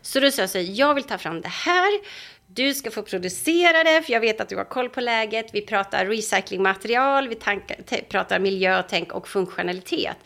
Så 0.01 0.19
då 0.19 0.31
sa 0.31 0.41
jag 0.41 0.49
så 0.49 0.57
här, 0.57 0.65
jag 0.79 0.93
vill 0.93 1.03
ta 1.03 1.17
fram 1.17 1.41
det 1.41 1.47
här 1.47 1.99
du 2.47 2.73
ska 2.73 2.91
få 2.91 3.01
producera 3.01 3.83
det, 3.83 4.01
för 4.01 4.13
jag 4.13 4.21
vet 4.21 4.41
att 4.41 4.49
du 4.49 4.57
har 4.57 4.63
koll 4.63 4.89
på 4.89 5.01
läget. 5.01 5.45
Vi 5.53 5.61
pratar 5.61 6.05
recyclingmaterial, 6.05 7.27
vi 7.27 7.35
tankar, 7.35 7.77
pratar 8.09 8.39
miljö, 8.39 8.83
tänk 8.89 9.13
och 9.13 9.27
funktionalitet. 9.27 10.17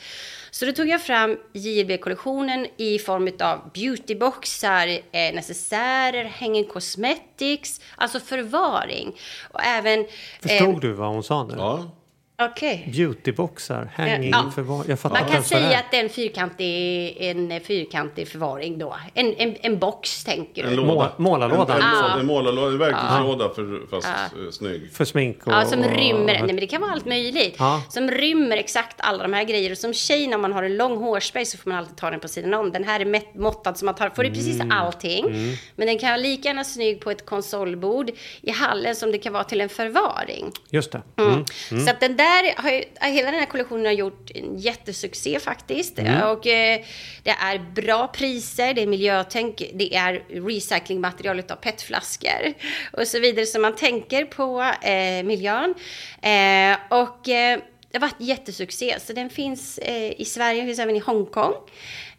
Så 0.52 0.66
då 0.66 0.72
tog 0.72 0.88
jag 0.88 1.02
fram 1.02 1.38
JLB-kollektionen 1.54 2.68
i 2.78 3.00
form 3.00 3.32
av 3.40 3.72
beautyboxar, 3.74 4.88
eh, 4.88 5.34
necessärer, 5.34 6.34
hanging 6.40 6.66
cosmetics, 6.66 7.82
alltså 7.96 8.20
förvaring. 8.20 9.16
Och 9.52 9.64
även... 9.64 10.06
Förstod 10.42 10.74
eh, 10.74 10.80
du 10.80 10.94
vad 10.94 11.10
hon 11.10 11.24
sa 11.24 11.44
nu? 11.44 11.54
Ja. 11.58 11.92
Okay. 12.40 12.80
Beautyboxar, 12.92 13.92
hanging 13.96 14.30
ja. 14.30 14.52
förvaring. 14.56 14.90
Jag 14.90 15.00
fattar 15.00 15.20
Man 15.22 15.30
kan 15.30 15.44
säga 15.44 15.80
att 15.80 15.92
det 15.92 15.98
är 15.98 16.04
en 16.04 16.10
fyrkantig, 16.10 17.18
en 17.20 17.62
fyrkantig 17.62 18.28
förvaring 18.28 18.78
då. 18.78 18.96
En, 19.14 19.34
en, 19.34 19.56
en 19.62 19.80
box 19.80 20.24
tänker 20.24 20.64
du. 20.64 20.70
En 20.70 20.76
låda. 20.76 21.12
Målarlåda. 21.18 21.76
En, 21.76 21.82
en, 21.82 21.88
ja. 21.88 22.20
en 22.20 22.26
målarlåda, 22.26 22.72
en 22.72 22.78
verktygslåda 22.78 23.46
ja. 23.46 23.54
för, 23.54 23.88
fast 23.90 24.08
ja. 24.08 24.52
snygg. 24.52 24.92
För 24.94 25.06
smink 25.06 25.48
och... 25.48 25.54
Ja, 25.54 25.66
som 25.66 25.84
rymmer, 25.84 26.34
nej 26.34 26.44
men 26.44 26.56
det 26.56 26.68
kan 26.68 26.82
vara 26.82 26.92
allt 26.92 27.06
möjligt. 27.06 27.56
Ja. 27.60 27.84
Som 27.90 28.12
rymmer 28.12 28.58
exakt 28.58 28.96
alla 28.98 29.24
de 29.24 29.34
här 29.34 29.44
grejerna. 29.44 29.72
Och 29.72 29.78
som 29.78 29.94
tjej 29.94 30.28
när 30.28 30.38
man 30.38 30.54
har 30.54 30.64
en 30.64 30.78
lång 30.78 30.98
hårspray 30.98 31.46
så 31.46 31.58
får 31.58 31.70
man 31.70 31.80
alltid 31.80 31.98
ta 31.98 32.10
den 32.10 32.20
på 32.20 32.28
sidan 32.28 32.54
om. 32.54 32.72
Den 32.72 32.84
här 32.84 33.00
är 33.00 33.38
måttad 33.40 33.78
så 33.78 33.86
man 33.86 33.96
tar, 33.96 34.10
får 34.10 34.26
i 34.26 34.30
precis 34.30 34.60
mm. 34.60 34.72
allting. 34.72 35.26
Mm. 35.26 35.56
Men 35.76 35.88
den 35.88 36.00
kan 36.00 36.10
vara 36.10 36.18
lika 36.18 36.50
gärna 36.50 36.64
snygg 36.64 37.02
på 37.02 37.12
ett 37.12 37.26
konsolbord 37.26 38.12
i 38.42 38.52
hallen 38.52 38.96
som 38.96 39.12
det 39.12 39.18
kan 39.18 39.34
vara 39.34 39.44
till 39.44 39.62
en 39.62 39.70
förvaring. 39.70 40.52
Just 40.70 40.92
det. 40.92 41.02
Mm. 41.18 41.32
mm. 41.32 41.46
mm. 41.72 41.86
Så 41.86 41.92
att 41.92 42.00
den 42.00 42.18
där 42.18 42.29
där 42.30 42.62
har 42.62 42.72
ju, 42.72 42.84
hela 43.02 43.32
den 43.32 43.40
här 43.40 43.46
kollektionen 43.46 43.86
har 43.86 43.94
gjort 43.94 44.32
en 44.36 44.58
jättesuccé 44.58 45.40
faktiskt. 45.40 46.00
Mm. 46.00 46.30
Och 46.30 46.48
eh, 46.48 46.80
det 47.24 47.30
är 47.30 47.60
bra 47.60 48.08
priser, 48.08 48.74
det 48.74 48.82
är 48.82 48.88
miljötänk, 48.88 49.64
det 49.74 49.96
är 49.96 50.24
recyclingmaterial 50.30 51.40
av 51.50 51.56
petflaskor 51.56 52.54
och 52.92 53.08
så 53.08 53.20
vidare. 53.20 53.46
Så 53.46 53.60
man 53.60 53.76
tänker 53.76 54.26
på 54.26 54.62
eh, 54.82 55.24
miljön. 55.24 55.74
Eh, 56.22 56.78
och 56.90 57.30
eh, 57.30 57.60
det 57.92 57.98
har 57.98 58.08
varit 58.08 58.22
jättesuccé. 58.22 59.00
Så 59.00 59.14
den 59.14 59.30
finns 59.30 59.78
eh, 59.78 60.22
i 60.22 60.26
Sverige, 60.26 60.66
finns 60.66 60.80
även 60.80 60.96
i 60.96 61.00
Hongkong. 61.00 61.54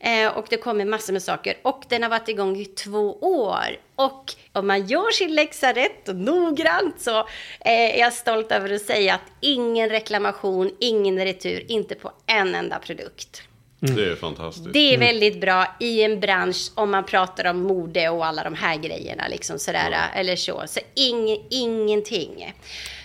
Eh, 0.01 0.29
och 0.29 0.47
det 0.51 0.57
kommer 0.57 0.85
massor 0.85 1.13
med 1.13 1.23
saker. 1.23 1.55
Och 1.63 1.83
den 1.89 2.03
har 2.03 2.11
varit 2.11 2.29
igång 2.29 2.57
i 2.57 2.65
två 2.65 3.13
år. 3.21 3.79
Och 3.97 4.35
om 4.53 4.67
man 4.67 4.87
gör 4.87 5.11
sin 5.11 5.35
läxa 5.35 5.73
rätt 5.73 6.09
och 6.09 6.17
noggrant 6.17 7.01
så 7.01 7.19
eh, 7.19 7.27
är 7.65 7.99
jag 7.99 8.13
stolt 8.13 8.53
över 8.53 8.73
att 8.73 8.83
säga 8.83 9.15
att 9.15 9.33
ingen 9.41 9.89
reklamation, 9.89 10.71
ingen 10.79 11.19
retur, 11.25 11.71
inte 11.71 11.95
på 11.95 12.13
en 12.27 12.55
enda 12.55 12.79
produkt. 12.79 13.43
Mm. 13.83 13.97
Det 13.97 14.11
är 14.11 14.17
fantastiskt. 14.17 14.73
Det 14.73 14.95
är 14.95 14.99
väldigt 14.99 15.41
bra 15.41 15.77
i 15.81 16.03
en 16.03 16.21
bransch 16.21 16.71
om 16.75 16.91
man 16.91 17.05
pratar 17.05 17.45
om 17.45 17.63
mode 17.63 18.09
och 18.09 18.27
alla 18.27 18.45
de 18.45 18.55
här 18.55 18.77
grejerna. 18.77 19.29
Liksom 19.29 19.59
sådär, 19.59 19.91
ja. 19.93 20.21
Eller 20.21 20.37
så. 20.37 20.63
Så 20.67 20.81
ing, 20.95 21.47
ingenting. 21.51 22.55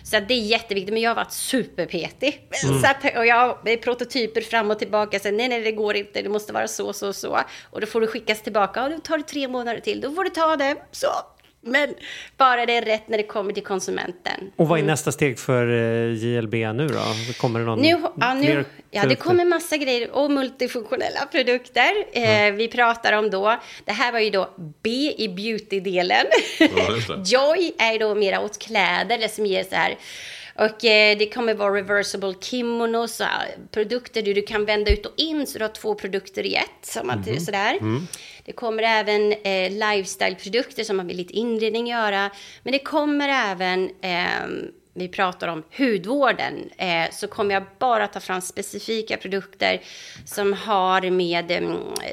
Så 0.04 0.20
det 0.20 0.34
är 0.34 0.40
jätteviktigt. 0.40 0.94
Men 0.94 1.02
jag 1.02 1.10
har 1.10 1.16
varit 1.16 1.32
superpetig. 1.32 2.48
Mm. 2.64 2.82
Så 2.82 2.88
att, 2.88 3.18
och 3.18 3.26
jag 3.26 3.68
är 3.68 3.78
prototyper 3.78 4.42
fram 4.42 4.72
och 4.72 4.80
tillbaka. 4.80 5.20
Så, 5.20 5.32
nej, 5.32 5.48
nej, 5.48 5.62
det 5.62 5.72
går 5.72 5.96
inte. 5.96 6.22
Det 6.22 6.30
måste 6.30 6.54
vara 6.54 6.68
så, 6.68 6.94
så, 6.94 7.14
så. 7.14 7.40
Och 7.72 7.82
då 7.82 7.88
får 7.88 8.02
du 8.02 8.08
skickas 8.08 8.42
tillbaka. 8.42 8.84
Och 8.84 8.90
då 8.90 9.00
tar 9.00 9.18
det 9.18 9.24
tre 9.24 9.48
månader 9.48 9.80
till. 9.80 10.02
Då 10.02 10.12
får 10.12 10.24
du 10.24 10.30
ta 10.30 10.56
det. 10.56 10.76
Så. 10.92 11.08
Men 11.68 11.96
bara 12.38 12.66
det 12.66 12.74
är 12.74 12.82
rätt 12.82 13.08
när 13.08 13.18
det 13.18 13.24
kommer 13.24 13.54
till 13.54 13.64
konsumenten. 13.64 14.52
Och 14.56 14.68
vad 14.68 14.78
är 14.78 14.82
mm. 14.82 14.92
nästa 14.92 15.12
steg 15.12 15.40
för 15.40 15.68
eh, 15.68 16.14
JLB 16.14 16.54
nu 16.54 16.88
då? 16.88 17.00
Kommer 17.38 17.60
det 17.60 17.66
någon 17.66 17.82
nu, 17.82 17.98
ja, 18.20 18.34
nu, 18.34 18.66
ja, 18.92 19.06
det 19.06 19.16
kommer 19.16 19.46
massa 19.46 19.78
grejer 19.78 20.12
och 20.12 20.32
multifunktionella 20.32 21.26
produkter. 21.32 21.92
Mm. 22.14 22.56
vi 22.56 22.68
pratar 22.68 23.14
om 23.14 23.30
då, 23.30 23.60
det 23.86 23.92
här 23.92 24.12
var 24.12 24.20
ju 24.20 24.30
då 24.30 24.50
B 24.84 24.90
i 25.18 25.28
beauty-delen. 25.28 26.26
Ja, 26.60 27.16
Joy 27.26 27.72
är 27.78 28.00
då 28.00 28.16
mera 28.16 28.40
åt 28.40 28.58
kläder, 28.58 29.18
det 29.18 29.30
som 29.30 29.46
ger 29.46 29.64
så 29.64 29.76
här 29.76 29.98
och 30.56 30.86
eh, 30.86 31.18
det 31.18 31.34
kommer 31.34 31.54
vara 31.54 31.76
reversible 31.78 32.34
kimonos, 32.42 33.22
produkter 33.72 34.22
du, 34.22 34.34
du 34.34 34.42
kan 34.42 34.66
vända 34.66 34.92
ut 34.92 35.06
och 35.06 35.14
in 35.18 35.48
så 35.48 35.58
du 35.58 35.64
har 35.64 35.72
två 35.72 35.96
produkter 35.96 36.46
i 36.46 36.56
ett. 36.56 36.66
Som 36.82 37.10
att, 37.10 37.28
mm. 37.28 37.40
sådär. 37.40 37.78
Mm. 37.82 38.08
Det 38.46 38.52
kommer 38.52 38.84
även 38.84 39.32
eh, 39.32 39.72
lifestyle-produkter 39.72 40.84
som 40.84 40.98
man 40.98 41.08
vill 41.08 41.18
lite 41.18 41.34
inredning 41.34 41.88
göra. 41.88 42.32
Men 42.64 42.72
det 42.72 42.80
kommer 42.80 43.30
även 43.30 43.90
eh, 44.02 44.70
vi 44.98 45.08
pratar 45.08 45.48
om 45.48 45.64
hudvården 45.78 46.70
eh, 46.78 47.12
så 47.12 47.28
kommer 47.28 47.54
jag 47.54 47.64
bara 47.80 48.08
ta 48.08 48.20
fram 48.20 48.42
specifika 48.42 49.18
produkter 49.18 49.82
som 50.26 50.54
har 50.54 51.10
med 51.10 51.52
eh, 51.52 51.62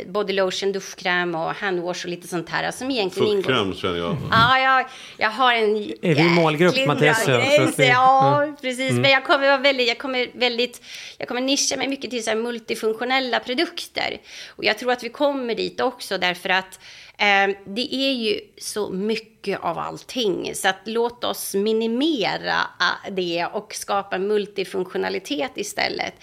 body 0.06 0.32
lotion, 0.32 0.72
duschkräm 0.72 1.34
och 1.34 1.54
handwash 1.54 2.04
och 2.04 2.10
lite 2.10 2.28
sånt 2.28 2.48
här 2.48 2.70
som 2.70 2.90
egentligen 2.90 3.28
ingår. 3.28 3.42
Fottkräm 3.42 3.74
känner 3.74 3.98
jag. 3.98 4.16
Ja, 4.30 4.58
jag, 4.58 4.86
jag 5.16 5.30
har 5.30 5.54
en 5.54 5.76
Är 6.02 6.14
vi 6.14 6.28
målgrupp 6.28 6.86
Mattias? 6.86 7.28
Ja, 7.76 8.42
mm. 8.42 8.56
precis. 8.56 8.90
Mm. 8.90 9.02
Men 9.02 9.10
jag 9.10 9.24
kommer 9.24 9.46
vara 9.46 9.58
väldigt, 9.58 9.88
jag 9.88 9.98
kommer 9.98 10.28
väldigt, 10.34 10.82
jag 11.18 11.28
kommer 11.28 11.40
nischa 11.40 11.76
mig 11.76 11.88
mycket 11.88 12.10
till 12.10 12.24
så 12.24 12.34
multifunktionella 12.34 13.40
produkter. 13.40 14.20
Och 14.48 14.64
jag 14.64 14.78
tror 14.78 14.92
att 14.92 15.04
vi 15.04 15.08
kommer 15.08 15.54
dit 15.54 15.80
också 15.80 16.18
därför 16.18 16.48
att 16.48 16.78
Eh, 17.22 17.56
det 17.64 17.94
är 17.94 18.12
ju 18.12 18.40
så 18.58 18.90
mycket 18.90 19.31
av 19.60 19.78
allting, 19.78 20.54
så 20.54 20.68
att 20.68 20.76
låt 20.84 21.24
oss 21.24 21.54
minimera 21.54 22.56
eh, 22.80 23.12
det 23.12 23.46
och 23.52 23.74
skapa 23.74 24.18
multifunktionalitet 24.18 25.50
istället. 25.54 26.14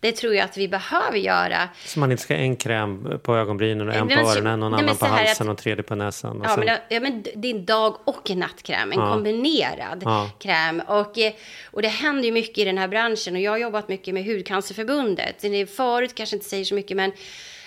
Det 0.00 0.12
tror 0.12 0.34
jag 0.34 0.44
att 0.44 0.56
vi 0.56 0.68
behöver 0.68 1.18
göra. 1.18 1.68
Så 1.84 2.00
man 2.00 2.10
inte 2.10 2.22
ska 2.22 2.34
ha 2.34 2.40
en 2.40 2.56
kräm 2.56 3.18
på 3.22 3.36
ögonbrynen 3.36 3.88
och 3.88 3.94
en 3.94 4.08
på 4.08 4.14
öronen 4.14 4.62
och 4.62 4.68
en 4.68 4.74
annan 4.74 4.96
på 4.96 5.06
halsen 5.06 5.48
att, 5.48 5.52
och 5.52 5.58
tredje 5.58 5.82
på 5.82 5.94
näsan? 5.94 6.40
Ja, 6.44 6.56
men, 6.56 6.68
ja, 6.88 7.00
men 7.00 7.22
det 7.36 7.50
är 7.50 7.54
en 7.54 7.64
dag 7.64 7.96
och 8.04 8.30
en 8.30 8.38
nattkräm, 8.38 8.92
en 8.92 8.98
ja. 8.98 9.12
kombinerad 9.12 10.02
ja. 10.04 10.30
kräm. 10.38 10.82
Och, 10.86 11.18
eh, 11.18 11.32
och 11.70 11.82
det 11.82 11.88
händer 11.88 12.24
ju 12.24 12.32
mycket 12.32 12.58
i 12.58 12.64
den 12.64 12.78
här 12.78 12.88
branschen 12.88 13.34
och 13.34 13.40
jag 13.40 13.50
har 13.50 13.58
jobbat 13.58 13.88
mycket 13.88 14.14
med 14.14 14.24
Hudcancerförbundet. 14.24 15.44
Förut 15.76 16.14
kanske 16.14 16.36
inte 16.36 16.48
säger 16.48 16.64
så 16.64 16.74
mycket, 16.74 16.96
men 16.96 17.12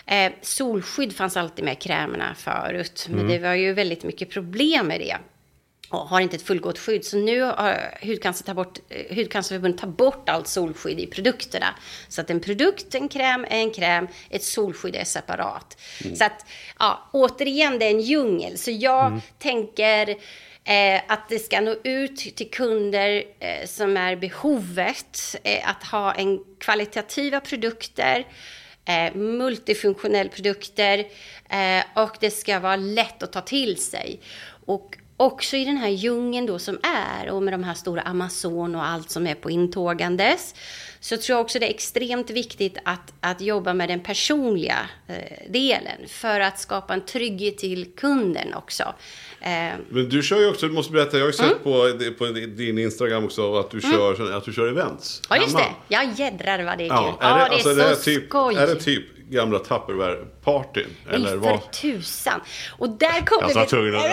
Eh, 0.05 0.31
solskydd 0.41 1.15
fanns 1.15 1.37
alltid 1.37 1.65
med 1.65 1.79
krämerna 1.79 2.35
förut, 2.35 3.05
men 3.09 3.19
mm. 3.19 3.31
det 3.31 3.39
var 3.39 3.53
ju 3.53 3.73
väldigt 3.73 4.03
mycket 4.03 4.29
problem 4.29 4.87
med 4.87 4.99
det 4.99 5.17
och 5.91 5.99
har 5.99 6.19
inte 6.19 6.35
ett 6.35 6.41
fullgott 6.41 6.79
skydd. 6.79 7.05
Så 7.05 7.17
nu 7.17 7.41
har 7.41 7.97
hudcancer 8.01 8.45
tar 8.45 8.53
bort, 8.53 8.79
eh, 8.89 9.15
Hudcancerförbundet 9.15 9.81
tar 9.81 9.87
bort 9.87 10.29
allt 10.29 10.47
solskydd 10.47 10.99
i 10.99 11.07
produkterna. 11.07 11.75
Så 12.07 12.21
att 12.21 12.29
en 12.29 12.39
produkt, 12.39 12.95
en 12.95 13.09
kräm, 13.09 13.45
är 13.49 13.59
en 13.59 13.71
kräm, 13.71 14.07
ett 14.29 14.43
solskydd 14.43 14.95
är 14.95 15.03
separat. 15.03 15.81
Mm. 16.03 16.15
Så 16.15 16.23
att, 16.23 16.45
ja, 16.79 17.09
återigen, 17.11 17.79
det 17.79 17.85
är 17.85 17.91
en 17.91 18.01
djungel. 18.01 18.57
Så 18.57 18.71
jag 18.71 19.07
mm. 19.07 19.21
tänker 19.39 20.09
eh, 20.63 21.01
att 21.07 21.29
det 21.29 21.39
ska 21.39 21.61
nå 21.61 21.75
ut 21.83 22.17
till 22.17 22.49
kunder 22.49 23.23
eh, 23.39 23.67
som 23.67 23.97
är 23.97 24.15
behovet 24.15 25.35
eh, 25.43 25.69
att 25.69 25.83
ha 25.83 26.13
en 26.13 26.39
kvalitativa 26.59 27.39
produkter 27.39 28.25
eh, 28.85 29.15
multifunktionella 29.15 30.29
produkter 30.29 30.99
eh, 31.49 32.03
och 32.03 32.17
det 32.19 32.31
ska 32.31 32.59
vara 32.59 32.75
lätt 32.75 33.23
att 33.23 33.33
ta 33.33 33.41
till 33.41 33.77
sig. 33.77 34.19
Och 34.65 34.97
också 35.21 35.55
i 35.57 35.65
den 35.65 35.77
här 35.77 35.89
djungeln 35.89 36.45
då 36.45 36.59
som 36.59 36.79
är 36.83 37.29
och 37.29 37.43
med 37.43 37.53
de 37.53 37.63
här 37.63 37.73
stora 37.73 38.01
Amazon 38.01 38.75
och 38.75 38.85
allt 38.85 39.09
som 39.09 39.27
är 39.27 39.35
på 39.35 39.49
intågandes 39.49 40.55
så 40.99 41.17
tror 41.17 41.37
jag 41.37 41.41
också 41.41 41.59
det 41.59 41.65
är 41.65 41.69
extremt 41.69 42.29
viktigt 42.29 42.77
att, 42.85 43.13
att 43.19 43.41
jobba 43.41 43.73
med 43.73 43.89
den 43.89 43.99
personliga 43.99 44.77
eh, 45.07 45.51
delen 45.51 46.07
för 46.07 46.39
att 46.39 46.59
skapa 46.59 46.93
en 46.93 47.05
trygghet 47.05 47.57
till 47.57 47.91
kunden 47.97 48.53
också. 48.53 48.83
Eh. 49.41 49.49
Men 49.89 50.09
du 50.09 50.23
kör 50.23 50.39
ju 50.39 50.49
också, 50.49 50.67
du 50.67 50.73
måste 50.73 50.93
berätta, 50.93 51.17
jag 51.17 51.23
har 51.23 51.29
ju 51.29 51.33
sett 51.33 51.45
mm. 51.45 51.63
på, 51.63 52.15
på 52.17 52.25
din 52.31 52.77
Instagram 52.77 53.25
också 53.25 53.55
att 53.55 53.71
du, 53.71 53.79
mm. 53.83 53.91
kör, 53.91 54.37
att 54.37 54.45
du 54.45 54.53
kör 54.53 54.67
events. 54.67 55.21
Ja, 55.29 55.37
just 55.37 55.47
hemma. 55.47 55.59
det. 55.87 55.95
Ja, 55.95 56.03
jädrar 56.15 56.63
vad 56.63 56.77
det 56.77 56.87
är 56.87 56.89
kul. 56.89 57.13
Ja, 57.19 57.19
är 57.21 57.33
det, 57.33 57.39
ja, 57.39 57.45
det 57.45 57.51
är 57.51 57.53
alltså, 57.53 57.69
så 57.69 57.75
det 57.75 57.83
är 57.83 57.95
typ, 57.95 58.29
skoj. 58.29 58.55
Är 58.55 58.67
det 58.67 58.75
typ 58.75 59.05
gamla 59.31 59.59
Tupperware-partyn? 59.59 60.87
Nej, 61.11 61.25
för 61.25 61.35
vad? 61.35 61.71
tusan. 61.71 62.41
Och 62.77 62.89
där 62.89 63.25
kommer 63.25 63.49
jag 63.49 63.55
var 63.55 63.65
tvungen 63.65 63.95
att 63.95 64.03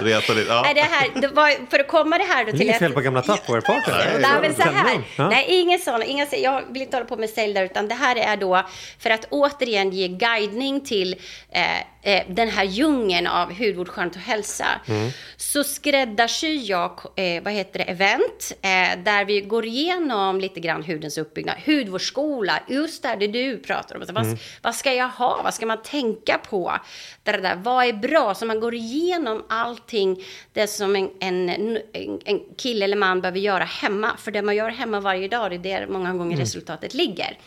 reta 0.00 0.32
lite. 0.32 0.48
Ja. 0.48 0.62
Nej, 0.62 0.74
det 0.74 0.80
här, 0.80 1.08
det 1.20 1.28
var, 1.28 1.70
för 1.70 1.78
att 1.78 1.88
komma 1.88 2.18
det 2.18 2.24
här 2.24 2.44
då 2.44 2.50
till... 2.50 2.58
Det 2.58 2.64
är 2.64 2.66
inget 2.66 2.78
fel 2.78 2.92
på 2.92 3.00
gamla 3.00 3.22
Tupperware-partyn. 3.22 3.94
Nej, 3.98 4.18
Nej, 4.20 4.40
men 4.40 4.54
så 4.54 4.62
här. 4.62 5.00
Ja. 5.16 5.28
Nej, 5.28 5.46
ingen 5.48 5.78
sån. 5.78 6.02
Ingen, 6.02 6.26
jag 6.30 6.62
vill 6.72 6.82
inte 6.82 6.96
hålla 6.96 7.06
på 7.06 7.16
med 7.16 7.30
sälj 7.30 7.54
där, 7.54 7.64
utan 7.64 7.88
det 7.88 7.94
här 7.94 8.16
är 8.16 8.36
då 8.36 8.62
för 8.98 9.10
att 9.10 9.26
återigen 9.30 9.90
ge 9.90 10.08
guidning 10.08 10.80
till 10.80 11.14
eh, 11.52 11.62
eh, 12.02 12.22
den 12.28 12.48
här 12.48 12.64
djungeln 12.64 13.26
av 13.26 13.52
hudvård, 13.52 13.88
skönhet 13.88 14.16
och 14.16 14.22
hälsa. 14.22 14.66
Mm. 14.86 15.10
Så 15.36 15.64
skräddarsyr 15.64 16.70
jag, 16.70 17.00
eh, 17.16 17.42
vad 17.42 17.52
heter 17.52 17.78
det, 17.78 17.84
event, 17.84 18.52
eh, 18.62 19.02
där 19.04 19.24
vi 19.24 19.40
går 19.40 19.64
igenom 19.64 20.40
lite 20.40 20.60
grann 20.60 20.82
hudens 20.82 21.18
uppbyggnad. 21.18 21.56
Hudvårdsskola, 21.66 22.60
just 22.68 23.02
där 23.02 23.16
det 23.16 23.26
du 23.26 23.58
pratar 23.58 23.94
om. 23.94 24.00
Alltså, 24.00 24.16
mm. 24.16 24.28
vad, 24.28 24.38
vad, 24.62 24.74
ska 24.74 24.92
jag 24.94 25.08
ha? 25.08 25.40
Vad 25.44 25.54
ska 25.54 25.66
man 25.66 25.82
tänka 25.82 26.38
på? 26.38 26.72
Det 27.22 27.32
där, 27.32 27.56
vad 27.56 27.84
är 27.84 27.92
bra? 27.92 28.34
Så 28.34 28.46
man 28.46 28.60
går 28.60 28.74
igenom 28.74 29.44
allting 29.48 30.24
det 30.52 30.66
som 30.66 30.96
en, 30.96 31.10
en, 31.20 31.78
en 32.24 32.40
kille 32.56 32.84
eller 32.84 32.96
man 32.96 33.20
behöver 33.20 33.38
göra 33.38 33.64
hemma. 33.64 34.16
För 34.18 34.30
det 34.30 34.42
man 34.42 34.56
gör 34.56 34.70
hemma 34.70 35.00
varje 35.00 35.28
dag, 35.28 35.50
det 35.50 35.56
är 35.56 35.80
där 35.80 35.86
många 35.86 36.12
gånger 36.12 36.32
mm. 36.32 36.40
resultatet 36.40 36.94
ligger. 36.94 37.38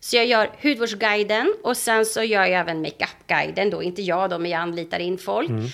Så 0.00 0.16
jag 0.16 0.26
gör 0.26 0.50
hudvårdsguiden 0.62 1.54
och 1.62 1.76
sen 1.76 2.06
så 2.06 2.22
gör 2.22 2.44
jag 2.44 2.60
även 2.60 2.82
makeupguiden 2.82 3.70
då. 3.70 3.82
Inte 3.82 4.02
jag 4.02 4.30
då, 4.30 4.38
men 4.38 4.50
jag 4.50 4.60
anlitar 4.60 4.98
in 4.98 5.18
folk. 5.18 5.50
Mm. 5.50 5.66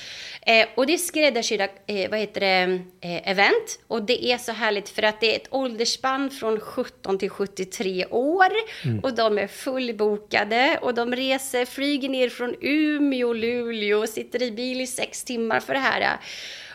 Eh, 0.46 0.66
och 0.74 0.86
det 0.86 0.94
är 0.94 0.98
skräddarsydda, 0.98 1.68
eh, 1.86 2.10
vad 2.10 2.18
heter 2.18 2.40
det, 2.40 2.80
eh, 3.00 3.30
event. 3.30 3.78
Och 3.86 4.02
det 4.02 4.24
är 4.24 4.38
så 4.38 4.52
härligt 4.52 4.88
för 4.88 5.02
att 5.02 5.20
det 5.20 5.32
är 5.32 5.36
ett 5.36 5.48
åldersspann 5.50 6.30
från 6.30 6.60
17 6.60 7.18
till 7.18 7.30
73 7.30 8.06
år. 8.06 8.52
Mm. 8.84 8.98
Och 8.98 9.14
de 9.14 9.38
är 9.38 9.46
fullbokade 9.46 10.78
och 10.82 10.94
de 10.94 11.14
reser, 11.16 11.64
flyger 11.64 12.08
ner 12.08 12.28
från 12.28 12.54
Umeå, 12.60 13.32
Luleå 13.32 13.98
och 13.98 14.08
sitter 14.08 14.42
i 14.42 14.50
bil 14.50 14.80
i 14.80 14.86
sex 14.86 15.24
timmar 15.24 15.60
för 15.60 15.74
det 15.74 15.80
här. 15.80 16.18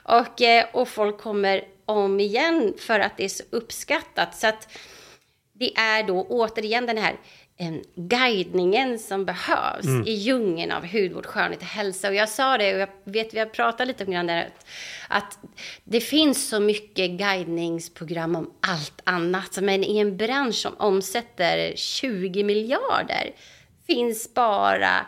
Och, 0.04 0.42
eh, 0.42 0.66
och 0.74 0.88
folk 0.88 1.18
kommer 1.18 1.64
om 1.86 2.20
igen 2.20 2.74
för 2.80 3.00
att 3.00 3.18
det 3.18 3.26
är 3.26 3.30
så 3.30 3.44
uppskattat. 3.50 4.36
Så 4.36 4.48
att 4.48 4.68
det 5.54 5.78
är 5.78 6.04
då 6.04 6.26
återigen 6.30 6.86
den 6.86 6.98
här 6.98 7.16
guidningen 7.96 9.00
som 9.00 9.26
behövs 9.26 9.86
mm. 9.86 10.08
i 10.08 10.12
djungeln 10.12 10.72
av 10.72 10.86
hudvård, 10.86 11.26
skönhet 11.26 11.62
och 11.62 11.66
hälsa. 11.66 12.08
Och 12.08 12.16
jag 12.16 12.30
sa 12.30 12.58
det, 12.58 12.74
och 12.74 12.80
jag 12.80 12.90
vet 13.04 13.34
vi 13.34 13.40
har 13.40 13.46
pratat 13.46 13.88
lite 13.88 14.06
om 14.06 14.28
det, 14.28 14.48
att 15.08 15.40
det 15.84 16.02
finns 16.02 16.50
så 16.50 16.60
mycket 16.60 17.12
guidningsprogram 17.12 18.36
om 18.36 18.52
allt 18.62 19.02
annat. 19.04 19.58
Men 19.62 19.84
i 19.84 19.98
en 19.98 20.18
bransch 20.18 20.56
som 20.56 20.74
omsätter 20.78 21.74
20 21.76 22.44
miljarder 22.44 23.32
finns 23.88 24.34
bara 24.34 25.06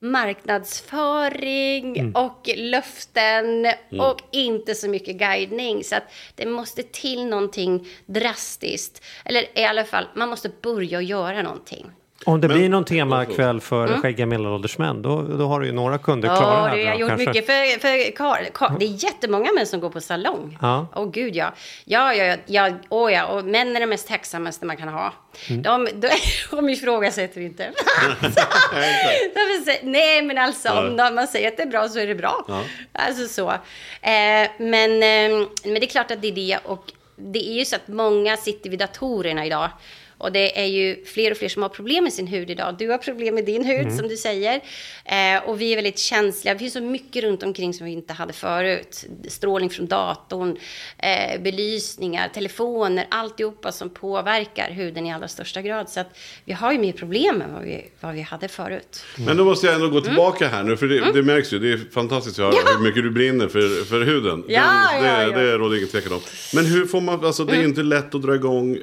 marknadsföring 0.00 1.98
mm. 1.98 2.14
och 2.14 2.50
löften 2.56 3.66
mm. 3.66 4.00
och 4.00 4.20
inte 4.32 4.74
så 4.74 4.88
mycket 4.88 5.16
guidning. 5.16 5.84
Så 5.84 5.96
att 5.96 6.12
det 6.34 6.46
måste 6.46 6.82
till 6.82 7.26
någonting 7.26 7.88
drastiskt. 8.06 9.04
Eller 9.24 9.58
i 9.58 9.64
alla 9.64 9.84
fall, 9.84 10.08
man 10.14 10.28
måste 10.28 10.50
börja 10.62 11.00
göra 11.00 11.42
någonting. 11.42 11.86
Om 12.24 12.40
det 12.40 12.48
Men, 12.48 12.56
blir 12.56 12.68
någon 12.68 12.84
temakväll 12.84 13.60
för 13.60 13.86
mm. 13.86 14.00
skäggiga 14.00 14.26
medelålders 14.26 14.78
män, 14.78 15.02
då, 15.02 15.22
då 15.22 15.46
har 15.46 15.60
du 15.60 15.66
ju 15.66 15.72
några 15.72 15.98
kunder 15.98 16.28
klara 16.28 16.54
ja, 16.54 16.66
här. 16.66 16.76
Ja, 16.76 16.82
jag 16.82 16.92
har 16.92 16.98
gjort 16.98 17.08
kanske. 17.08 17.26
mycket 17.26 17.46
för, 17.46 17.80
för 17.80 18.16
kar, 18.16 18.48
kar, 18.54 18.76
Det 18.78 18.84
är 18.84 19.04
jättemånga 19.04 19.52
män 19.52 19.66
som 19.66 19.80
går 19.80 19.90
på 19.90 20.00
salong. 20.00 20.58
Åh 20.62 20.68
ja. 20.68 20.86
oh, 20.94 21.10
gud 21.10 21.36
ja. 21.36 21.52
Ja, 21.84 22.14
ja, 22.14 22.36
ja, 22.46 22.70
oh, 22.88 23.12
ja. 23.12 23.26
Och 23.26 23.44
män 23.44 23.76
är 23.76 23.80
det 23.80 23.86
mest 23.86 24.08
tacksammaste 24.08 24.66
man 24.66 24.76
kan 24.76 24.88
ha. 24.88 25.12
Mm. 25.48 25.62
De, 25.62 25.88
de, 25.94 26.10
de 26.56 26.68
ifrågasätter 26.68 27.40
inte. 27.40 27.70
de 28.20 29.64
säger, 29.64 29.80
nej, 29.82 30.22
men 30.22 30.38
alltså 30.38 30.68
ja. 30.68 31.08
om 31.08 31.14
man 31.14 31.26
säger 31.26 31.48
att 31.48 31.56
det 31.56 31.62
är 31.62 31.66
bra 31.66 31.88
så 31.88 31.98
är 31.98 32.06
det 32.06 32.14
bra. 32.14 32.44
Ja. 32.48 32.62
Alltså 32.92 33.28
så. 33.28 33.50
Eh, 33.50 34.50
men, 34.58 34.90
eh, 34.92 35.46
men 35.64 35.74
det 35.74 35.84
är 35.84 35.86
klart 35.86 36.10
att 36.10 36.22
det 36.22 36.28
är 36.28 36.32
det. 36.32 36.58
Och 36.64 36.92
det 37.16 37.48
är 37.48 37.58
ju 37.58 37.64
så 37.64 37.76
att 37.76 37.88
många 37.88 38.36
sitter 38.36 38.70
vid 38.70 38.78
datorerna 38.78 39.46
idag. 39.46 39.70
Och 40.18 40.32
det 40.32 40.60
är 40.60 40.66
ju 40.66 41.04
fler 41.04 41.30
och 41.30 41.36
fler 41.36 41.48
som 41.48 41.62
har 41.62 41.68
problem 41.68 42.04
med 42.04 42.12
sin 42.12 42.26
hud 42.26 42.50
idag. 42.50 42.76
Du 42.78 42.88
har 42.88 42.98
problem 42.98 43.34
med 43.34 43.44
din 43.44 43.64
hud, 43.64 43.80
mm. 43.80 43.96
som 43.96 44.08
du 44.08 44.16
säger. 44.16 44.60
Eh, 45.04 45.48
och 45.48 45.60
vi 45.60 45.72
är 45.72 45.76
väldigt 45.76 45.98
känsliga. 45.98 46.54
Det 46.54 46.58
finns 46.58 46.72
så 46.72 46.80
mycket 46.80 47.24
runt 47.24 47.42
omkring 47.42 47.74
som 47.74 47.86
vi 47.86 47.92
inte 47.92 48.12
hade 48.12 48.32
förut. 48.32 49.04
Strålning 49.28 49.70
från 49.70 49.86
datorn, 49.86 50.56
eh, 50.98 51.40
belysningar, 51.40 52.28
telefoner, 52.28 53.06
alltihopa 53.10 53.72
som 53.72 53.90
påverkar 53.90 54.70
huden 54.70 55.06
i 55.06 55.12
allra 55.12 55.28
största 55.28 55.62
grad. 55.62 55.88
Så 55.88 56.00
att 56.00 56.18
vi 56.44 56.52
har 56.52 56.72
ju 56.72 56.78
mer 56.78 56.92
problem 56.92 57.42
än 57.42 57.54
vad 57.54 57.62
vi, 57.62 57.90
vad 58.00 58.14
vi 58.14 58.20
hade 58.20 58.48
förut. 58.48 59.04
Mm. 59.16 59.26
Men 59.26 59.36
då 59.36 59.44
måste 59.44 59.66
jag 59.66 59.74
ändå 59.74 59.88
gå 59.88 60.00
tillbaka 60.00 60.44
mm. 60.44 60.56
här 60.56 60.64
nu, 60.64 60.76
för 60.76 60.86
det, 60.86 60.98
mm. 60.98 61.14
det, 61.14 61.22
märks 61.22 61.52
ju. 61.52 61.58
Det 61.58 61.72
är 61.72 61.92
fantastiskt 61.92 62.38
att 62.38 62.44
höra 62.44 62.54
ja. 62.64 62.78
hur 62.78 62.84
mycket 62.84 63.02
du 63.02 63.10
brinner 63.10 63.48
för, 63.48 63.84
för 63.84 64.04
huden. 64.04 64.44
Ja, 64.48 64.88
Den, 64.92 65.02
det, 65.02 65.08
ja, 65.08 65.22
ja. 65.22 65.38
det 65.38 65.58
råder 65.58 65.76
ingen 65.76 65.88
tvekan 65.88 66.12
om. 66.12 66.20
Men 66.54 66.66
hur 66.66 66.86
får 66.86 67.00
man, 67.00 67.24
alltså 67.24 67.44
det 67.44 67.52
är 67.52 67.56
mm. 67.56 67.68
inte 67.68 67.82
lätt 67.82 68.14
att 68.14 68.22
dra 68.22 68.34
igång 68.34 68.78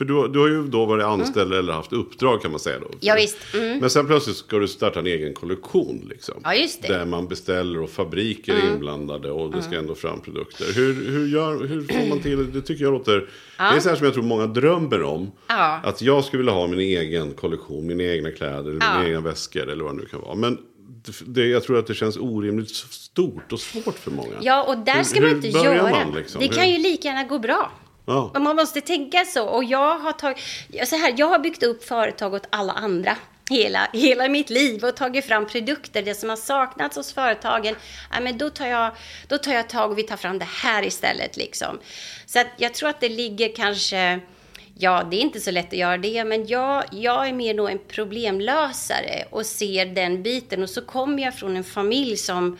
för 0.00 0.04
du, 0.04 0.28
du 0.28 0.38
har 0.38 0.48
ju 0.48 0.66
då 0.66 0.84
varit 0.84 1.04
anställd 1.04 1.52
mm. 1.52 1.58
eller 1.58 1.72
haft 1.72 1.92
uppdrag 1.92 2.42
kan 2.42 2.50
man 2.50 2.60
säga 2.60 2.78
då. 2.78 2.88
Ja, 3.00 3.14
visst. 3.14 3.36
Mm. 3.54 3.78
Men 3.78 3.90
sen 3.90 4.06
plötsligt 4.06 4.36
ska 4.36 4.58
du 4.58 4.68
starta 4.68 4.98
en 4.98 5.06
egen 5.06 5.34
kollektion. 5.34 6.06
Liksom, 6.10 6.34
ja, 6.44 6.54
just 6.54 6.82
det. 6.82 6.88
Där 6.88 7.04
man 7.04 7.28
beställer 7.28 7.82
och 7.82 7.90
fabriker 7.90 8.52
är 8.52 8.60
mm. 8.60 8.72
inblandade 8.72 9.30
och 9.30 9.50
det 9.50 9.62
ska 9.62 9.72
mm. 9.72 9.80
ändå 9.80 9.94
fram 9.94 10.20
produkter. 10.20 10.66
Hur, 10.74 10.94
hur, 11.10 11.28
gör, 11.28 11.66
hur 11.66 11.82
får 11.82 12.08
man 12.08 12.20
till 12.20 12.36
det? 12.36 12.44
Det 12.44 12.62
tycker 12.62 12.84
jag 12.84 12.92
låter... 12.92 13.28
Ja. 13.58 13.70
Det 13.70 13.76
är 13.76 13.80
så 13.80 13.88
här 13.88 13.96
som 13.96 14.04
jag 14.04 14.14
tror 14.14 14.24
många 14.24 14.46
drömmer 14.46 15.02
om. 15.02 15.32
Ja. 15.46 15.80
Att 15.84 16.02
jag 16.02 16.24
skulle 16.24 16.38
vilja 16.38 16.52
ha 16.52 16.66
min 16.66 16.80
egen 16.80 17.34
kollektion, 17.34 17.86
mina 17.86 18.02
egna 18.02 18.30
kläder, 18.30 18.78
ja. 18.80 18.98
mina 18.98 19.08
egna 19.08 19.20
väskor 19.20 19.68
eller 19.68 19.84
vad 19.84 19.94
det 19.94 20.00
nu 20.00 20.06
kan 20.06 20.20
vara. 20.20 20.34
Men 20.34 20.58
det, 21.26 21.46
jag 21.46 21.62
tror 21.62 21.78
att 21.78 21.86
det 21.86 21.94
känns 21.94 22.16
orimligt 22.16 22.70
stort 22.70 23.52
och 23.52 23.60
svårt 23.60 23.98
för 23.98 24.10
många. 24.10 24.34
Ja, 24.40 24.62
och 24.62 24.78
där 24.78 25.02
ska 25.02 25.20
hur, 25.20 25.26
man 25.26 25.36
inte 25.36 25.48
göra. 25.48 25.90
Man, 25.90 26.14
liksom? 26.14 26.40
Det 26.40 26.48
kan 26.48 26.70
ju 26.70 26.78
lika 26.78 27.08
gärna 27.08 27.24
gå 27.24 27.38
bra. 27.38 27.70
Ja. 28.10 28.40
Man 28.40 28.56
måste 28.56 28.80
tänka 28.80 29.24
så. 29.24 29.44
Och 29.44 29.64
jag 29.64 29.98
har, 29.98 30.12
tag... 30.12 30.40
så 30.86 30.96
här, 30.96 31.14
jag 31.16 31.26
har 31.26 31.38
byggt 31.38 31.62
upp 31.62 31.84
företag 31.84 32.34
åt 32.34 32.46
alla 32.50 32.72
andra 32.72 33.16
hela, 33.50 33.88
hela 33.92 34.28
mitt 34.28 34.50
liv 34.50 34.84
och 34.84 34.96
tagit 34.96 35.24
fram 35.24 35.46
produkter. 35.46 36.02
Det 36.02 36.14
som 36.14 36.28
har 36.28 36.36
saknats 36.36 36.96
hos 36.96 37.12
företagen, 37.12 37.74
ja, 38.10 38.20
men 38.20 38.38
då, 38.38 38.50
tar 38.50 38.66
jag, 38.66 38.92
då 39.28 39.38
tar 39.38 39.52
jag 39.52 39.68
tag 39.68 39.90
och 39.90 39.98
vi 39.98 40.02
tar 40.02 40.16
fram 40.16 40.38
det 40.38 40.48
här 40.48 40.86
istället. 40.86 41.36
Liksom. 41.36 41.78
Så 42.26 42.40
att 42.40 42.46
jag 42.56 42.74
tror 42.74 42.88
att 42.88 43.00
det 43.00 43.08
ligger 43.08 43.56
kanske... 43.56 44.20
Ja, 44.82 45.02
det 45.10 45.16
är 45.16 45.20
inte 45.20 45.40
så 45.40 45.50
lätt 45.50 45.66
att 45.66 45.78
göra 45.78 45.98
det, 45.98 46.24
men 46.24 46.46
jag, 46.46 46.84
jag 46.90 47.28
är 47.28 47.32
mer 47.32 47.70
en 47.70 47.78
problemlösare 47.88 49.24
och 49.30 49.46
ser 49.46 49.86
den 49.86 50.22
biten. 50.22 50.62
Och 50.62 50.70
så 50.70 50.80
kommer 50.80 51.22
jag 51.22 51.34
från 51.34 51.56
en 51.56 51.64
familj 51.64 52.16
som, 52.16 52.58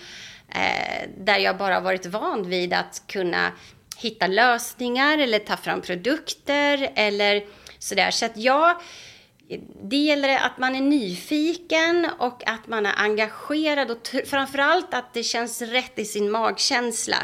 eh, 0.49 1.09
där 1.19 1.39
jag 1.39 1.57
bara 1.59 1.81
varit 1.81 2.07
van 2.07 2.49
vid 2.49 2.73
att 2.73 3.03
kunna 3.07 3.53
hitta 4.01 4.27
lösningar 4.27 5.19
eller 5.19 5.39
ta 5.39 5.57
fram 5.57 5.81
produkter 5.81 6.93
eller 6.95 7.45
sådär. 7.79 8.11
Så 8.11 8.27
att 8.27 8.37
ja, 8.37 8.81
det 9.83 9.97
gäller 9.97 10.37
att 10.37 10.59
man 10.59 10.77
är 10.77 10.81
nyfiken 10.81 12.09
och 12.19 12.49
att 12.49 12.67
man 12.67 12.87
är 12.87 12.95
engagerad 12.97 13.91
och 13.91 14.09
framförallt 14.27 14.95
att 14.95 15.15
det 15.15 15.23
känns 15.23 15.63
rätt 15.63 15.99
i 15.99 16.05
sin 16.05 16.31
magkänsla. 16.31 17.17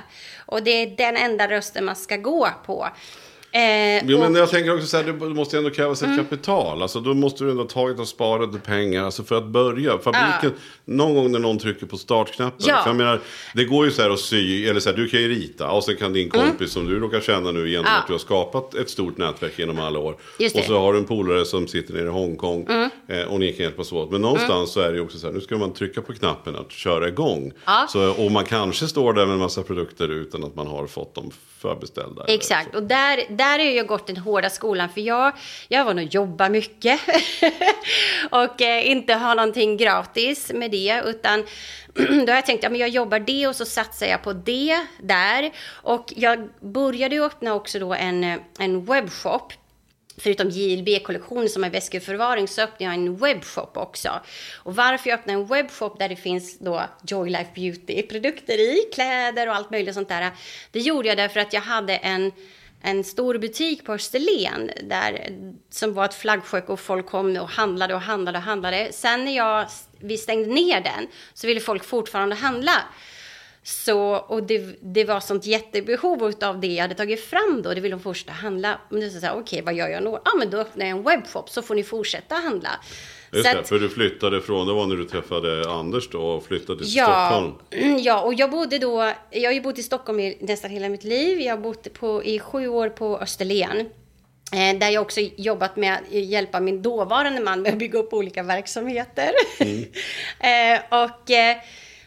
Och 0.47 0.63
det 0.63 0.71
är 0.71 0.97
den 0.97 1.17
enda 1.17 1.49
rösten 1.49 1.85
man 1.85 1.97
ska 1.97 2.17
gå 2.17 2.49
på. 2.67 2.89
Eh, 3.53 4.05
jo, 4.05 4.19
men 4.19 4.35
jag 4.35 4.51
tänker 4.51 4.75
också 4.75 4.87
så 4.87 4.97
här, 4.97 5.05
det 5.05 5.13
måste 5.13 5.59
ändå 5.59 5.71
krävas 5.71 6.03
ett 6.03 6.09
mm. 6.09 6.19
kapital. 6.19 6.83
Alltså, 6.83 7.01
då 7.01 7.15
måste 7.15 7.45
du 7.45 7.51
ändå 7.51 7.63
ha 7.63 7.69
tagit 7.69 7.99
och 8.01 8.09
sparat 8.09 8.65
pengar 8.65 9.05
alltså, 9.05 9.25
för 9.25 9.35
att 9.35 9.47
börja. 9.47 9.99
Fabriken, 9.99 10.39
ja. 10.43 10.51
någon 10.85 11.15
gång 11.15 11.33
när 11.33 11.39
någon 11.39 11.59
trycker 11.59 11.87
på 11.87 11.97
startknappen. 11.97 12.67
Ja. 12.69 12.83
För 12.83 12.91
jag 12.91 12.97
menar, 12.97 13.21
det 13.55 13.65
går 13.65 13.85
ju 13.85 13.91
så 13.91 14.03
här 14.03 14.11
att 14.11 14.21
sy, 14.21 14.67
eller 14.67 14.81
så 14.81 14.91
här, 14.91 14.97
du 14.97 15.09
kan 15.09 15.21
ju 15.21 15.29
rita. 15.29 15.71
Och 15.71 15.85
sen 15.85 15.97
kan 15.97 16.13
din 16.13 16.31
mm. 16.35 16.47
kompis 16.47 16.61
mm. 16.61 16.69
som 16.69 16.87
du 16.87 17.01
råkar 17.01 17.21
känna 17.21 17.51
nu 17.51 17.71
genom 17.71 17.87
ja. 17.89 17.99
att 17.99 18.07
du 18.07 18.13
har 18.13 18.19
skapat 18.19 18.75
ett 18.75 18.91
stort 18.91 19.19
nätverk 19.19 19.59
genom 19.59 19.81
alla 19.81 19.99
år. 19.99 20.17
Och 20.55 20.65
så 20.65 20.79
har 20.79 20.93
du 20.93 20.99
en 20.99 21.05
polare 21.05 21.45
som 21.45 21.69
sitter 21.69 21.95
nere 21.95 22.07
i 22.07 22.09
Hongkong. 22.09 22.67
Mm. 22.69 22.91
Eh, 23.09 23.25
och 23.25 23.41
ni 23.41 23.53
kan 23.53 23.65
hjälpas 23.65 23.93
åt. 23.93 24.11
Men 24.11 24.21
någonstans 24.21 24.51
mm. 24.51 24.67
så 24.67 24.81
är 24.81 24.89
det 24.89 24.99
ju 24.99 25.05
också 25.05 25.19
så 25.19 25.27
här, 25.27 25.35
nu 25.35 25.41
ska 25.41 25.57
man 25.57 25.73
trycka 25.73 26.03
på 26.03 26.13
knappen 26.13 26.57
att 26.57 26.73
köra 26.73 27.09
igång. 27.09 27.53
Så, 27.89 28.11
och 28.25 28.33
man 28.33 28.45
kanske 28.45 28.87
står 28.87 29.13
där 29.13 29.27
med 29.27 29.33
en 29.33 29.39
massa 29.39 29.63
produkter 29.63 30.09
utan 30.09 30.45
att 30.45 30.55
man 30.55 30.67
har 30.67 30.87
fått 30.87 31.15
dem 31.15 31.31
förbeställda. 31.59 32.25
Exakt, 32.29 32.75
och 32.75 32.83
där, 32.83 33.37
där 33.37 33.59
har 33.59 33.67
jag 33.67 33.87
gått 33.87 34.07
den 34.07 34.17
hårda 34.17 34.51
skolan 34.51 34.89
för 34.89 35.01
jag, 35.01 35.33
jag 35.69 35.85
var 35.85 35.95
nog 35.95 36.05
jobba 36.05 36.49
mycket 36.49 37.01
och 38.31 38.63
eh, 38.63 38.91
inte 38.91 39.15
ha 39.15 39.35
någonting 39.35 39.77
gratis 39.77 40.53
med 40.55 40.71
det 40.71 41.03
utan 41.05 41.45
då 41.95 42.33
har 42.33 42.37
jag 42.37 42.47
tänkt 42.47 42.65
att 42.65 42.73
ja, 42.73 42.79
jag 42.79 42.89
jobbar 42.89 43.19
det 43.19 43.47
och 43.47 43.57
så 43.57 43.65
satsar 43.65 44.07
jag 44.07 44.23
på 44.23 44.33
det 44.33 44.87
där 45.03 45.53
och 45.69 46.13
jag 46.17 46.49
började 46.61 47.21
öppna 47.21 47.55
också 47.55 47.79
då 47.79 47.95
en, 47.95 48.41
en 48.59 48.85
webbshop 48.85 49.53
Förutom 50.19 50.49
JLB-kollektionen 50.51 51.49
som 51.49 51.65
är 51.65 51.71
väskeförvaring 51.71 52.49
så 52.49 52.63
öppnade 52.63 52.85
jag 52.85 52.95
en 52.95 53.17
webbshop 53.17 53.77
också. 53.77 54.21
Och 54.57 54.77
varför 54.77 55.11
jag 55.11 55.19
öppnade 55.19 55.39
en 55.39 55.47
webbshop 55.47 55.99
där 55.99 56.09
det 56.09 56.17
finns 56.17 56.59
då 56.59 56.83
Joy 57.07 57.31
Life 57.31 57.51
Beauty-produkter 57.55 58.59
i, 58.61 58.91
kläder 58.95 59.49
och 59.49 59.55
allt 59.55 59.71
möjligt 59.71 59.95
sånt 59.95 60.09
där. 60.09 60.31
Det 60.71 60.81
gjorde 60.81 61.09
jag 61.09 61.17
därför 61.17 61.41
att 61.41 61.53
jag 61.53 61.61
hade 61.61 61.97
en 61.97 62.33
en 62.83 63.05
stor 63.05 63.39
butik 63.39 63.85
på 63.85 63.93
Österlen 63.93 64.71
där, 64.83 65.33
som 65.71 65.95
var 65.95 66.05
ett 66.05 66.15
flaggskepp 66.15 66.71
och 66.71 66.81
folk 66.81 67.07
kom 67.07 67.37
och 67.37 67.49
handlade 67.49 67.95
och 67.95 68.01
handlade 68.01 68.39
och 68.39 68.45
handlade. 68.45 68.93
Sen 68.93 69.25
när 69.25 69.37
jag, 69.37 69.67
vi 69.99 70.17
stängde 70.17 70.55
ner 70.55 70.81
den 70.81 71.07
så 71.35 71.47
ville 71.47 71.61
folk 71.61 71.85
fortfarande 71.85 72.35
handla. 72.35 72.73
Så, 73.67 74.01
och 74.17 74.43
det, 74.43 74.77
det 74.81 75.05
var 75.05 75.21
sånt 75.21 75.47
jättebehov 75.47 76.33
av 76.43 76.61
det 76.61 76.67
jag 76.67 76.83
hade 76.83 76.95
tagit 76.95 77.25
fram 77.25 77.63
då. 77.63 77.75
Det 77.75 77.81
ville 77.81 77.97
de 77.97 78.03
fortsätta 78.03 78.33
handla. 78.33 78.81
Men 78.91 79.01
då 79.01 79.11
sa 79.11 79.27
jag, 79.27 79.39
okej, 79.39 79.43
okay, 79.43 79.63
vad 79.63 79.75
gör 79.75 79.89
jag 79.89 80.05
då? 80.05 80.21
Ja, 80.25 80.31
men 80.39 80.51
då 80.51 80.59
öppnar 80.59 80.87
jag 80.87 80.99
en 80.99 81.05
webbshop 81.05 81.51
så 81.51 81.63
får 81.63 81.75
ni 81.75 81.83
fortsätta 81.83 82.35
handla. 82.35 82.69
Just 83.33 83.53
det, 83.53 83.65
för 83.65 83.79
du 83.79 83.89
flyttade 83.89 84.41
från, 84.41 84.67
det 84.67 84.73
var 84.73 84.87
när 84.87 84.97
du 84.97 85.05
träffade 85.05 85.71
Anders 85.71 86.09
då 86.11 86.19
och 86.19 86.45
flyttade 86.45 86.79
till 86.85 86.97
ja, 86.97 87.29
Stockholm. 87.31 87.55
Ja, 87.99 88.21
och 88.21 88.35
jag 88.35 88.51
bodde 88.51 88.79
då, 88.79 89.13
jag 89.31 89.49
har 89.49 89.55
ju 89.55 89.61
bott 89.61 89.79
i 89.79 89.83
Stockholm 89.83 90.21
i 90.21 90.39
nästan 90.41 90.71
hela 90.71 90.89
mitt 90.89 91.05
liv. 91.05 91.41
Jag 91.41 91.57
har 91.57 91.63
bott 91.63 91.93
på, 91.93 92.25
i 92.25 92.39
sju 92.39 92.69
år 92.69 92.89
på 92.89 93.19
Österlen. 93.19 93.79
Eh, 94.53 94.79
där 94.79 94.91
jag 94.91 95.03
också 95.03 95.21
jobbat 95.21 95.77
med 95.77 95.95
att 95.95 96.13
hjälpa 96.13 96.61
min 96.61 96.83
dåvarande 96.83 97.41
man 97.41 97.63
med 97.63 97.73
att 97.73 97.79
bygga 97.79 97.99
upp 97.99 98.13
olika 98.13 98.43
verksamheter. 98.43 99.31
Mm. 99.61 99.85
eh, 100.41 101.03
och... 101.03 101.31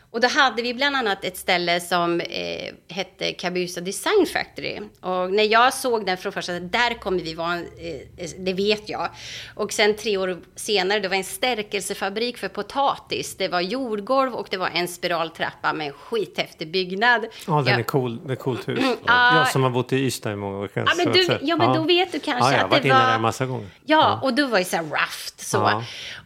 Eh, 0.09 0.19
och 0.19 0.21
då 0.21 0.27
hade 0.27 0.61
vi 0.61 0.73
bland 0.73 0.95
annat 0.95 1.25
ett 1.25 1.37
ställe 1.37 1.79
som 1.79 2.21
eh, 2.21 2.73
hette 2.87 3.33
Kabusa 3.33 3.81
Design 3.81 4.25
Factory. 4.33 4.79
Och 5.01 5.31
när 5.31 5.43
jag 5.43 5.73
såg 5.73 6.05
den 6.05 6.17
från 6.17 6.31
första 6.31 6.59
där 6.59 6.93
kommer 6.99 7.19
vi 7.19 7.33
vara, 7.33 7.55
eh, 7.55 8.29
det 8.37 8.53
vet 8.53 8.89
jag. 8.89 9.09
Och 9.55 9.73
sen 9.73 9.95
tre 9.95 10.17
år 10.17 10.37
senare, 10.55 10.99
det 10.99 11.07
var 11.07 11.15
en 11.15 11.23
stärkelsefabrik 11.23 12.37
för 12.37 12.47
potatis. 12.47 13.35
Det 13.37 13.47
var 13.47 13.61
jordgolv 13.61 14.33
och 14.33 14.47
det 14.51 14.57
var 14.57 14.69
en 14.73 14.87
spiraltrappa 14.87 15.73
med 15.73 15.87
en 15.87 15.93
skithäftig 15.93 16.71
byggnad. 16.71 17.25
Ja, 17.47 17.53
den 17.53 17.65
jag, 17.65 17.79
är 17.79 17.83
cool, 17.83 18.19
det 18.25 18.33
är 18.33 18.35
coolt 18.35 18.67
hus. 18.67 18.79
Mm, 18.79 18.97
jag 19.05 19.47
som 19.47 19.63
har 19.63 19.69
bott 19.69 19.93
i 19.93 19.95
Ystad 19.95 20.31
i 20.31 20.35
många 20.35 20.57
år. 20.57 20.69
Ja, 20.73 20.85
men, 20.97 21.13
du, 21.13 21.37
ja, 21.41 21.55
men 21.55 21.75
då 21.75 21.83
vet 21.83 22.11
du 22.11 22.19
kanske 22.19 22.51
ja, 22.51 22.53
jag 22.53 22.61
har 22.61 22.69
varit 22.69 22.85
inne 22.85 23.11
där 23.11 23.19
massa 23.19 23.45
gånger. 23.45 23.67
Ja, 23.85 24.19
och 24.23 24.33
då 24.33 24.45
var 24.45 24.59
det 24.59 24.65
så 24.65 24.75
här 24.75 24.83
rough. 24.83 25.29
Så. 25.37 25.59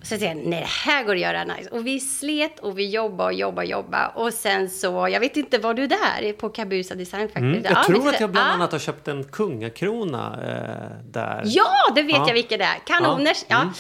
Och 0.02 0.08
så 0.08 0.10
tänkte 0.10 0.26
jag, 0.26 0.38
nej, 0.38 0.60
det 0.60 0.92
här 0.92 1.04
går 1.04 1.16
att 1.16 1.22
göra 1.22 1.44
nice. 1.44 1.70
Och 1.70 1.88
vi 1.88 2.00
slet 2.00 2.60
och 2.60 2.80
vi 2.80 2.90
jobbade 2.90 3.28
och 3.28 3.34
jobbade 3.34 3.68
jobba. 3.74 4.08
Och 4.08 4.34
sen 4.34 4.70
så, 4.70 5.08
jag 5.12 5.20
vet 5.20 5.38
inte, 5.38 5.58
var 5.58 5.74
du 5.74 5.88
där 5.88 6.34
på 6.34 6.50
Kabusa 6.50 6.96
Design 6.96 7.28
Factory? 7.28 7.48
Mm, 7.48 7.64
jag 7.64 7.74
ja, 7.74 7.84
tror 7.84 8.10
att 8.10 8.20
jag 8.20 8.32
bland 8.32 8.52
annat 8.52 8.72
har 8.72 8.80
köpt 8.80 9.08
en 9.08 9.24
kungakrona 9.24 10.40
eh, 10.48 11.12
där. 11.12 11.42
Ja, 11.46 11.74
det 11.96 12.02
vet 12.02 12.16
ja. 12.16 12.28
jag 12.28 12.34
vilket 12.34 12.60
det 12.60 12.66
är. 12.66 12.80
Kanoners. 12.86 13.46
Ja. 13.48 13.62
Mm. 13.62 13.74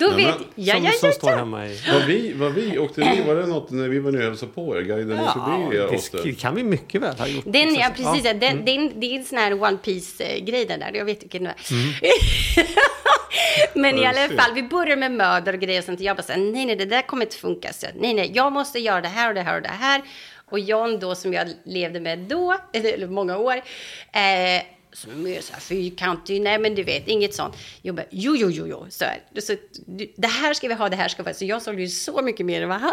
Då 0.00 0.06
ja, 0.06 0.16
vet 0.16 0.26
men, 0.26 0.46
ja, 0.54 0.74
som, 0.74 0.84
ja, 0.84 0.92
som 0.92 1.12
står 1.12 1.30
hemma 1.30 1.66
i... 1.66 1.78
Var 1.92 2.06
vi, 2.06 2.32
var 2.32 2.50
vi, 2.50 2.78
åkte 2.78 3.00
ni, 3.00 3.22
var 3.22 3.34
det 3.34 3.46
något 3.46 3.70
när 3.70 3.88
vi 3.88 3.98
var 3.98 4.12
nere 4.12 4.22
och 4.22 4.28
hälsade 4.28 4.52
på 4.52 4.76
er? 4.76 4.82
Guiden 4.82 5.16
ja, 5.16 5.32
förbi 5.32 5.76
det, 6.12 6.22
det 6.24 6.40
kan 6.40 6.54
vi 6.54 6.64
mycket 6.64 7.02
väl 7.02 7.18
ha 7.18 7.26
gjort. 7.26 7.44
Den, 7.46 7.74
ja, 7.74 7.88
precis. 7.96 8.24
Ja. 8.24 8.34
Den, 8.34 8.52
mm. 8.52 8.64
den, 8.64 9.00
det 9.00 9.06
är 9.06 9.18
en 9.18 9.24
sån 9.24 9.38
här 9.38 9.62
One 9.62 9.76
Piece-grej 9.76 10.66
där. 10.66 10.90
Jag 10.94 11.04
vet 11.04 11.22
vilken 11.22 11.44
det 11.44 11.50
är. 11.50 11.72
Mm. 11.72 11.94
Men 13.74 13.98
i 13.98 14.06
alla 14.06 14.28
fall, 14.28 14.54
vi 14.54 14.62
börjar 14.62 14.96
med 14.96 15.12
mödor 15.12 15.52
och 15.52 15.60
grejer 15.60 15.80
och 15.80 15.84
sånt. 15.84 16.00
Jag 16.00 16.16
bara 16.16 16.22
så 16.22 16.36
nej, 16.36 16.66
nej, 16.66 16.76
det 16.76 16.84
där 16.84 17.02
kommer 17.02 17.22
inte 17.22 17.36
funka. 17.36 17.72
Så, 17.72 17.86
nej, 17.94 18.14
nej, 18.14 18.30
jag 18.34 18.52
måste 18.52 18.78
göra 18.78 19.00
det 19.00 19.08
här 19.08 19.28
och 19.28 19.34
det 19.34 19.42
här 19.42 19.56
och 19.56 19.62
det 19.62 19.68
här. 19.68 20.02
Och 20.50 20.58
John 20.58 20.98
då, 20.98 21.14
som 21.14 21.32
jag 21.32 21.48
levde 21.64 22.00
med 22.00 22.18
då, 22.18 22.56
eller 22.72 23.06
många 23.06 23.38
år, 23.38 23.56
eh, 24.12 24.62
som 24.92 25.26
är 25.26 25.40
så 25.40 25.52
här 25.52 25.60
fyrkantig, 25.60 26.40
nej 26.40 26.58
men 26.58 26.74
du 26.74 26.82
vet, 26.82 27.08
inget 27.08 27.34
sånt. 27.34 27.56
Jag 27.82 27.94
bara, 27.94 28.06
jo, 28.10 28.36
jo, 28.36 28.50
jo, 28.50 28.66
jo. 28.66 28.86
Så, 28.90 29.04
så, 29.40 29.54
det 30.16 30.26
här 30.26 30.54
ska 30.54 30.68
vi 30.68 30.74
ha, 30.74 30.88
det 30.88 30.96
här 30.96 31.08
ska 31.08 31.22
vi 31.22 31.28
ha. 31.28 31.34
Så 31.34 31.44
jag 31.44 31.62
sålde 31.62 31.82
ju 31.82 31.88
så 31.88 32.22
mycket 32.22 32.46
mer 32.46 32.62
än 32.62 32.68
vad 32.68 32.80
han, 32.80 32.92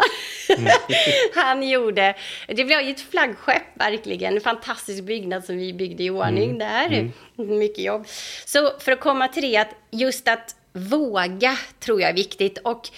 mm. 0.58 0.72
han 1.34 1.68
gjorde. 1.68 2.14
Det 2.46 2.64
blev 2.64 2.80
ju 2.80 2.90
ett 2.90 3.00
flaggskepp, 3.00 3.62
verkligen. 3.74 4.34
En 4.34 4.40
fantastisk 4.40 5.02
byggnad 5.02 5.44
som 5.44 5.56
vi 5.56 5.72
byggde 5.72 6.02
i 6.02 6.10
ordning 6.10 6.50
mm. 6.50 6.58
där. 6.58 6.86
Mm. 6.86 7.58
Mycket 7.58 7.84
jobb. 7.84 8.06
Så 8.44 8.72
för 8.78 8.92
att 8.92 9.00
komma 9.00 9.28
till 9.28 9.42
det, 9.42 9.56
att 9.56 9.74
just 9.90 10.28
att 10.28 10.54
våga 10.72 11.58
tror 11.80 12.00
jag 12.00 12.10
är 12.10 12.14
viktigt. 12.14 12.58
Och 12.58 12.88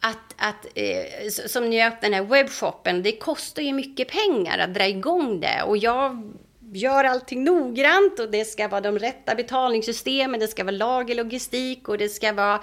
att, 0.00 0.34
att 0.36 0.66
eh, 0.74 1.28
som 1.46 1.70
ni 1.70 1.86
öppnar 1.86 2.10
den 2.10 2.14
här 2.14 2.22
webbshoppen, 2.22 3.02
det 3.02 3.12
kostar 3.12 3.62
ju 3.62 3.72
mycket 3.72 4.08
pengar 4.08 4.58
att 4.58 4.74
dra 4.74 4.86
igång 4.86 5.40
det. 5.40 5.62
Och 5.62 5.76
jag 5.76 6.32
gör 6.72 7.04
allting 7.04 7.44
noggrant 7.44 8.20
och 8.20 8.30
det 8.30 8.44
ska 8.44 8.68
vara 8.68 8.80
de 8.80 8.98
rätta 8.98 9.34
betalningssystemen, 9.34 10.40
det 10.40 10.48
ska 10.48 10.64
vara 10.64 10.76
lagerlogistik 10.76 11.88
och 11.88 11.98
det 11.98 12.08
ska 12.08 12.32
vara 12.32 12.60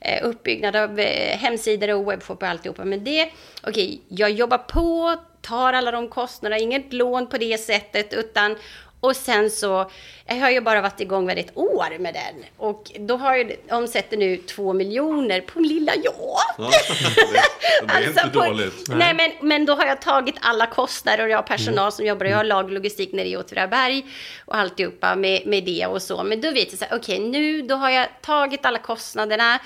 eh, 0.00 0.26
uppbyggnad 0.26 0.76
av 0.76 0.98
eh, 0.98 1.38
hemsidor 1.38 1.94
och 1.94 2.10
webbshop 2.10 2.42
och 2.42 2.48
alltihopa. 2.48 2.84
Men 2.84 3.04
det, 3.04 3.30
okej, 3.62 3.88
okay, 3.88 3.98
jag 4.08 4.30
jobbar 4.30 4.58
på, 4.58 5.16
tar 5.40 5.72
alla 5.72 5.90
de 5.90 6.08
kostnaderna, 6.08 6.58
inget 6.62 6.92
lån 6.92 7.26
på 7.26 7.38
det 7.38 7.58
sättet, 7.58 8.14
utan 8.14 8.56
och 9.00 9.16
sen 9.16 9.50
så, 9.50 9.90
jag 10.26 10.36
har 10.36 10.50
ju 10.50 10.60
bara 10.60 10.80
varit 10.80 11.00
igång 11.00 11.26
väldigt 11.26 11.56
år 11.56 11.98
med 11.98 12.14
den. 12.14 12.44
Och 12.56 12.92
då 12.98 13.16
har 13.16 13.36
jag 13.36 13.56
omsätter 13.70 14.16
nu 14.16 14.36
två 14.36 14.72
miljoner 14.72 15.40
på 15.40 15.60
lilla 15.60 15.92
jag. 16.04 16.14
Ja, 16.14 16.40
det, 16.58 17.86
det 17.86 17.92
är 17.92 17.96
alltså 18.06 18.26
inte 18.26 18.38
på, 18.38 18.44
dåligt. 18.44 18.88
Nej, 18.88 19.14
men, 19.14 19.48
men 19.48 19.66
då 19.66 19.74
har 19.74 19.86
jag 19.86 20.00
tagit 20.00 20.34
alla 20.40 20.66
kostnader 20.66 21.24
och 21.24 21.30
jag 21.30 21.38
har 21.38 21.42
personal 21.42 21.78
mm. 21.78 21.90
som 21.90 22.06
jobbar. 22.06 22.26
Jag 22.26 22.36
har 22.36 22.44
laglogistik 22.44 23.12
nere 23.12 23.28
i 23.28 23.36
Åtvidaberg 23.36 24.04
och 24.44 24.56
alltihopa 24.56 25.16
med, 25.16 25.46
med 25.46 25.64
det 25.64 25.86
och 25.86 26.02
så. 26.02 26.24
Men 26.24 26.40
då 26.40 26.50
vet 26.50 26.70
jag 26.70 26.78
så 26.78 26.84
här, 26.84 26.96
okej, 26.96 27.18
okay, 27.18 27.28
nu 27.28 27.62
då 27.62 27.74
har 27.74 27.90
jag 27.90 28.08
tagit 28.22 28.66
alla 28.66 28.78
kostnaderna. 28.78 29.58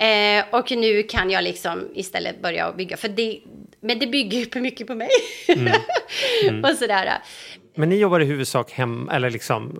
Eh, 0.00 0.44
och 0.50 0.70
nu 0.70 1.02
kan 1.02 1.30
jag 1.30 1.44
liksom 1.44 1.88
istället 1.94 2.42
börja 2.42 2.72
bygga. 2.72 2.96
För 2.96 3.08
det, 3.08 3.40
men 3.80 3.98
det 3.98 4.06
bygger 4.06 4.38
ju 4.38 4.60
mycket 4.60 4.86
på 4.86 4.94
mig. 4.94 5.08
Mm. 5.48 5.72
Mm. 6.48 6.64
och 6.64 6.70
sådär. 6.70 7.18
Men 7.74 7.88
ni 7.88 7.96
jobbar 7.96 8.20
i 8.20 8.24
huvudsak 8.24 8.70
hem, 8.70 9.08
eller 9.08 9.30
liksom, 9.30 9.78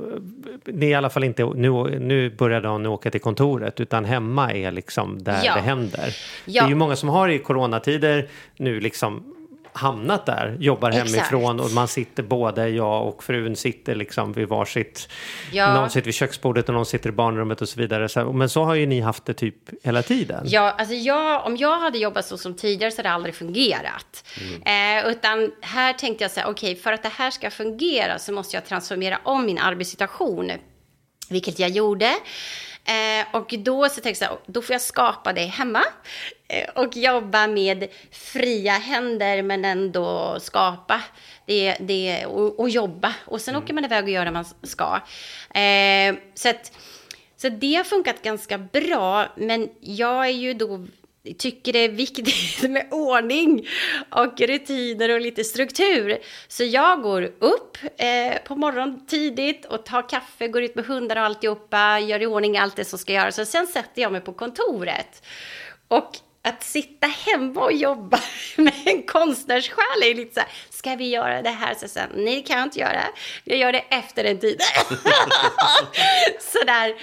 ni 0.65 0.87
är 0.87 0.91
i 0.91 0.95
alla 0.95 1.11
fall 1.11 1.25
inte, 1.25 1.45
nu, 1.45 1.99
nu 2.01 2.31
börjar 2.31 2.61
dagen 2.61 2.87
åka 2.87 3.11
till 3.11 3.21
kontoret, 3.21 3.81
utan 3.81 4.05
hemma 4.05 4.53
är 4.53 4.71
liksom 4.71 5.23
där 5.23 5.41
ja. 5.45 5.55
det 5.55 5.61
händer. 5.61 6.17
Ja. 6.45 6.63
Det 6.63 6.67
är 6.67 6.69
ju 6.69 6.75
många 6.75 6.97
som 6.97 7.09
har 7.09 7.29
i 7.29 7.39
coronatider 7.39 8.29
nu 8.57 8.81
liksom 8.81 9.35
hamnat 9.81 10.27
där, 10.27 10.57
jobbar 10.61 10.91
Exakt. 10.91 11.11
hemifrån 11.11 11.61
och 11.61 11.71
man 11.71 11.89
sitter 11.89 12.23
både 12.23 12.69
jag 12.69 13.09
och 13.09 13.25
frun 13.25 13.57
sitter 13.57 13.95
liksom 13.95 14.33
vid 14.33 14.49
varsitt, 14.49 15.09
ja. 15.53 15.75
någon 15.75 15.91
sitter 15.91 16.05
vid 16.05 16.15
köksbordet 16.15 16.69
och 16.69 16.75
någon 16.75 16.87
sitter 16.87 17.09
i 17.09 17.13
barnrummet 17.13 17.63
och 17.63 17.69
så 17.69 17.81
vidare. 17.81 18.09
Så, 18.09 18.33
men 18.33 18.49
så 18.49 18.65
har 18.65 18.75
ju 18.75 18.87
ni 18.87 19.01
haft 19.01 19.25
det 19.25 19.35
typ 19.35 19.55
hela 19.83 20.03
tiden. 20.03 20.45
Ja, 20.47 20.75
alltså 20.79 20.95
jag, 20.95 21.47
om 21.47 21.57
jag 21.57 21.79
hade 21.79 21.99
jobbat 21.99 22.27
så 22.27 22.39
som 22.39 22.55
tidigare 22.55 22.91
så 22.91 22.99
hade 22.99 23.09
det 23.09 23.13
aldrig 23.13 23.35
fungerat. 23.35 24.25
Mm. 24.41 25.05
Eh, 25.05 25.11
utan 25.11 25.51
här 25.61 25.93
tänkte 25.93 26.25
jag 26.25 26.31
så 26.31 26.41
här, 26.41 26.51
okej, 26.51 26.73
okay, 26.73 26.83
för 26.83 26.93
att 26.93 27.03
det 27.03 27.13
här 27.17 27.31
ska 27.31 27.51
fungera 27.51 28.19
så 28.19 28.33
måste 28.33 28.57
jag 28.57 28.65
transformera 28.65 29.19
om 29.25 29.47
min 29.47 29.59
arbetssituation. 29.59 30.53
Vilket 31.31 31.59
jag 31.59 31.71
gjorde. 31.71 32.17
Eh, 32.85 33.27
och 33.33 33.55
då 33.59 33.89
så 33.89 34.01
tänkte 34.01 34.25
jag, 34.25 34.39
då 34.47 34.63
får 34.63 34.75
jag 34.75 34.81
skapa 34.81 35.33
det 35.33 35.45
hemma. 35.45 35.83
Eh, 36.49 36.69
och 36.75 36.97
jobba 36.97 37.47
med 37.47 37.89
fria 38.11 38.73
händer 38.73 39.43
men 39.43 39.65
ändå 39.65 40.37
skapa 40.41 41.03
det, 41.47 41.77
det 41.81 42.27
och, 42.27 42.61
och 42.61 42.71
jobba. 42.71 43.15
Och 43.25 43.41
sen 43.41 43.55
mm. 43.55 43.65
åker 43.65 43.75
man 43.75 43.85
iväg 43.85 44.05
och 44.05 44.11
gör 44.11 44.25
det 44.25 44.31
man 44.31 44.45
ska. 44.63 45.01
Eh, 45.61 46.15
så 46.35 46.49
att, 46.49 46.73
så 47.37 47.49
det 47.49 47.75
har 47.75 47.85
funkat 47.85 48.23
ganska 48.23 48.59
bra, 48.59 49.27
men 49.37 49.69
jag 49.81 50.27
är 50.27 50.31
ju 50.31 50.55
då 50.55 50.87
tycker 51.39 51.73
det 51.73 51.79
är 51.79 51.89
viktigt 51.89 52.63
med 52.71 52.87
ordning 52.91 53.67
och 54.11 54.41
rutiner 54.41 55.15
och 55.15 55.21
lite 55.21 55.45
struktur. 55.45 56.19
Så 56.49 56.65
jag 56.65 57.03
går 57.03 57.23
upp 57.39 57.79
eh, 57.97 58.43
på 58.45 58.57
morgonen 58.57 59.07
tidigt 59.07 59.65
och 59.65 59.85
tar 59.85 60.09
kaffe, 60.09 60.49
går 60.49 60.63
ut 60.63 60.75
med 60.75 60.87
hundar 60.87 61.17
och 61.17 61.23
alltihopa, 61.23 61.99
gör 61.99 62.23
i 62.23 62.27
ordning 62.27 62.59
allt 62.59 62.77
det 62.77 62.85
som 62.85 62.99
ska 62.99 63.13
göras. 63.13 63.39
Och 63.39 63.49
sen 63.49 63.67
sätter 63.67 64.03
jag 64.03 64.13
mig 64.13 64.21
på 64.21 64.33
kontoret. 64.33 65.27
Och 65.89 66.17
att 66.43 66.63
sitta 66.63 67.07
hemma 67.07 67.61
och 67.61 67.73
jobba 67.73 68.21
med 68.57 68.75
en 68.85 69.03
konstnärssjäl 69.03 70.03
är 70.03 70.15
lite 70.15 70.35
så 70.35 70.41
här, 70.41 70.49
ska 70.71 70.95
vi 70.95 71.09
göra 71.09 71.43
det 71.43 71.51
här? 71.51 71.75
Så 71.75 71.89
sen, 71.89 72.11
nej, 72.15 72.37
det 72.37 72.43
kan 72.43 72.59
jag 72.59 72.67
inte 72.67 72.81
göra. 72.81 73.03
Jag 73.45 73.59
gör 73.59 73.73
det 73.73 73.85
efter 73.89 74.25
en 74.25 74.39
tid. 74.39 74.61
Sådär. 76.41 76.95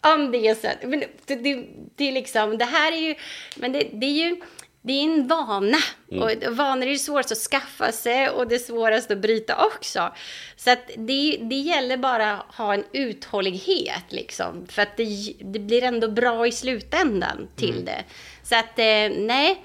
Om 0.00 0.32
det 0.32 0.48
är 0.48 0.54
så. 0.54 0.68
Men 0.82 1.00
det, 1.00 1.34
det, 1.34 1.66
det, 1.96 2.08
är 2.08 2.12
liksom, 2.12 2.58
det 2.58 2.64
här 2.64 2.92
är 2.92 2.96
ju, 2.96 3.14
men 3.56 3.72
det, 3.72 3.88
det 3.92 4.06
är 4.06 4.28
ju, 4.28 4.40
det 4.82 4.92
är 4.92 5.04
en 5.04 5.28
vana. 5.28 5.78
Mm. 6.12 6.22
Och 6.22 6.56
vanor 6.56 6.86
är 6.86 6.90
det 6.90 6.98
svårast 6.98 7.32
att 7.32 7.38
skaffa 7.38 7.92
sig 7.92 8.28
och 8.28 8.48
det 8.48 8.58
svåraste 8.58 9.12
att 9.12 9.18
bryta 9.18 9.64
också. 9.64 10.12
Så 10.56 10.70
att 10.70 10.90
det, 10.96 11.38
det 11.40 11.54
gäller 11.54 11.96
bara 11.96 12.32
att 12.32 12.54
ha 12.54 12.74
en 12.74 12.84
uthållighet 12.92 14.04
liksom. 14.08 14.66
För 14.66 14.82
att 14.82 14.96
det, 14.96 15.34
det 15.40 15.58
blir 15.58 15.82
ändå 15.82 16.08
bra 16.08 16.46
i 16.46 16.52
slutändan 16.52 17.48
till 17.56 17.72
mm. 17.72 17.84
det. 17.84 18.04
Så 18.42 18.54
att 18.56 18.78
eh, 18.78 19.24
nej, 19.26 19.62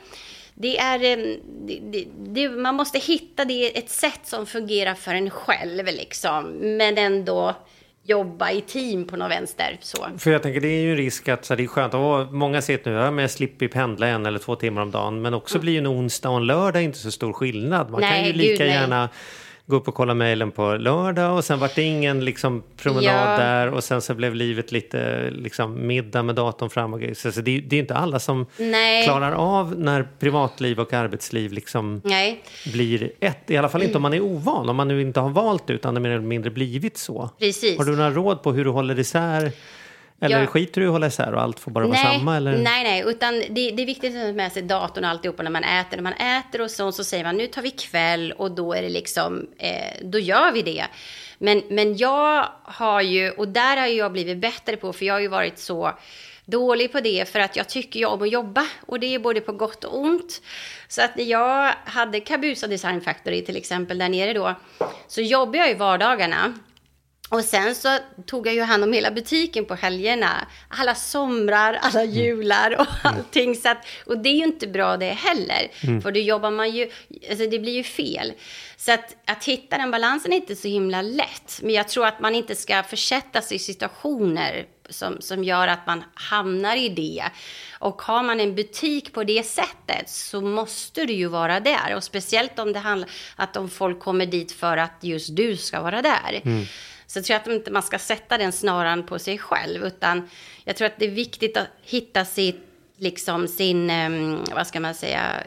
det 0.54 0.78
är, 0.78 1.04
eh, 1.04 1.36
det, 1.68 2.08
det, 2.18 2.50
man 2.50 2.76
måste 2.76 3.00
hitta 3.00 3.46
det, 3.46 3.78
ett 3.78 3.90
sätt 3.90 4.22
som 4.24 4.46
fungerar 4.46 4.94
för 4.94 5.14
en 5.14 5.30
själv 5.30 5.86
liksom. 5.86 6.44
Men 6.52 6.98
ändå 6.98 7.56
jobba 8.04 8.52
i 8.52 8.62
team 8.62 9.06
på 9.06 9.18
något 9.18 9.32
vänster. 9.32 9.78
Så. 9.82 10.08
För 10.18 10.32
jag 10.32 10.44
tänker 10.44 10.62
det 10.62 10.68
är 10.68 10.82
ju 10.82 10.92
en 10.92 10.98
risk 10.98 11.30
att 11.30 11.46
så 11.46 11.56
det 11.56 11.64
är 11.64 11.68
skönt 11.68 11.94
att 11.94 12.32
många 12.32 12.62
säger 12.62 12.82
nu, 12.86 12.92
ja, 12.92 13.12
men 13.12 13.22
jag 13.22 13.32
slipper 13.32 13.68
pendla 13.68 14.08
en 14.08 14.26
eller 14.26 14.40
två 14.40 14.56
timmar 14.56 14.82
om 14.82 14.92
dagen. 14.92 15.22
Men 15.22 15.34
också 15.34 15.56
mm. 15.56 15.62
blir 15.62 15.74
ju 15.74 15.80
en 15.80 15.88
onsdag 15.88 16.30
och 16.30 16.38
en 16.38 16.46
lördag 16.46 16.84
inte 16.84 16.98
så 16.98 17.12
stor 17.12 17.34
skillnad. 17.34 17.90
Man 17.90 18.02
nej, 18.02 18.12
kan 18.12 18.28
ju 18.28 18.34
lika 18.34 18.64
gud, 18.64 18.74
gärna 18.74 19.10
gå 19.66 19.76
upp 19.76 19.88
och 19.88 19.96
kolla 19.96 20.14
mejlen 20.14 20.52
på 20.52 20.76
lördag 20.76 21.38
och 21.38 21.44
sen 21.44 21.60
vart 21.60 21.76
det 21.76 21.82
ingen 21.82 22.26
liksom, 22.26 22.64
promenad 22.78 23.34
ja. 23.34 23.38
där 23.38 23.68
och 23.68 23.84
sen 23.84 24.02
så 24.02 24.14
blev 24.14 24.36
livet 24.36 24.72
lite 24.72 25.30
liksom, 25.32 25.88
middag 25.88 26.24
med 26.24 26.36
datorn 26.36 26.70
fram 26.70 26.94
och 26.94 27.00
grejer. 27.00 27.32
Så 27.32 27.42
det, 27.42 27.60
det 27.60 27.76
är 27.76 27.80
inte 27.80 27.96
alla 27.96 28.20
som 28.20 28.46
Nej. 28.58 29.04
klarar 29.04 29.32
av 29.32 29.80
när 29.80 30.08
privatliv 30.20 30.80
och 30.80 30.94
arbetsliv 30.94 31.54
liksom 31.54 32.02
Nej. 32.04 32.44
blir 32.74 33.12
ett. 33.20 33.52
I 33.52 33.58
alla 33.58 33.70
fall 33.70 33.84
inte 33.84 33.96
om 33.96 34.02
man 34.02 34.14
är 34.14 34.22
ovan, 34.22 34.70
om 34.70 34.76
man 34.76 34.88
nu 34.88 35.02
inte 35.02 35.20
har 35.20 35.30
valt 35.30 35.70
utan 35.70 35.94
det 35.94 36.00
mer 36.00 36.10
eller 36.10 36.22
mindre 36.22 36.52
blivit 36.52 36.98
så. 36.98 37.30
Precis. 37.40 37.78
Har 37.78 37.86
du 37.86 37.96
några 37.96 38.12
råd 38.12 38.44
på 38.44 38.52
hur 38.52 38.66
du 38.66 38.72
håller 38.72 39.00
isär 39.00 39.52
eller 40.22 40.40
ja. 40.40 40.48
skiter 40.48 40.82
du 40.82 40.86
i 40.86 40.88
att 40.88 40.94
hålla 40.94 41.08
isär 41.08 41.34
och 41.34 41.42
allt 41.42 41.60
får 41.60 41.72
bara 41.72 41.88
nej, 41.88 42.04
vara 42.04 42.14
samma? 42.14 42.38
Eller? 42.38 42.58
Nej, 42.58 42.84
nej, 42.84 43.04
utan 43.08 43.40
det, 43.40 43.72
det 43.72 43.82
är 43.82 43.86
viktigt 43.86 44.16
att 44.16 44.22
ha 44.22 44.34
med 44.34 44.52
sig 44.52 44.62
datorn 44.62 45.04
och 45.04 45.10
alltihopa 45.10 45.44
när 45.44 45.52
man 45.52 45.64
äter. 45.64 45.98
När 45.98 46.04
man 46.04 46.14
äter 46.14 46.62
och 46.62 46.72
så, 46.72 46.92
så 46.92 47.04
säger 47.04 47.24
man 47.24 47.38
nu 47.38 47.48
tar 47.48 47.62
vi 47.62 47.72
kväll 47.72 48.32
och 48.32 48.52
då 48.52 48.74
är 48.74 48.82
det 48.82 48.90
liksom, 48.90 49.48
eh, 49.58 49.72
då 50.04 50.20
gör 50.20 50.52
vi 50.52 50.62
det. 50.62 50.86
Men, 51.38 51.62
men 51.70 51.98
jag 51.98 52.50
har 52.64 53.02
ju, 53.02 53.30
och 53.30 53.48
där 53.48 53.78
har 53.78 53.88
jag 53.88 54.12
blivit 54.12 54.38
bättre 54.38 54.76
på, 54.76 54.94
för 54.94 55.06
jag 55.06 55.14
har 55.14 55.20
ju 55.20 55.28
varit 55.28 55.60
så 55.60 55.94
dålig 56.46 56.92
på 56.92 57.00
det 57.00 57.30
för 57.30 57.40
att 57.40 57.56
jag 57.56 57.70
tycker 57.70 58.00
ju 58.00 58.06
om 58.06 58.22
att 58.22 58.32
jobba 58.32 58.68
och 58.86 59.00
det 59.00 59.16
är 59.16 59.20
både 59.20 59.42
på 59.42 59.52
gott 59.52 59.84
och 59.84 60.00
ont. 60.00 60.42
Så 60.88 61.02
att 61.02 61.16
när 61.18 61.24
jag 61.24 61.74
hade 61.86 62.20
Kabusa 62.20 62.68
Design 62.68 63.02
Factory 63.02 63.46
till 63.46 63.58
exempel 63.58 63.98
där 63.98 64.10
nere 64.10 64.34
då 64.34 64.56
så 65.08 65.22
jobbade 65.22 65.58
jag 65.58 65.72
i 65.72 65.74
vardagarna 65.74 66.54
och 67.30 67.44
sen 67.44 67.76
så 67.76 67.98
tog 68.26 68.48
jag 68.48 68.54
ju 68.54 68.62
hand 68.62 68.84
om 68.84 68.94
hela 68.94 69.12
butiken 69.12 69.66
på 69.66 69.76
helgerna. 69.76 70.48
Alla 70.68 70.96
somrar, 70.96 71.74
alla 71.74 72.04
mm. 72.04 72.16
jular 72.16 72.72
och 72.72 72.88
mm. 72.88 73.18
allting. 73.18 73.56
Så 73.56 73.70
att, 73.70 73.86
och 74.06 74.18
det 74.18 74.30
är 74.30 74.34
ju 74.34 74.44
inte 74.44 74.68
bra 74.68 74.98
det 74.98 75.10
heller. 75.10 75.72
Mm. 75.84 76.02
För 76.02 76.12
då 76.12 76.20
jobbar 76.20 76.52
man 76.52 76.72
ju, 76.72 76.92
alltså 77.30 77.48
det 77.48 77.60
blir 77.60 77.74
ju 77.74 77.84
fel. 77.84 78.34
Så 78.78 78.92
att, 78.92 79.16
att 79.26 79.44
hitta 79.44 79.78
den 79.78 79.92
balansen 79.92 80.34
är 80.34 80.38
inte 80.38 80.56
så 80.56 80.68
himla 80.68 81.02
lätt. 81.02 81.60
Men 81.62 81.74
jag 81.74 81.88
tror 81.88 82.06
att 82.06 82.20
man 82.20 82.36
inte 82.36 82.56
ska 82.56 82.84
försätta 82.84 83.42
sig 83.42 83.56
i 83.56 83.60
situationer 83.60 84.66
som, 84.90 85.22
som 85.22 85.44
gör 85.44 85.68
att 85.68 85.88
man 85.88 86.04
hamnar 86.14 86.76
i 86.76 86.90
det. 86.90 87.24
Och 87.80 88.02
har 88.02 88.24
man 88.24 88.40
en 88.40 88.56
butik 88.56 89.14
på 89.14 89.24
det 89.24 89.44
sättet 89.44 90.10
så 90.10 90.42
måste 90.42 91.06
du 91.06 91.14
ju 91.14 91.28
vara 91.28 91.60
där. 91.60 91.96
Och 91.96 92.04
speciellt 92.04 92.60
om 92.60 92.74
det 92.74 92.80
handlar 92.80 93.10
att 93.36 93.58
om 93.58 93.70
folk 93.70 94.00
kommer 94.00 94.26
dit 94.26 94.52
för 94.52 94.78
att 94.78 94.98
just 95.02 95.36
du 95.36 95.58
ska 95.58 95.82
vara 95.82 96.02
där. 96.02 96.42
Mm. 96.46 96.66
Så 97.14 97.20
jag 97.20 97.26
tror 97.26 97.36
att 97.36 97.48
inte 97.48 97.72
man 97.72 97.84
ska 97.84 98.00
sätta 98.00 98.38
den 98.38 98.52
snaran 98.52 99.06
på 99.06 99.20
sig 99.20 99.38
själv, 99.38 99.86
utan 99.86 100.30
jag 100.64 100.76
tror 100.76 100.86
att 100.86 101.00
det 101.00 101.06
är 101.06 101.12
viktigt 101.12 101.58
att 101.58 101.68
hitta 101.82 102.26
sitt 102.26 102.70
liksom 102.98 103.48
sin, 103.48 103.90
um, 103.90 104.44
vad 104.56 104.68
ska 104.68 104.80
man 104.80 104.96
säga, 104.96 105.44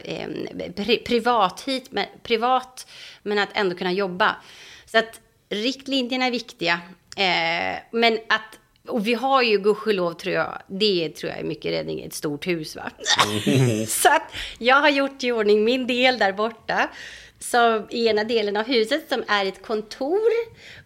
pri 0.75 0.97
privat, 0.97 1.61
hit, 1.61 1.87
men, 1.91 2.05
privat, 2.23 2.87
men 3.23 3.39
att 3.39 3.49
ändå 3.53 3.75
kunna 3.75 3.91
jobba. 3.91 4.35
Så 4.85 4.97
att 4.97 5.21
riktlinjerna 5.49 6.25
är 6.25 6.31
viktiga. 6.31 6.79
Eh, 7.17 7.79
men 7.91 8.13
att, 8.29 8.59
och 8.87 9.07
vi 9.07 9.13
har 9.13 9.41
ju 9.41 9.57
gudskelov 9.57 10.13
tror 10.13 10.35
jag, 10.35 10.61
det 10.67 11.09
tror 11.09 11.31
jag 11.31 11.39
är 11.39 11.43
mycket 11.43 11.71
räddning, 11.71 12.01
ett 12.01 12.13
stort 12.13 12.47
hus 12.47 12.75
va. 12.75 12.91
Mm. 13.45 13.85
så 13.87 14.09
att 14.09 14.33
jag 14.57 14.75
har 14.75 14.89
gjort 14.89 15.23
i 15.23 15.31
ordning 15.31 15.63
min 15.63 15.87
del 15.87 16.19
där 16.19 16.33
borta. 16.33 16.89
Så 17.39 17.87
i 17.89 18.07
ena 18.07 18.23
delen 18.23 18.57
av 18.57 18.65
huset 18.65 19.09
som 19.09 19.23
är 19.27 19.45
ett 19.45 19.65
kontor. 19.65 20.29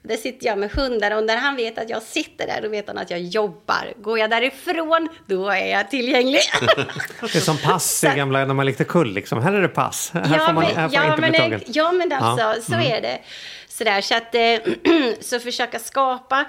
Där 0.07 0.17
sitter 0.17 0.47
jag 0.47 0.57
med 0.57 0.71
hundar 0.71 1.17
och 1.17 1.23
när 1.23 1.37
han 1.37 1.55
vet 1.55 1.77
att 1.77 1.89
jag 1.89 2.01
sitter 2.01 2.47
där 2.47 2.61
då 2.61 2.69
vet 2.69 2.87
han 2.87 2.97
att 2.97 3.11
jag 3.11 3.21
jobbar. 3.21 3.93
Går 3.97 4.19
jag 4.19 4.29
därifrån 4.29 5.09
då 5.25 5.49
är 5.49 5.65
jag 5.65 5.89
tillgänglig. 5.89 6.41
det 7.21 7.35
är 7.35 7.39
som 7.39 7.57
pass 7.57 8.03
i 8.03 8.07
gamla 8.07 8.45
när 8.45 8.53
man 8.53 8.65
lekte 8.65 8.83
kull 8.83 9.13
liksom. 9.13 9.41
Här 9.41 9.53
är 9.53 9.61
det 9.61 9.67
pass. 9.67 10.11
Här 10.13 10.37
ja, 10.37 10.45
får 10.45 10.53
man, 10.53 10.63
här 10.63 10.89
får 10.89 10.95
ja, 10.95 11.09
inte 11.09 11.21
men, 11.21 11.49
bli 11.49 11.63
Ja 11.67 11.91
men 11.91 12.11
alltså 12.11 12.45
ja. 12.45 12.55
så 12.61 12.73
mm. 12.73 12.93
är 12.93 13.01
det. 13.01 13.19
Sådär 13.67 14.01
så 14.01 14.15
att 14.15 14.35
eh, 14.35 15.13
så 15.21 15.39
försöka 15.39 15.79
skapa 15.79 16.45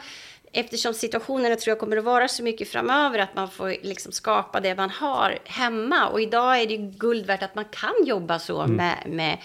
eftersom 0.53 0.95
situationerna 0.95 1.57
tror 1.57 1.71
jag 1.71 1.79
kommer 1.79 1.97
att 1.97 2.05
vara 2.05 2.29
så 2.29 2.43
mycket 2.43 2.69
framöver 2.69 3.19
att 3.19 3.35
man 3.35 3.51
får 3.51 3.77
liksom 3.83 4.13
skapa 4.13 4.61
det 4.61 4.75
man 4.75 4.91
har 4.91 5.39
hemma. 5.45 6.09
Och 6.09 6.21
idag 6.21 6.61
är 6.61 6.67
det 6.67 6.77
guld 6.77 7.27
värt 7.27 7.43
att 7.43 7.55
man 7.55 7.65
kan 7.65 7.95
jobba 8.05 8.39
så 8.39 8.61
mm. 8.61 8.77
med, 8.77 8.97
med, 9.07 9.39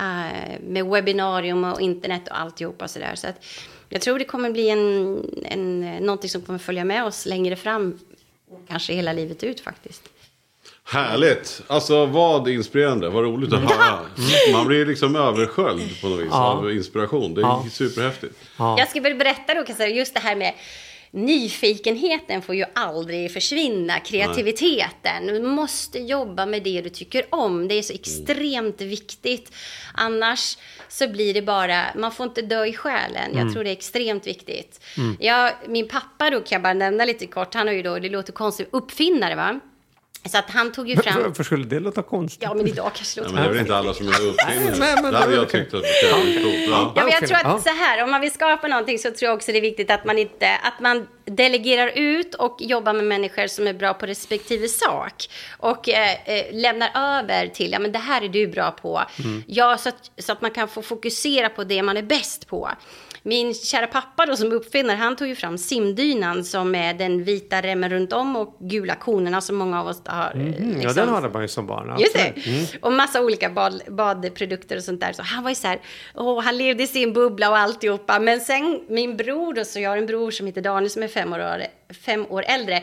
uh, 0.00 0.60
med 0.68 0.86
webbinarium 0.86 1.64
och 1.64 1.80
internet 1.80 2.28
och 2.28 2.40
alltihopa 2.40 2.88
sådär. 2.88 3.14
Så 3.14 3.26
att 3.26 3.44
jag 3.88 4.02
tror 4.02 4.18
det 4.18 4.24
kommer 4.24 4.50
bli 4.50 4.70
en, 4.70 5.24
en, 5.44 5.80
någonting 5.80 6.30
som 6.30 6.42
kommer 6.42 6.58
följa 6.58 6.84
med 6.84 7.04
oss 7.04 7.26
längre 7.26 7.56
fram. 7.56 7.98
Kanske 8.68 8.92
hela 8.92 9.12
livet 9.12 9.44
ut 9.44 9.60
faktiskt. 9.60 10.02
Härligt! 10.84 11.62
Alltså 11.66 12.06
vad 12.06 12.48
inspirerande, 12.48 13.08
vad 13.08 13.24
roligt 13.24 13.52
att 13.52 13.60
höra. 13.72 14.00
Man 14.52 14.66
blir 14.66 14.86
liksom 14.86 15.16
översköljd 15.16 16.00
på 16.00 16.08
något 16.08 16.20
vis 16.20 16.28
ja. 16.30 16.52
av 16.52 16.72
inspiration. 16.72 17.34
Det 17.34 17.40
är 17.40 17.42
ja. 17.42 17.64
superhäftigt. 17.70 18.34
Ja. 18.56 18.78
Jag 18.78 18.88
ska 18.88 19.00
väl 19.00 19.14
berätta 19.14 19.54
då, 19.54 19.86
just 19.86 20.14
det 20.14 20.20
här 20.20 20.36
med 20.36 20.54
nyfikenheten 21.14 22.42
får 22.42 22.54
ju 22.54 22.64
aldrig 22.74 23.32
försvinna, 23.32 24.00
kreativiteten. 24.00 25.26
Du 25.26 25.42
måste 25.42 25.98
jobba 25.98 26.46
med 26.46 26.62
det 26.62 26.80
du 26.80 26.90
tycker 26.90 27.24
om. 27.30 27.68
Det 27.68 27.74
är 27.74 27.82
så 27.82 27.92
mm. 27.92 28.00
extremt 28.00 28.80
viktigt. 28.80 29.52
Annars 29.94 30.58
så 30.88 31.08
blir 31.08 31.34
det 31.34 31.42
bara, 31.42 31.84
man 31.96 32.12
får 32.12 32.26
inte 32.26 32.42
dö 32.42 32.64
i 32.66 32.72
själen. 32.72 33.30
Jag 33.32 33.40
mm. 33.40 33.52
tror 33.52 33.64
det 33.64 33.70
är 33.70 33.72
extremt 33.72 34.26
viktigt. 34.26 34.80
Mm. 34.96 35.16
Jag, 35.20 35.52
min 35.68 35.88
pappa 35.88 36.30
då 36.30 36.40
kan 36.40 36.56
jag 36.56 36.62
bara 36.62 36.74
nämna 36.74 37.04
lite 37.04 37.26
kort, 37.26 37.54
han 37.54 37.66
har 37.66 37.74
ju 37.74 37.82
då, 37.82 37.98
det 37.98 38.08
låter 38.08 38.32
konstigt, 38.32 38.68
uppfinnare 38.70 39.34
va. 39.34 39.60
Så 40.26 40.38
att 40.38 40.50
han 40.50 40.72
tog 40.72 40.88
ju 40.88 40.96
fram... 40.96 41.22
Varför 41.22 41.44
skulle 41.44 41.64
det 41.64 41.80
låta 41.80 42.02
konstigt? 42.02 42.42
Ja, 42.42 42.54
men 42.54 42.66
idag 42.66 42.90
kanske 42.94 43.20
det 43.20 43.24
låter 43.24 43.36
ja, 43.36 43.42
men 43.42 43.42
Det 43.42 43.48
är 43.48 43.52
väl 43.52 43.60
inte 43.60 43.76
alla 43.76 43.94
som 43.94 44.08
är 44.08 44.26
uppfinnare. 44.28 45.10
det 45.10 45.18
hade 45.18 45.34
jag 45.34 45.48
tyckt 45.48 45.74
att 45.74 45.82
det 45.82 46.12
var 46.12 46.18
ja. 46.18 46.92
ja, 46.96 47.02
men 47.04 47.12
jag 47.20 47.28
tror 47.28 47.54
att 47.54 47.62
så 47.62 47.68
här, 47.68 48.04
om 48.04 48.10
man 48.10 48.20
vill 48.20 48.32
skapa 48.32 48.68
någonting 48.68 48.98
så 48.98 49.10
tror 49.10 49.28
jag 49.28 49.34
också 49.34 49.52
det 49.52 49.58
är 49.58 49.62
viktigt 49.62 49.90
att 49.90 50.04
man 50.04 50.18
inte, 50.18 50.56
att 50.62 50.80
man 50.80 51.06
delegerar 51.24 51.92
ut 51.94 52.34
och 52.34 52.56
jobbar 52.60 52.92
med 52.92 53.04
människor 53.04 53.46
som 53.46 53.66
är 53.66 53.72
bra 53.72 53.94
på 53.94 54.06
respektive 54.06 54.68
sak. 54.68 55.28
Och 55.58 55.88
eh, 55.88 56.12
eh, 56.24 56.44
lämnar 56.52 56.90
över 56.94 57.46
till, 57.46 57.72
ja 57.72 57.78
men 57.78 57.92
det 57.92 57.98
här 57.98 58.22
är 58.22 58.28
du 58.28 58.46
bra 58.46 58.70
på. 58.70 59.02
Mm. 59.24 59.42
Ja, 59.46 59.78
så 59.78 59.88
att, 59.88 60.10
så 60.18 60.32
att 60.32 60.42
man 60.42 60.50
kan 60.50 60.68
få 60.68 60.82
fokusera 60.82 61.48
på 61.48 61.64
det 61.64 61.82
man 61.82 61.96
är 61.96 62.02
bäst 62.02 62.46
på. 62.46 62.70
Min 63.26 63.54
kära 63.54 63.86
pappa 63.86 64.26
då 64.26 64.36
som 64.36 64.52
uppfinnare, 64.52 64.96
han 64.96 65.16
tog 65.16 65.28
ju 65.28 65.34
fram 65.34 65.58
simdynan 65.58 66.44
som 66.44 66.74
är 66.74 66.94
den 66.94 67.24
vita 67.24 67.62
remmen 67.62 67.90
runt 67.90 68.12
om 68.12 68.36
och 68.36 68.56
gula 68.60 68.94
konerna 68.94 69.40
som 69.40 69.56
många 69.56 69.80
av 69.80 69.86
oss 69.86 70.02
har. 70.04 70.30
Mm, 70.30 70.46
liksom. 70.46 70.80
Ja, 70.82 70.92
den 70.92 71.08
hade 71.08 71.28
man 71.28 71.42
ju 71.42 71.48
som 71.48 71.66
barn. 71.66 71.96
Just 71.98 72.14
det. 72.14 72.48
Mm. 72.50 72.66
Och 72.80 72.92
massa 72.92 73.22
olika 73.22 73.50
bad, 73.50 73.82
badprodukter 73.88 74.76
och 74.76 74.82
sånt 74.82 75.00
där. 75.00 75.12
Så 75.12 75.22
han 75.22 75.42
var 75.42 75.50
ju 75.50 75.54
så 75.54 75.66
här, 75.66 75.80
åh, 76.14 76.42
han 76.42 76.58
levde 76.58 76.82
i 76.82 76.86
sin 76.86 77.12
bubbla 77.12 77.50
och 77.50 77.58
alltihopa. 77.58 78.18
Men 78.18 78.40
sen 78.40 78.80
min 78.88 79.16
bror 79.16 79.54
då, 79.54 79.64
så 79.64 79.80
jag 79.80 79.90
har 79.90 79.96
en 79.96 80.06
bror 80.06 80.30
som 80.30 80.46
heter 80.46 80.62
Daniel 80.62 80.90
som 80.90 81.02
är 81.02 81.08
fem 81.14 81.32
år, 81.32 81.66
fem 82.04 82.26
år 82.30 82.44
äldre 82.48 82.82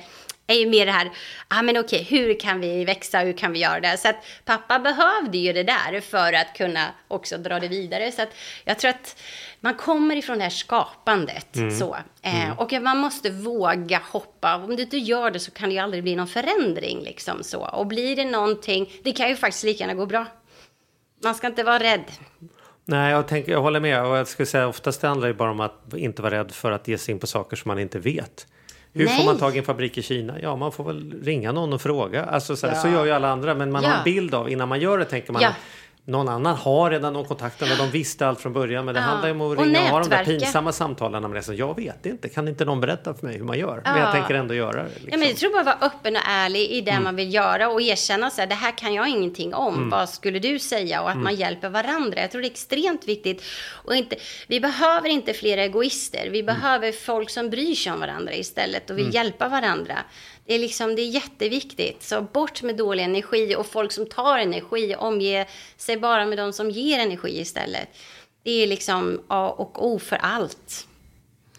är 0.52 0.56
ju 0.56 0.70
mer 0.70 0.86
det 0.86 0.92
här, 0.92 1.12
ah, 1.48 1.62
men 1.62 1.78
okej, 1.78 2.04
hur 2.04 2.40
kan 2.40 2.62
vi 2.62 2.86
växa, 2.86 3.20
hur 3.20 3.34
kan 3.34 3.54
vi 3.54 3.60
göra 3.60 3.80
det? 3.80 3.98
Så 3.98 4.10
att 4.10 4.16
pappa 4.46 4.80
behövde 4.80 5.38
ju 5.38 5.54
det 5.54 5.64
där 5.64 6.02
för 6.02 6.34
att 6.34 6.58
kunna 6.58 6.88
också 7.08 7.38
dra 7.38 7.60
det 7.60 7.68
vidare. 7.68 8.12
Så 8.12 8.22
att 8.22 8.30
jag 8.66 8.80
tror 8.80 8.90
att 8.90 9.22
man 9.60 9.74
kommer 9.74 10.16
ifrån 10.16 10.38
det 10.38 10.44
här 10.44 10.50
skapandet. 10.50 11.56
Mm. 11.56 11.80
Så. 11.80 11.98
Eh, 12.22 12.46
mm. 12.46 12.58
Och 12.58 12.74
man 12.74 12.98
måste 12.98 13.30
våga 13.30 14.02
hoppa. 14.12 14.56
Om 14.56 14.76
du 14.76 14.84
inte 14.84 14.98
gör 14.98 15.32
det 15.32 15.40
så 15.40 15.52
kan 15.52 15.70
det 15.70 15.76
ju 15.76 15.82
aldrig 15.82 16.04
bli 16.04 16.16
någon 16.16 16.28
förändring. 16.28 17.04
Liksom 17.04 17.44
så. 17.44 17.60
Och 17.60 17.88
blir 17.88 18.16
det 18.16 18.26
någonting, 18.26 18.92
det 19.04 19.12
kan 19.12 19.30
ju 19.30 19.36
faktiskt 19.36 19.64
lika 19.64 19.84
gärna 19.84 19.94
gå 19.94 20.06
bra. 20.06 20.26
Man 21.24 21.36
ska 21.36 21.48
inte 21.48 21.64
vara 21.64 21.80
rädd. 21.80 22.04
Nej, 22.86 23.12
jag, 23.12 23.28
tänker, 23.28 23.52
jag 23.52 23.62
håller 23.62 23.80
med. 23.80 24.06
Och 24.06 24.18
jag 24.18 24.28
skulle 24.28 24.46
säga 24.46 24.68
oftast 24.68 25.02
handlar 25.02 25.28
det 25.28 25.34
bara 25.34 25.52
om 25.52 25.60
att 25.60 25.94
inte 25.94 26.22
vara 26.22 26.40
rädd 26.40 26.52
för 26.52 26.72
att 26.72 26.88
ge 26.88 26.98
sig 26.98 27.12
in 27.12 27.20
på 27.20 27.28
saker 27.28 27.58
som 27.58 27.70
man 27.70 27.80
inte 27.80 28.00
vet. 28.00 28.48
Hur 28.94 29.06
Nej. 29.06 29.18
får 29.18 29.26
man 29.26 29.38
tag 29.38 29.56
i 29.56 29.60
en 29.60 29.66
fabrik 29.66 29.98
i 29.98 30.02
Kina? 30.02 30.40
Ja, 30.42 30.56
man 30.56 30.72
får 30.72 30.84
väl 30.84 31.24
ringa 31.24 31.52
någon 31.52 31.74
och 31.74 31.82
fråga. 31.82 32.26
Alltså, 32.26 32.56
så, 32.56 32.68
ja. 32.68 32.76
så 32.76 32.88
gör 32.88 33.06
ju 33.06 33.12
alla 33.12 33.30
andra. 33.30 33.54
Men 33.54 33.72
man 33.72 33.84
ja. 33.84 33.90
har 33.90 33.98
en 33.98 34.04
bild 34.04 34.34
av, 34.34 34.50
innan 34.50 34.70
man 34.70 34.80
gör 34.80 34.98
det 34.98 35.06
tänker 35.06 35.34
man, 35.34 35.42
ja. 35.42 35.54
Någon 36.06 36.30
annan 36.30 36.56
har 36.56 36.92
redan 36.92 37.14
någon 37.14 37.26
kontakt 37.26 37.62
med. 37.62 37.78
De 37.78 37.90
visste 37.92 38.28
allt 38.28 38.42
från 38.42 38.54
början. 38.54 38.86
Men 38.86 38.94
det 38.94 39.00
Ja. 39.02 39.06
handlar 39.06 39.28
ju 39.30 39.34
om 39.36 39.42
att 39.42 39.58
Och 39.58 39.64
ringa 39.66 39.82
och 39.82 39.88
ha 39.88 40.00
de 40.00 40.10
där 40.10 40.26
pinsamma 40.26 40.72
samtalen. 40.72 41.44
Så 41.44 41.54
jag 41.54 41.76
vet 41.76 42.06
inte. 42.06 42.30
Kan 42.30 42.48
inte 42.48 42.66
någon 42.66 42.82
berätta 42.82 43.14
för 43.14 43.28
mig 43.28 43.38
hur 43.38 43.44
man 43.44 43.60
gör? 43.60 43.82
Men 43.86 43.98
jag 44.00 44.08
Ja. 44.08 44.12
tänker 44.12 44.36
ändå 44.36 44.54
göra 44.54 44.84
det. 44.84 44.90
Liksom. 44.90 45.10
Ja, 45.12 45.18
men 45.18 45.28
jag 45.28 45.38
tror 45.38 45.52
bara 45.52 45.64
vara 45.64 45.78
öppen 45.82 46.16
och 46.16 46.22
ärlig 46.26 46.70
i 46.72 46.82
det 46.82 47.00
man 47.00 47.16
vill 47.16 47.34
göra 47.34 47.70
och 47.70 47.82
erkänna 47.82 48.30
så 48.30 48.42
här, 48.42 48.48
det 48.48 48.56
här 48.56 48.78
kan 48.78 48.94
jag 48.94 49.08
ingenting 49.10 49.54
om. 49.54 49.90
Vad 49.90 50.10
skulle 50.10 50.40
du 50.40 50.60
säga? 50.60 51.02
Och 51.02 51.10
att 51.12 51.18
man 51.18 51.36
hjälper 51.36 51.70
varandra. 51.70 52.22
Jag 52.22 52.32
tror 52.32 52.42
det 52.42 52.48
är 52.48 52.52
extremt 52.52 53.08
viktigt. 53.08 53.44
Och 53.86 53.96
inte, 53.96 54.16
vi 54.48 54.60
behöver 54.60 55.10
inte 55.10 55.34
fler 55.34 55.58
egoister. 55.58 56.30
Vi 56.32 56.44
behöver 56.44 56.92
folk 56.92 57.30
som 57.30 57.50
bryr 57.50 57.76
sig 57.76 57.92
om 57.92 58.00
varandra 58.00 58.34
istället 58.34 58.90
och 58.90 58.98
vill 58.98 59.14
hjälpa 59.14 59.50
varandra. 59.50 59.98
Det 60.46 60.54
är, 60.54 60.60
liksom, 60.60 60.96
det 60.96 61.02
är 61.02 61.10
jätteviktigt. 61.10 62.04
Så 62.04 62.22
bort 62.22 62.62
med 62.62 62.78
dålig 62.78 63.04
energi 63.04 63.56
och 63.56 63.66
folk 63.66 63.92
som 63.92 64.06
tar 64.06 64.38
energi. 64.38 64.96
Omge 64.96 65.48
sig 65.78 65.98
bara 65.98 66.26
med 66.26 66.38
de 66.38 66.54
som 66.54 66.72
ger 66.72 67.00
energi 67.00 67.40
istället. 67.40 67.90
Det 68.44 68.52
är 68.52 68.68
liksom 68.68 69.22
A 69.28 69.50
och 69.58 69.88
O 69.88 70.00
för 70.00 70.16
allt. 70.16 70.88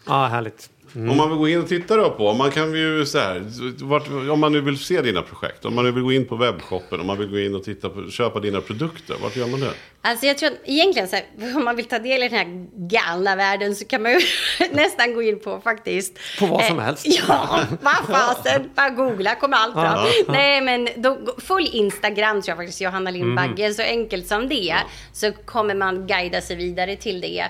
Ja, 0.05 0.25
härligt. 0.25 0.69
Om 0.95 1.17
man 1.17 1.29
vill 1.29 1.37
gå 1.37 1.47
in 1.49 1.59
och 1.59 1.67
titta 1.67 1.95
då 1.95 2.09
på, 2.09 2.33
man 2.33 2.51
kan 2.51 2.73
ju 2.73 3.05
så 3.05 3.19
här, 3.19 3.43
vart, 3.83 4.07
om 4.31 4.39
man 4.39 4.51
nu 4.51 4.61
vill 4.61 4.77
se 4.77 5.01
dina 5.01 5.21
projekt, 5.21 5.65
om 5.65 5.75
man 5.75 5.85
nu 5.85 5.91
vill 5.91 6.03
gå 6.03 6.11
in 6.11 6.27
på 6.27 6.35
webbshoppen, 6.35 6.99
om 6.99 7.07
man 7.07 7.17
vill 7.17 7.29
gå 7.29 7.39
in 7.39 7.55
och 7.55 7.63
titta 7.63 7.89
på, 7.89 8.09
köpa 8.09 8.39
dina 8.39 8.61
produkter, 8.61 9.15
vart 9.21 9.35
gör 9.35 9.47
man 9.47 9.59
det? 9.59 9.73
Alltså 10.05 10.25
jag 10.25 10.37
tror 10.37 10.49
att 10.49 10.59
egentligen 10.65 11.07
så 11.07 11.15
här, 11.15 11.25
om 11.55 11.65
man 11.65 11.75
vill 11.75 11.85
ta 11.85 11.99
del 11.99 12.23
i 12.23 12.29
den 12.29 12.37
här 12.37 12.67
galna 12.89 13.35
världen 13.35 13.75
så 13.75 13.85
kan 13.85 14.01
man 14.01 14.11
ju 14.11 14.19
nästan 14.71 15.13
gå 15.13 15.21
in 15.21 15.39
på 15.39 15.61
faktiskt. 15.61 16.19
På 16.39 16.45
vad 16.45 16.63
som 16.65 16.79
eh, 16.79 16.85
helst. 16.85 17.05
Ja, 17.27 17.59
vad 17.81 17.95
fasen. 17.95 18.69
Bara 18.75 18.89
googla 18.89 19.35
kommer 19.35 19.57
allt 19.57 19.73
fram. 19.73 20.07
Nej 20.27 20.61
men 20.61 20.87
då, 20.95 21.35
följ 21.37 21.69
Instagram 21.73 22.41
tror 22.41 22.51
jag 22.51 22.57
faktiskt, 22.57 22.81
Johanna 22.81 23.11
Lindbagge. 23.11 23.73
Så 23.73 23.81
enkelt 23.81 24.27
som 24.27 24.49
det. 24.49 24.75
Så 25.13 25.31
kommer 25.31 25.75
man 25.75 26.07
guida 26.07 26.41
sig 26.41 26.55
vidare 26.55 26.95
till 26.95 27.21
det. 27.21 27.45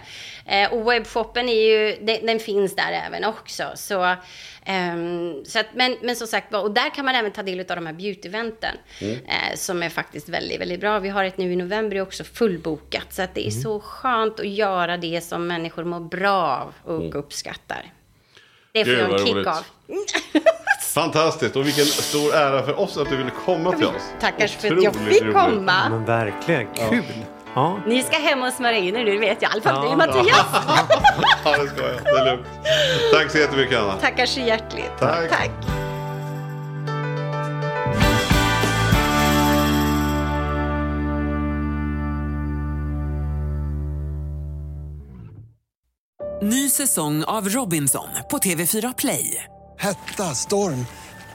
Eh, 0.45 0.73
och 0.73 0.91
webbshoppen 0.91 1.49
är 1.49 1.53
ju, 1.53 1.97
den, 2.01 2.25
den 2.25 2.39
finns 2.39 2.75
där 2.75 3.01
även 3.07 3.23
också. 3.39 3.63
Så, 3.75 4.15
ehm, 4.65 5.45
så 5.45 5.59
att, 5.59 5.65
men, 5.75 5.97
men 6.01 6.15
som 6.15 6.27
sagt 6.27 6.53
och 6.53 6.71
där 6.71 6.89
kan 6.95 7.05
man 7.05 7.15
även 7.15 7.31
ta 7.31 7.43
del 7.43 7.59
av 7.59 7.65
de 7.65 7.85
här 7.85 7.93
beauty-eventen. 7.93 8.75
Eh, 9.01 9.55
som 9.55 9.83
är 9.83 9.89
faktiskt 9.89 10.29
väldigt, 10.29 10.61
väldigt 10.61 10.79
bra. 10.79 10.99
Vi 10.99 11.09
har 11.09 11.23
ett 11.23 11.37
nu 11.37 11.53
i 11.53 11.55
november 11.55 12.01
också 12.01 12.23
fullbokat. 12.23 13.13
Så 13.13 13.21
att 13.21 13.35
det 13.35 13.47
är 13.47 13.51
så 13.51 13.79
skönt 13.79 14.39
att 14.39 14.47
göra 14.47 14.97
det 14.97 15.21
som 15.23 15.47
människor 15.47 15.83
mår 15.83 15.99
bra 15.99 16.41
av 16.85 16.93
och 16.95 17.15
uppskattar. 17.15 17.85
Det 18.71 18.85
får 18.85 18.91
Gud, 18.91 18.99
jag 18.99 19.11
en 19.19 19.25
kick 19.25 19.35
roligt. 19.35 19.47
av. 19.47 19.65
Fantastiskt 20.93 21.55
och 21.55 21.67
vilken 21.67 21.85
stor 21.85 22.33
ära 22.35 22.63
för 22.63 22.79
oss 22.79 22.97
att 22.97 23.09
du 23.09 23.17
ville 23.17 23.31
komma 23.45 23.71
till 23.71 23.85
oss. 23.85 24.11
Tackar 24.19 24.47
för 24.47 24.67
att 24.77 24.83
jag 24.83 24.95
Otroligt 24.95 25.13
fick 25.13 25.23
roligt. 25.23 25.35
komma. 25.35 25.89
Men 25.89 26.05
verkligen, 26.05 26.67
kul. 26.73 27.03
Ja. 27.09 27.25
Ni 27.87 28.03
ska 28.03 28.17
hem 28.17 28.43
och 28.43 28.53
smörja 28.53 28.77
in 28.77 28.95
er 28.95 29.03
nu, 29.03 29.11
det 29.11 29.19
vet 29.19 29.41
jag. 29.41 29.51
I 29.51 29.53
alla 29.53 29.61
fall 29.61 29.85
Ja, 29.85 29.91
du 29.91 29.97
Mattias. 29.97 30.45
Ja, 31.45 31.57
det 31.63 31.67
ska 31.69 31.81
jag. 31.81 32.03
Det 32.03 32.09
är 32.19 32.25
lugnt. 32.25 32.47
Tack 33.13 33.31
så 33.31 33.37
jättemycket 33.37 33.79
Anna. 33.79 33.93
Tackar 33.93 34.25
så 34.25 34.39
hjärtligt. 34.39 34.91
Tack. 34.99 35.29
Tack. 35.29 35.51
Ny 46.41 46.69
säsong 46.69 47.23
av 47.23 47.49
Robinson 47.49 48.07
på 48.31 48.37
TV4 48.37 48.93
Play. 48.97 49.43
Hetta, 49.79 50.23
storm, 50.23 50.85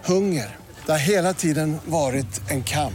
hunger. 0.05 0.57
Det 0.87 0.93
har 0.93 0.99
hela 0.99 1.35
tiden 1.35 1.79
varit 1.85 2.51
en 2.51 2.65
kamp. 2.65 2.95